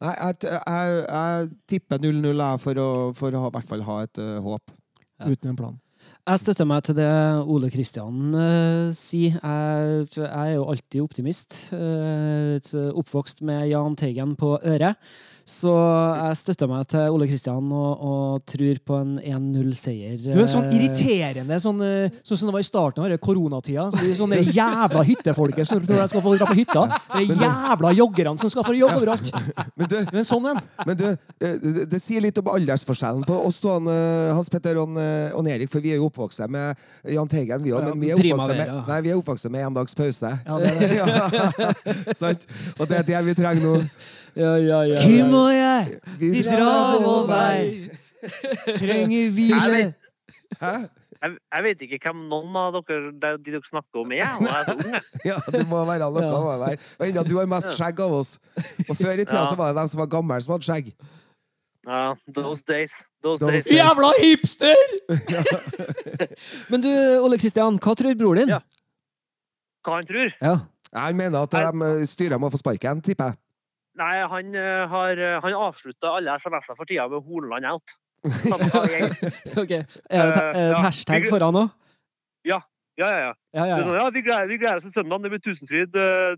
Nei, 0.00 0.14
jeg, 0.16 0.36
jeg, 0.48 1.04
jeg 1.10 1.48
tipper 1.68 1.98
0-0 1.98 2.42
for 2.62 2.78
for 3.18 3.36
å 3.36 3.48
i 3.48 3.52
hvert 3.52 3.68
fall 3.68 3.82
ha 3.84 3.96
et 4.06 4.20
uh, 4.22 4.38
håp. 4.40 4.72
Ja. 5.20 5.28
uten 5.28 5.50
en 5.50 5.56
plan. 5.56 5.80
Jeg 6.30 6.38
støtter 6.38 6.66
meg 6.68 6.84
til 6.86 6.94
det 6.94 7.10
Ole 7.50 7.66
Kristian 7.74 8.36
uh, 8.38 8.92
sier. 8.94 9.40
Jeg, 9.42 10.04
jeg 10.14 10.28
er 10.30 10.52
jo 10.52 10.68
alltid 10.70 11.02
optimist. 11.02 11.56
Uh, 11.74 12.54
oppvokst 13.00 13.42
med 13.42 13.64
Jahn 13.72 13.96
Teigen 13.98 14.36
på 14.38 14.52
øret. 14.62 14.94
Så 15.48 15.72
jeg 15.72 16.38
støtter 16.40 16.70
meg 16.70 16.86
til 16.90 17.14
Ole 17.14 17.28
Kristian 17.30 17.70
og, 17.74 18.04
og 18.10 18.44
tror 18.48 18.80
på 18.86 18.98
en 19.00 19.16
1-0-seier. 19.18 20.18
Du 20.22 20.30
er 20.34 20.48
sånn 20.50 20.68
irriterende, 20.70 21.58
sånn, 21.62 21.80
eh, 21.86 22.20
sånn 22.26 22.40
som 22.40 22.50
det 22.50 22.56
var 22.56 22.64
i 22.64 22.68
starten 22.68 23.06
av 23.06 23.16
koronatida. 23.22 23.88
Så 23.94 24.04
de 24.04 24.14
sånne 24.18 24.40
jævla 24.46 25.04
hyttefolket 25.06 25.68
som 25.68 25.82
tror 25.84 26.02
jeg 26.02 26.12
skal 26.12 26.24
få 26.24 26.34
dra 26.36 26.48
på 26.50 26.58
hytta. 26.60 26.86
De 27.16 27.24
jævla 27.30 27.94
joggerne 27.98 28.36
som 28.40 28.52
skal 28.52 28.66
få 28.66 28.76
jobb 28.78 28.96
overalt. 28.98 29.32
Men 29.80 29.90
du, 29.90 29.96
er 30.00 30.26
sånn 30.26 30.46
en. 30.50 30.58
men 30.86 30.98
du 30.98 31.06
eh, 31.08 31.56
det, 31.60 31.86
det 31.90 32.00
sier 32.02 32.22
litt 32.22 32.36
om 32.40 32.50
aldersforskjellen 32.52 33.24
på 33.28 33.36
oss 33.46 33.60
to, 33.62 33.72
eh, 33.90 34.30
Hans 34.36 34.50
Petter 34.52 34.78
og, 34.80 34.96
eh, 35.00 35.32
og 35.36 35.48
Erik, 35.50 35.70
for 35.72 35.82
vi 35.84 35.94
er 35.94 36.00
jo 36.00 36.08
oppvokst 36.10 36.44
med 36.52 36.78
Jahn 37.14 37.30
Teigen, 37.30 37.62
vi 37.64 37.72
òg, 37.74 37.88
men 37.90 38.02
vi 38.02 38.10
er 38.12 38.20
oppvokst 38.20 38.54
med, 38.54 38.72
nei, 38.88 39.00
vi 39.06 39.12
er 39.12 39.20
oppvokst 39.20 39.50
med 39.52 39.66
en 39.66 39.78
dags 39.80 39.96
pause. 39.98 40.32
Ja, 40.46 40.58
det 40.60 40.74
er 40.74 40.80
det. 40.80 40.88
Ja, 41.00 41.70
sant? 42.20 42.46
Og 42.78 42.88
det 42.90 43.00
er 43.00 43.06
det 43.08 43.22
vi 43.30 43.36
trenger 43.38 43.64
nå. 43.64 43.74
Ja, 44.38 44.54
ja, 44.62 44.80
ja, 44.86 45.00
Kim 45.02 45.32
og 45.34 45.50
jeg, 45.54 45.98
vi 46.20 46.42
drar 46.46 47.00
vår 47.02 47.26
vei. 47.30 47.90
Trenger 48.76 49.30
hvile. 49.34 49.84
Hæ? 50.60 50.72
Jeg, 51.20 51.34
jeg 51.52 51.64
vet 51.66 51.82
ikke 51.84 51.98
hvem 52.06 52.20
noen 52.30 52.54
av 52.56 52.76
dere 52.78 53.10
de, 53.12 53.30
de 53.44 53.52
dere 53.52 53.66
snakker 53.68 54.00
om 54.04 54.12
er. 54.14 54.22
jeg 54.22 54.48
er 54.48 54.68
så 54.68 54.76
ung. 54.76 54.94
Ja, 55.28 55.36
det 55.52 55.66
må 55.68 55.82
være 55.84 56.06
noe. 56.06 56.22
Ja. 56.24 56.38
må 56.40 56.54
være. 56.62 56.78
Og 56.98 57.06
enda 57.10 57.24
du 57.28 57.34
har 57.36 57.48
mest 57.50 57.74
skjegg 57.76 58.00
av 58.00 58.14
oss. 58.22 58.30
Og 58.88 58.94
før 58.96 59.12
i 59.20 59.24
tida 59.26 59.42
Ja. 59.42 59.48
så 59.50 59.58
var 59.58 59.72
det 59.74 59.80
dem 59.82 59.90
som 59.92 60.00
var 60.00 60.08
gamle, 60.14 60.38
som 60.46 60.54
hadde 60.56 60.68
skjegg. 60.68 60.92
Ja, 61.88 62.00
those 62.36 62.62
days. 62.68 62.92
Those 63.24 63.40
Those 63.40 63.52
days. 63.52 63.64
days. 63.68 63.76
Jævla 63.80 64.10
hipster! 64.20 64.80
Men 66.70 66.80
du, 66.84 66.90
Ole 67.24 67.38
Kristian, 67.40 67.76
hva 67.80 67.94
tror 67.96 68.16
broren 68.20 68.42
din? 68.44 68.52
Ja. 68.56 68.60
Hva 69.84 69.98
han 70.00 70.08
tror? 70.08 70.32
Ja. 70.40 70.54
Jeg 70.90 71.16
mener 71.16 71.44
at 71.46 71.52
de, 71.54 72.06
styret 72.10 72.40
må 72.42 72.48
få 72.52 72.58
sparken, 72.60 73.00
tipper 73.04 73.32
jeg. 73.32 73.40
Nei, 74.00 74.16
han 74.32 74.54
eh, 74.56 74.84
har 74.88 75.20
eh, 75.20 75.38
Han 75.44 75.56
avslutta 75.68 76.14
alle 76.16 76.36
SMS-er 76.40 76.78
for 76.78 76.88
tida 76.88 77.04
med 77.10 77.20
Hornland 77.26 77.66
out. 77.68 77.96
Det. 78.24 78.32
Ok. 79.62 79.70
Er 79.76 80.32
det 80.32 80.40
et, 80.40 80.56
Eh, 80.56 80.74
hashtag 80.84 81.28
foran 81.28 81.56
òg? 81.60 81.70
Ja, 82.48 82.60
ja, 83.00 83.08
ja. 83.12 83.32
Ja, 83.56 83.64
ja, 83.66 83.76
Det 83.76 83.84
sånn, 83.84 83.94
ja. 83.96 84.02
ja, 84.04 84.10
vi 84.14 84.22
gleder, 84.24 84.48
vi 84.48 84.56
gleder 84.60 84.80
oss 84.80 84.86
til 84.86 84.92
søndag. 84.96 85.22
Det 85.24 85.30
blir 85.32 85.42
tusenfryd 85.44 85.94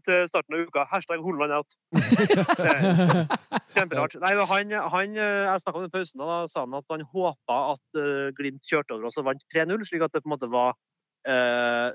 til 0.06 0.28
starten 0.30 0.56
av 0.56 0.66
uka. 0.66 0.84
Hashtag 0.90 1.22
Hornland 1.22 1.54
out. 1.58 1.70
Kjemperart. 3.74 4.14
Nei, 4.22 4.32
han, 4.52 4.74
han, 4.94 5.18
jeg 5.18 5.62
snakka 5.64 5.78
om 5.80 5.86
den 5.86 5.94
pausen, 5.94 6.22
og 6.22 6.30
da 6.32 6.38
sa 6.50 6.64
han 6.64 6.78
at 6.78 6.94
han 6.94 7.04
håpa 7.14 7.58
at 7.74 8.02
Glimt 8.38 8.62
kjørte 8.68 8.96
over 8.96 9.10
oss 9.10 9.18
og 9.22 9.26
vant 9.30 9.42
3-0, 9.54 9.86
slik 9.90 10.06
at 10.06 10.14
det 10.14 10.22
på 10.24 10.30
en 10.30 10.34
måte 10.36 10.50
var 10.52 10.74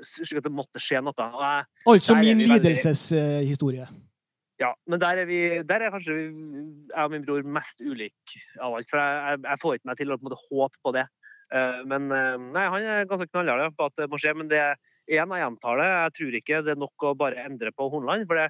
Slik 0.07 0.39
at 0.39 0.45
det 0.47 0.53
måtte 0.55 0.79
skje 0.79 1.01
noe. 1.03 1.15
Jeg, 1.19 1.65
Altså 1.91 2.15
min 2.19 2.43
lidelseshistorie. 2.47 3.87
veldig-. 3.87 4.06
Ja, 4.57 4.71
men 4.89 5.01
der 5.01 5.21
er, 5.21 5.27
vi, 5.29 5.39
der 5.69 5.83
er 5.85 5.93
kanskje 5.93 6.15
vi- 6.17 6.89
jeg 6.89 7.03
og 7.03 7.11
min 7.13 7.25
bror 7.25 7.43
mest 7.45 7.81
ulik 7.81 8.37
av 8.57 8.73
alt. 8.73 8.89
For 8.89 8.97
jeg, 8.97 9.41
jeg, 9.43 9.59
får 9.61 9.77
ikke 9.77 9.89
meg 9.89 9.97
til 9.99 10.11
å 10.11 10.17
på 10.17 10.25
måte 10.25 10.43
håpe 10.47 10.81
på 10.83 10.93
det. 10.97 11.05
Eh, 11.53 11.83
men 11.85 12.09
eh, 12.11 12.37
nei, 12.41 12.63
han 12.73 12.87
er 12.87 13.09
ganske 13.09 13.29
knallhard 13.29 13.75
på 13.77 13.85
at 13.85 13.99
det 14.01 14.09
må 14.09 14.17
skje. 14.17 14.33
Men 14.33 14.49
det 14.49 14.63
igjen, 15.07 15.29
jeg 15.29 15.43
gjentar 15.43 15.77
det, 15.77 15.89
jeg 15.91 16.15
tror 16.17 16.39
ikke 16.39 16.63
det 16.65 16.73
er 16.73 16.81
nok 16.81 17.05
å 17.05 17.13
bare 17.19 17.43
endre 17.45 17.71
på 17.75 17.85
Hornland. 17.93 18.25
For 18.25 18.41
det, 18.41 18.47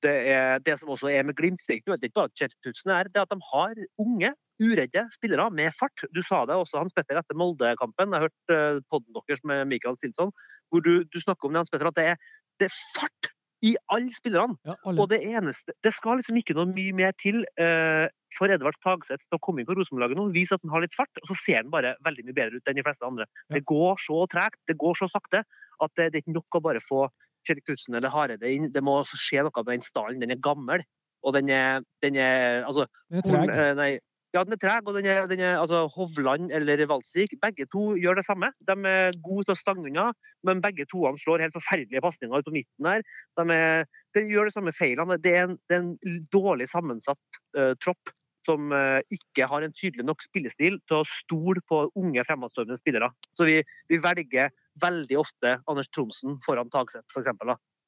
det, 0.00 0.14
er, 0.32 0.62
det 0.64 0.78
som 0.80 0.92
også 0.94 1.10
er 1.12 1.26
med 1.28 1.36
Glimt, 1.36 1.60
det 1.66 1.76
er 1.76 1.82
ikke 1.82 2.16
bare 2.16 2.32
Kjetil 2.32 2.94
er, 2.96 3.10
det 3.12 3.20
er 3.20 3.26
at 3.26 3.34
de 3.34 3.50
har 3.50 3.82
unge, 4.00 4.32
uredde 4.60 5.04
spillere 5.12 5.50
med 5.56 5.76
fart. 5.76 6.06
Du 6.16 6.22
sa 6.24 6.42
det 6.48 6.56
også, 6.56 6.80
Hans 6.80 6.96
Petter, 6.96 7.20
etter 7.20 7.36
Molde-kampen. 7.36 8.12
Jeg 8.12 8.20
har 8.20 8.28
hørt 8.28 8.52
uh, 8.52 8.80
podden 8.92 9.16
deres 9.16 9.44
med 9.48 9.68
Michael 9.68 9.96
Stilson, 9.96 10.32
hvor 10.68 10.84
du, 10.84 11.04
du 11.04 11.20
snakker 11.20 11.48
om 11.48 11.54
det, 11.54 11.62
Hans 11.64 11.72
Petter, 11.72 11.88
at 11.88 11.96
det 11.96 12.08
er, 12.12 12.32
det 12.60 12.68
er 12.68 12.80
fart 12.96 13.30
i 13.66 13.74
alle 13.92 14.12
spillerne. 14.16 14.56
Ja, 14.64 14.74
alle. 14.88 15.02
Og 15.02 15.10
det 15.12 15.20
eneste 15.26 15.74
Det 15.84 15.92
skal 15.92 16.20
liksom 16.20 16.38
ikke 16.40 16.54
noe 16.56 16.70
mye 16.72 16.94
mer 16.96 17.12
til 17.20 17.42
uh, 17.60 18.06
for 18.36 18.52
Edvard 18.52 18.78
Tagseth 18.84 19.24
til 19.26 19.36
å 19.36 19.42
komme 19.44 19.60
inn 19.60 19.68
på 19.68 19.76
Rosenborg-laget 19.76 20.16
nå. 20.20 20.28
Vise 20.32 20.56
at 20.56 20.64
han 20.64 20.72
har 20.72 20.84
litt 20.84 20.96
fart, 20.96 21.12
og 21.20 21.32
så 21.32 21.36
ser 21.42 21.58
han 21.60 21.72
bare 21.72 21.96
veldig 22.06 22.24
mye 22.28 22.36
bedre 22.36 22.60
ut 22.60 22.70
enn 22.70 22.78
de 22.78 22.84
fleste 22.86 23.06
andre. 23.06 23.26
Ja. 23.48 23.58
Det 23.58 23.64
går 23.68 24.00
så 24.04 24.22
tregt, 24.32 24.60
det 24.70 24.78
går 24.80 24.96
så 25.00 25.10
sakte, 25.10 25.42
at 25.44 25.92
det, 25.98 26.12
det 26.12 26.20
er 26.20 26.24
ikke 26.24 26.38
nok 26.38 26.60
å 26.60 26.64
bare 26.70 26.84
få 26.84 27.02
Kjell 27.48 27.60
Knutsen 27.64 27.96
eller 27.98 28.12
Hareide 28.12 28.48
inn. 28.52 28.70
Det 28.72 28.82
må 28.84 29.00
også 29.00 29.18
skje 29.20 29.44
noe 29.46 29.64
med 29.64 29.74
den 29.74 29.84
stallen. 29.84 30.20
Den 30.22 30.32
er 30.34 30.40
gammel. 30.44 30.84
Og 31.26 31.34
den 31.36 31.50
er, 31.52 31.82
den 32.04 32.16
er 32.16 32.62
Altså, 32.64 32.86
Den 33.12 33.20
er 33.20 33.26
treg. 33.28 33.50
eh, 33.52 33.74
nei, 33.76 33.90
ja, 34.30 34.44
den 34.46 34.54
er 34.54 34.60
treg, 34.62 34.86
og 34.86 34.94
den 34.94 35.08
er, 35.10 35.24
den 35.26 35.40
er 35.42 35.56
altså 35.58 35.82
Hovland 35.90 36.52
eller 36.54 36.84
Valsvik, 36.86 37.32
begge 37.42 37.66
to 37.72 37.96
gjør 37.98 38.20
det 38.20 38.26
samme. 38.28 38.52
De 38.68 38.76
er 38.86 39.16
gode 39.24 39.48
til 39.48 39.56
å 39.56 39.58
stange 39.58 39.88
unna, 39.90 40.10
men 40.46 40.62
begge 40.62 40.86
toene 40.90 41.18
slår 41.18 41.42
helt 41.42 41.56
forferdelige 41.56 42.02
pasninger 42.04 42.38
ut 42.38 42.46
på 42.46 42.54
midten 42.54 42.86
der. 42.86 43.04
De, 43.40 43.46
er, 43.56 43.90
de 44.14 44.24
gjør 44.30 44.46
de 44.46 44.54
samme 44.54 44.74
feilene. 44.76 45.18
Det 45.18 45.34
er 45.34 45.48
en, 45.48 45.58
det 45.66 45.78
er 45.78 45.82
en 45.82 46.24
dårlig 46.30 46.70
sammensatt 46.70 47.40
uh, 47.58 47.74
tropp 47.82 48.14
som 48.46 48.70
uh, 48.70 49.02
ikke 49.12 49.50
har 49.50 49.66
en 49.66 49.74
tydelig 49.74 50.06
nok 50.06 50.22
spillestil 50.24 50.78
til 50.86 51.00
å 51.00 51.08
stole 51.10 51.60
på 51.66 51.82
unge 51.98 52.22
fremadstormende 52.28 52.78
spillere. 52.78 53.10
Så 53.34 53.50
vi, 53.50 53.58
vi 53.90 53.98
velger 54.00 54.54
veldig 54.80 55.18
ofte 55.18 55.58
Anders 55.66 55.90
Tromsen 55.90 56.38
foran 56.46 56.70
Tagseth, 56.70 57.10
f.eks. 57.10 57.34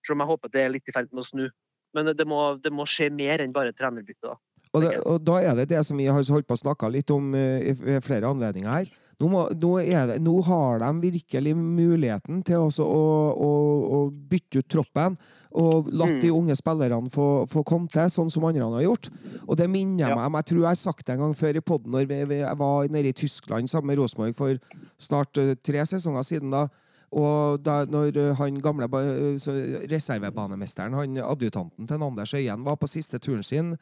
Selv 0.03 0.16
om 0.16 0.24
jeg 0.24 0.34
håper 0.34 0.51
det 0.51 0.66
er 0.66 0.74
litt 0.74 0.90
i 0.90 0.95
ferd 0.95 1.14
med 1.14 1.22
å 1.22 1.30
snu. 1.30 1.47
Men 1.95 2.16
det 2.16 2.26
må, 2.26 2.57
det 2.59 2.72
må 2.74 2.88
skje 2.88 3.12
mer 3.14 3.45
enn 3.45 3.55
bare 3.55 3.74
trenerbytte. 3.76 4.32
da. 4.32 4.40
Og, 4.72 4.82
det, 4.84 4.96
og 5.04 5.20
da 5.20 5.38
er 5.42 5.56
det 5.58 5.68
det 5.68 5.82
som 5.84 5.98
vi 6.00 6.08
har 6.08 6.16
holdt 6.16 6.48
på 6.48 6.56
å 6.56 6.62
snakke 6.62 6.88
litt 6.92 7.10
om 7.12 7.34
uh, 7.36 7.60
i 7.60 7.74
ved 7.76 8.04
flere 8.04 8.30
anledninger 8.30 8.70
her. 8.72 8.90
Nå, 9.20 9.28
må, 9.30 9.42
nå, 9.54 9.76
er 9.84 10.08
det, 10.08 10.16
nå 10.24 10.32
har 10.48 10.80
de 10.82 11.10
virkelig 11.12 11.52
muligheten 11.54 12.40
til 12.46 12.64
også 12.64 12.82
å, 12.82 13.04
å, 13.36 13.50
å 13.86 13.98
bytte 14.10 14.62
ut 14.62 14.70
troppen. 14.72 15.18
Og 15.52 15.90
latt 15.92 16.16
de 16.22 16.30
unge 16.32 16.56
spillerne 16.56 17.12
få, 17.12 17.44
få 17.46 17.60
komme 17.68 17.90
til, 17.92 18.08
sånn 18.10 18.30
som 18.32 18.46
andre 18.48 18.64
har 18.72 18.86
gjort. 18.86 19.10
Og 19.44 19.58
det 19.60 19.68
minner 19.70 20.08
Ja. 20.08 20.16
meg 20.16 20.30
om 20.30 20.38
Jeg 20.40 20.48
tror 20.48 20.62
jeg 20.62 20.70
har 20.70 20.80
sagt 20.80 21.06
det 21.06 21.14
en 21.14 21.26
gang 21.26 21.34
før 21.36 21.60
i 21.60 21.60
poden, 21.60 21.92
når 21.92 22.08
vi, 22.08 22.38
jeg 22.40 22.58
var 22.58 22.88
nede 22.88 23.12
i 23.12 23.18
Tyskland 23.20 23.68
sammen 23.70 23.92
med 23.92 24.00
Rosenborg 24.00 24.34
for 24.34 24.56
snart 24.98 25.36
eh, 25.38 25.54
tre 25.60 25.84
sesonger 25.86 26.24
siden. 26.26 26.50
da 26.50 26.66
og 27.12 27.60
da 27.60 27.82
når 27.84 28.16
eh, 28.16 28.34
han 28.38 28.56
gamle 28.64 28.88
reservebanemesteren, 29.92 30.96
han 30.96 31.18
adjutanten 31.20 31.86
til 31.88 32.02
Anders 32.02 32.32
Øyen, 32.34 32.64
var 32.64 32.78
på 32.80 32.88
siste 32.88 33.20
turen 33.20 33.44
sin, 33.44 33.74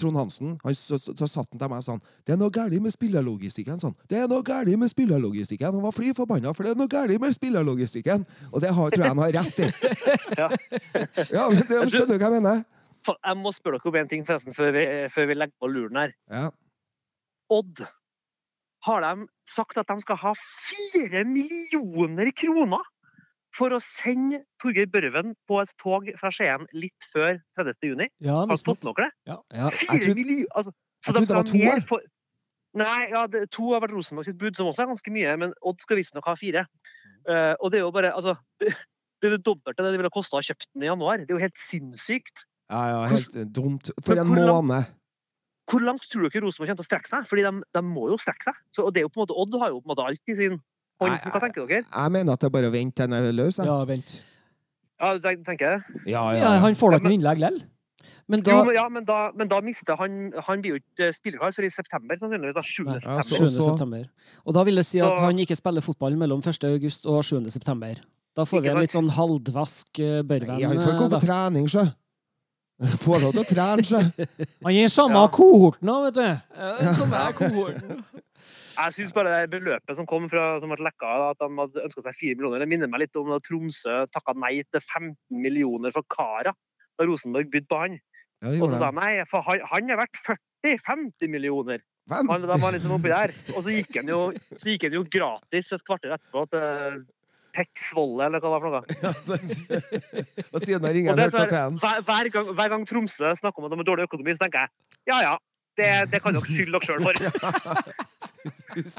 Trond 0.00 0.18
Hansen, 0.20 0.56
han, 0.64 0.74
så, 0.76 0.98
så, 1.00 1.14
så 1.16 1.28
satt 1.30 1.48
han 1.54 1.60
til 1.60 1.70
meg 1.72 1.80
og 1.80 1.94
han, 1.94 2.02
det 2.26 2.34
er 2.34 2.40
noe 2.40 2.52
galt 2.54 2.76
med 2.84 2.94
spillerlogistikken. 2.94 3.80
Sånn. 3.82 3.94
Det 4.10 4.18
er 4.20 4.28
noe 4.30 4.44
galt 4.46 4.72
med 4.80 4.92
spillerlogistikken. 4.92 5.72
Han 5.78 5.84
var 5.84 5.94
fly 5.96 6.12
forbanna, 6.16 6.52
for 6.56 6.66
det 6.66 6.74
er 6.74 6.80
noe 6.80 6.90
galt 6.90 7.16
med 7.22 7.36
spillerlogistikken. 7.36 8.26
Og 8.50 8.60
det 8.64 8.74
har, 8.76 8.92
tror 8.92 9.06
jeg 9.06 9.14
han 9.14 9.24
har 9.24 9.34
rett 9.40 9.64
i. 9.64 9.70
Ja. 10.40 10.48
Ja, 11.36 11.46
men 11.50 11.62
det, 11.66 11.78
skjønner 11.92 12.16
du 12.16 12.20
hva 12.20 12.28
jeg 12.28 12.36
mener? 12.36 12.62
Jeg 13.10 13.36
må 13.40 13.52
spørre 13.54 13.80
dere 13.80 13.90
om 13.90 13.98
en 14.00 14.10
ting 14.10 14.26
forresten, 14.28 14.54
før 14.56 14.74
vi, 14.76 14.84
før 15.12 15.28
vi 15.30 15.36
legger 15.38 15.56
på 15.62 15.70
luren 15.72 15.98
her. 16.02 16.14
Ja. 16.30 16.50
Odd, 17.50 17.82
har 18.86 19.04
de 19.04 19.26
sagt 19.50 19.80
at 19.80 19.88
de 19.90 20.04
skal 20.04 20.20
ha 20.20 20.32
fire 20.38 21.24
millioner 21.28 22.30
kroner 22.36 22.84
for 23.56 23.74
å 23.74 23.80
sende 23.82 24.44
Torgeir 24.62 24.86
Børven 24.90 25.34
på 25.50 25.58
et 25.62 25.72
tog 25.80 26.06
fra 26.20 26.30
Skien 26.34 26.66
litt 26.76 27.06
før 27.12 27.40
30. 27.58 27.74
juni? 27.90 28.06
Ja, 28.22 28.44
Har 28.44 28.50
visstnok. 28.52 28.78
fått 28.78 28.84
med 28.86 28.94
dere 29.00 29.08
det? 29.08 29.32
Ja. 29.32 29.36
ja. 29.54 29.70
Fire 29.74 29.98
trodde- 30.04 30.46
Altså, 30.54 30.72
jeg 31.06 31.14
trodde 31.14 31.26
det 31.26 31.36
var 31.36 31.48
to, 31.50 31.58
her. 31.58 31.80
for- 31.88 32.08
Nei, 32.72 33.08
ja, 33.10 33.26
det, 33.26 33.50
to 33.50 33.72
har 33.72 33.80
vært 33.82 33.96
Rosenborg 33.96 34.26
sitt 34.28 34.38
bud, 34.38 34.54
som 34.54 34.68
også 34.70 34.84
er 34.84 34.90
ganske 34.92 35.10
mye, 35.10 35.32
men 35.42 35.52
Odd 35.66 35.80
skal 35.82 35.98
visstnok 35.98 36.24
ha 36.30 36.36
fire. 36.38 36.66
Uh, 37.26 37.54
og 37.60 37.72
det 37.72 37.80
er 37.80 37.82
jo 37.82 37.90
bare 37.90 38.12
altså, 38.14 38.36
det, 38.60 38.70
er 39.26 39.34
det 39.34 39.42
dobbelte 39.42 39.82
det 39.82 39.90
det 39.90 39.98
ville 39.98 40.12
kosta 40.14 40.38
å 40.38 40.44
kjøpe 40.44 40.68
den 40.70 40.86
i 40.86 40.86
januar. 40.86 41.18
Det 41.18 41.34
er 41.34 41.38
jo 41.38 41.42
helt 41.42 41.58
sinnssykt. 41.58 42.44
ja, 42.70 42.82
ja, 42.92 43.00
helt 43.10 43.34
eh, 43.36 43.44
dumt. 43.50 43.90
For 44.06 44.14
en 44.22 44.30
måned. 44.30 44.86
Hvor 45.70 45.82
langt 45.82 46.06
tror 46.10 46.28
dere 46.28 46.42
Rosenborg 46.46 46.70
kommer 46.70 46.78
til 46.78 46.86
å 46.86 46.90
strekke 46.90 47.10
seg? 47.10 47.26
Fordi 47.30 47.42
de, 47.46 47.62
de 47.74 47.82
må 47.86 48.06
jo 48.10 48.16
strekke 48.18 48.46
seg. 48.46 48.62
Så, 48.74 48.86
og 48.86 48.94
det 48.94 49.02
er 49.02 49.08
jo 49.08 49.10
på 49.10 49.20
en 49.20 49.26
måte, 49.26 49.36
Odd 49.38 49.58
har 49.58 49.74
jo 49.74 49.82
på 49.82 49.86
en 49.90 49.92
måte 49.96 50.06
alt 50.06 50.30
i 50.30 50.38
sin 50.38 50.56
Nei, 51.00 51.16
Hva 51.32 51.40
tenker 51.40 51.66
dere? 51.66 51.84
Jeg 51.88 52.12
mener 52.12 52.32
at 52.36 52.40
det 52.40 52.46
er 52.50 52.50
bare 52.58 52.68
å 52.68 52.72
vente 52.74 52.94
til 53.00 53.08
den 53.08 53.16
er 53.16 53.32
løs. 53.32 53.58
Ja, 53.64 53.84
vent. 53.88 54.20
Ja, 55.00 55.14
du 55.16 55.20
tenker 55.24 55.56
jeg 55.58 55.80
det. 55.80 56.00
Ja, 56.12 56.24
Ja, 56.32 56.32
ja, 56.36 56.54
ja. 56.54 56.58
han 56.60 56.74
får 56.76 56.90
da 56.90 56.98
ikke 57.00 57.08
noe 57.08 57.16
innlegg 57.18 57.38
lell. 57.40 57.60
Men 58.30 58.42
Jo, 58.44 58.52
da 58.52 58.64
men, 58.64 58.74
ja, 58.76 58.88
men 58.88 59.04
da, 59.04 59.16
men 59.34 59.48
da 59.48 59.60
mister 59.60 59.96
han 59.98 60.32
Han 60.46 60.60
blir 60.62 60.76
jo 60.76 60.78
ikke 60.78 61.08
spilleklar 61.16 61.50
før 61.56 61.64
i 61.66 61.70
september, 61.70 62.14
sannsynligvis. 62.20 62.54
da, 62.54 62.62
7. 62.62 62.84
Nei, 62.84 62.92
Ja, 62.94 62.98
så- 63.00 63.22
september. 63.22 63.48
7. 63.48 63.56
så- 63.56 63.64
september. 63.70 64.04
Og 64.46 64.54
da 64.54 64.62
vil 64.64 64.76
det 64.76 64.86
si 64.86 65.00
at 65.00 65.12
Så- 65.12 65.20
han 65.20 65.36
ikke 65.38 65.56
spiller 65.56 65.80
fotball 65.80 66.16
mellom 66.16 66.40
1. 66.42 66.64
august 66.64 67.06
og 67.06 67.24
7. 67.24 67.50
september. 67.50 67.94
Da 68.36 68.44
får 68.44 68.62
vi 68.62 68.68
en 68.68 68.78
litt 68.78 68.92
sånn 68.92 69.10
halvdvask 69.10 69.98
eh, 69.98 70.22
Børven. 70.22 70.46
Nei, 70.60 70.62
Han 70.62 70.76
får 70.76 70.96
komme 70.96 71.12
eh, 71.12 71.18
på 71.18 71.26
trening, 71.26 71.66
sjø. 71.66 71.92
Får 72.80 73.20
lov 73.20 73.32
til 73.34 73.42
å 73.42 73.48
trene 73.48 73.82
sjø. 73.84 73.98
Han 74.64 74.72
er 74.72 74.84
i 74.84 74.88
samme 74.88 75.14
Ja. 75.18 75.26
kohorten, 75.28 75.90
vet 76.04 76.14
du. 76.14 76.20
Ja, 76.56 76.92
Som 77.00 77.12
er 77.12 77.32
kohorten. 77.32 78.04
Jeg 78.80 78.96
syns 78.96 79.12
bare 79.12 79.32
det 79.32 79.52
beløpet 79.52 79.96
som 79.98 80.06
kom 80.08 80.28
fra, 80.32 80.54
som 80.62 80.72
ble 80.72 80.80
lekka, 80.86 81.10
at 81.30 81.40
de 81.42 81.48
hadde 81.58 81.84
ønska 81.84 82.04
seg 82.06 82.16
4 82.16 82.38
millioner, 82.38 82.62
det 82.62 82.70
minner 82.70 82.90
meg 82.90 83.04
litt 83.04 83.18
om 83.20 83.28
da 83.32 83.40
Tromsø 83.44 83.98
takka 84.14 84.34
nei 84.38 84.60
til 84.72 84.80
15 84.80 85.16
millioner 85.36 85.92
for 85.94 86.06
Kara 86.12 86.54
da 87.00 87.06
Rosenborg 87.08 87.50
bydde 87.52 87.68
på 87.70 87.80
han. 87.80 88.00
Ja, 88.40 88.56
Og 88.56 88.72
så 88.72 88.80
sa 88.80 88.88
de 88.88 89.00
nei, 89.00 89.12
for 89.28 89.44
han, 89.44 89.64
han 89.68 89.92
er 89.92 90.00
verdt 90.00 90.20
40-50 90.24 91.32
millioner. 91.32 91.84
Han, 92.10 92.28
de 92.42 92.48
var 92.48 92.74
liksom 92.74 92.96
oppi 92.96 93.12
der. 93.12 93.32
Og 93.54 93.64
så 93.64 93.74
gikk 93.74 94.00
han 94.00 94.10
jo, 94.10 94.20
gikk 94.64 94.88
han 94.88 94.96
jo 94.96 95.04
gratis 95.12 95.72
et 95.76 95.84
kvarter 95.86 96.16
etterpå 96.16 96.46
til 96.54 97.02
Tex 97.56 97.92
Volle, 97.94 98.26
eller 98.26 98.42
hva 98.42 98.48
det 98.48 98.54
var 98.54 98.64
for 98.64 98.72
noe. 98.74 99.44
Og 100.54 100.58
siden 100.64 100.86
har 100.86 100.98
ingen 100.98 101.20
hørt 101.20 101.36
til 101.36 101.56
han. 101.58 101.78
hver, 101.82 102.02
hver, 102.06 102.32
gang, 102.34 102.50
hver 102.56 102.74
gang 102.74 102.88
Tromsø 102.88 103.32
snakker 103.42 103.62
om 103.62 103.68
at 103.68 103.74
de 103.74 103.80
har 103.82 103.90
dårlig 103.92 104.08
økonomi, 104.10 104.36
så 104.36 104.46
tenker 104.46 104.66
jeg 104.66 104.70
ja 105.08 105.20
ja, 105.24 105.36
det, 105.80 105.88
det 106.12 106.20
kan 106.22 106.36
dere 106.36 106.44
skylde 106.46 106.76
dere 106.76 106.86
sjøl 106.86 107.06
for. 107.06 107.14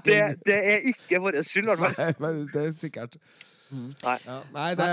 Det, 0.05 0.17
det 0.45 0.57
er 0.57 0.83
ikke 0.91 1.19
vår 1.23 1.41
skyld, 1.45 1.65
i 1.65 1.71
hvert 1.71 1.79
fall. 1.79 1.95
Nei, 1.97 2.13
men 2.19 2.43
det 2.53 2.67
er 2.67 2.71
sikkert. 2.77 3.17
Nei. 3.71 4.17
Ja, 4.25 4.37
nei, 4.51 4.69
det, 4.75 4.87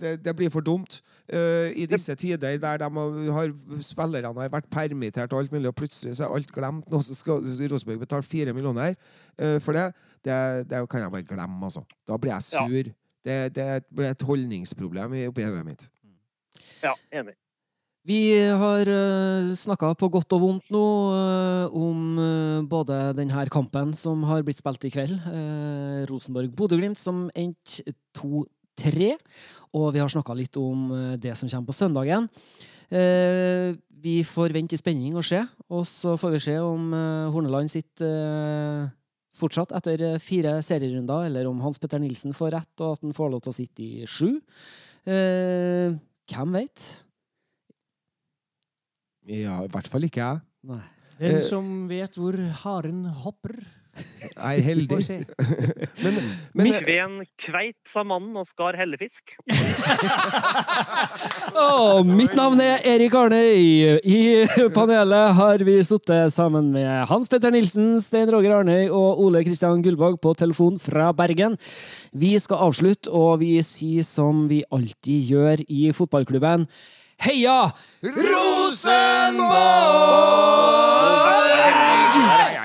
det, 0.00 0.10
det, 0.24 0.34
blir 0.36 0.50
for 0.52 0.60
dumt. 0.64 0.98
Uh, 1.32 1.70
I 1.72 1.86
disse 1.88 2.14
tider 2.20 2.58
der 2.60 2.82
de 2.82 2.90
har, 3.32 3.52
spillerne 3.80 4.34
har 4.36 4.50
vært 4.52 4.68
permittert 4.72 5.32
og 5.32 5.40
alt 5.40 5.54
mulig, 5.54 5.70
og 5.70 5.78
plutselig 5.78 6.18
så 6.18 6.26
er 6.26 6.34
alt 6.36 6.52
glemt. 6.52 6.90
Nå 6.92 7.00
skal 7.06 7.40
Rosenborg 7.72 8.02
betale 8.04 8.26
fire 8.28 8.52
millioner 8.52 8.92
uh, 9.40 9.56
for 9.64 9.72
det. 9.72 9.86
det. 10.24 10.82
Kan 10.90 11.00
jeg 11.06 11.14
bare 11.16 11.22
glemme, 11.30 11.64
altså. 11.64 11.84
Da 12.08 12.20
blir 12.20 12.34
jeg 12.36 12.44
Ja. 12.52 12.66
sur. 12.68 12.92
Det, 13.24 13.54
det 13.56 13.84
blir 13.88 14.10
et 14.10 14.22
holdningsproblem 14.22 15.14
i- 15.16 15.26
oppi 15.30 15.46
hodet 15.48 15.64
mitt. 15.64 15.86
Ja, 16.82 16.92
enig. 17.12 17.32
Vi 18.04 18.36
har 18.36 18.84
uh, 18.84 19.52
snakka 19.56 19.94
på 19.96 20.10
godt 20.12 20.34
og 20.36 20.42
vondt 20.42 20.72
nå 20.74 20.84
eh, 21.16 21.76
om 21.78 22.18
eh, 22.20 22.66
både 22.68 22.98
denne 23.16 23.46
kampen 23.48 23.94
som 23.96 24.26
har 24.28 24.44
blitt 24.44 24.60
spilt 24.60 24.84
i 24.84 24.90
kveld, 24.92 25.14
Rosenborg-Bodø-Glimt, 26.10 27.00
som 27.00 27.30
endte 27.32 27.94
2-3. 28.20 29.14
Og 29.74 29.88
vi 29.94 30.02
har 30.02 30.12
snakka 30.12 30.36
litt 30.36 30.58
om 30.60 30.90
eh, 30.92 31.14
det 31.20 31.32
som 31.38 31.48
kommer 31.48 31.72
på 31.72 31.78
søndagen. 31.78 32.28
Eh, 32.92 33.72
vi 34.04 34.18
får 34.28 34.52
vente 34.52 34.76
i 34.76 34.80
spenning 34.80 35.16
og 35.16 35.24
se, 35.24 35.40
og 35.72 35.86
så 35.88 36.18
får 36.20 36.36
vi 36.36 36.42
se 36.44 36.58
om 36.60 36.92
eh, 36.92 37.32
Horneland 37.32 37.72
sitter 37.72 38.12
eh, 38.12 38.92
fortsatt 39.34 39.72
etter 39.80 40.04
eh, 40.10 40.20
fire 40.22 40.58
serierunder, 40.64 41.30
eller 41.30 41.48
om 41.48 41.62
Hans 41.64 41.80
Petter 41.80 42.02
Nilsen 42.02 42.36
får 42.36 42.52
rett, 42.58 42.74
og 42.80 42.98
at 42.98 43.06
han 43.06 43.16
får 43.16 43.32
lov 43.32 43.44
til 43.44 43.54
å 43.54 43.56
sitte 43.56 43.86
i 43.86 44.04
sju. 44.04 44.36
Eh, 45.08 45.96
hvem 46.30 46.60
veit? 46.60 46.90
Ja, 49.26 49.62
i 49.64 49.70
hvert 49.72 49.88
fall 49.88 50.04
ikke 50.08 50.20
jeg. 50.24 50.42
Nei. 50.68 50.82
Den 51.20 51.36
Eh. 51.38 51.42
som 51.46 51.88
vet 51.88 52.16
hvor 52.18 52.34
haren 52.64 53.04
hopper, 53.22 53.54
er 54.34 54.58
heldig. 54.58 54.96
Men, 56.02 56.16
men 56.58 56.66
Sveen 56.82 57.12
Kveit 57.38 57.76
sa 57.86 58.02
mannen 58.02 58.34
og 58.36 58.42
skar 58.48 58.74
hellefisk. 58.74 59.36
oh, 61.54 62.00
mitt 62.02 62.34
navn 62.34 62.58
er 62.64 62.82
Erik 62.94 63.14
Arnøy. 63.14 64.00
I 64.02 64.18
panelet 64.74 65.36
har 65.38 65.62
vi 65.66 65.76
sittet 65.86 66.34
sammen 66.34 66.72
med 66.74 66.90
Hans 67.10 67.30
Petter 67.30 67.54
Nilsen, 67.54 68.00
Stein 68.02 68.32
Roger 68.34 68.56
Arnøy 68.58 68.88
og 68.88 69.22
Ole 69.22 69.44
Kristian 69.46 69.82
Gullvåg 69.84 70.18
på 70.22 70.34
telefon 70.42 70.80
fra 70.82 71.12
Bergen. 71.14 71.54
Vi 72.10 72.34
skal 72.42 72.66
avslutte, 72.66 73.14
og 73.14 73.38
vi 73.46 73.54
sier 73.62 74.02
som 74.06 74.48
vi 74.50 74.64
alltid 74.74 75.30
gjør 75.34 75.62
i 75.68 75.92
fotballklubben. 75.94 76.66
Heia 77.18 77.72
Rosenborg! 78.02 79.44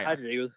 Herregud. 0.08 0.52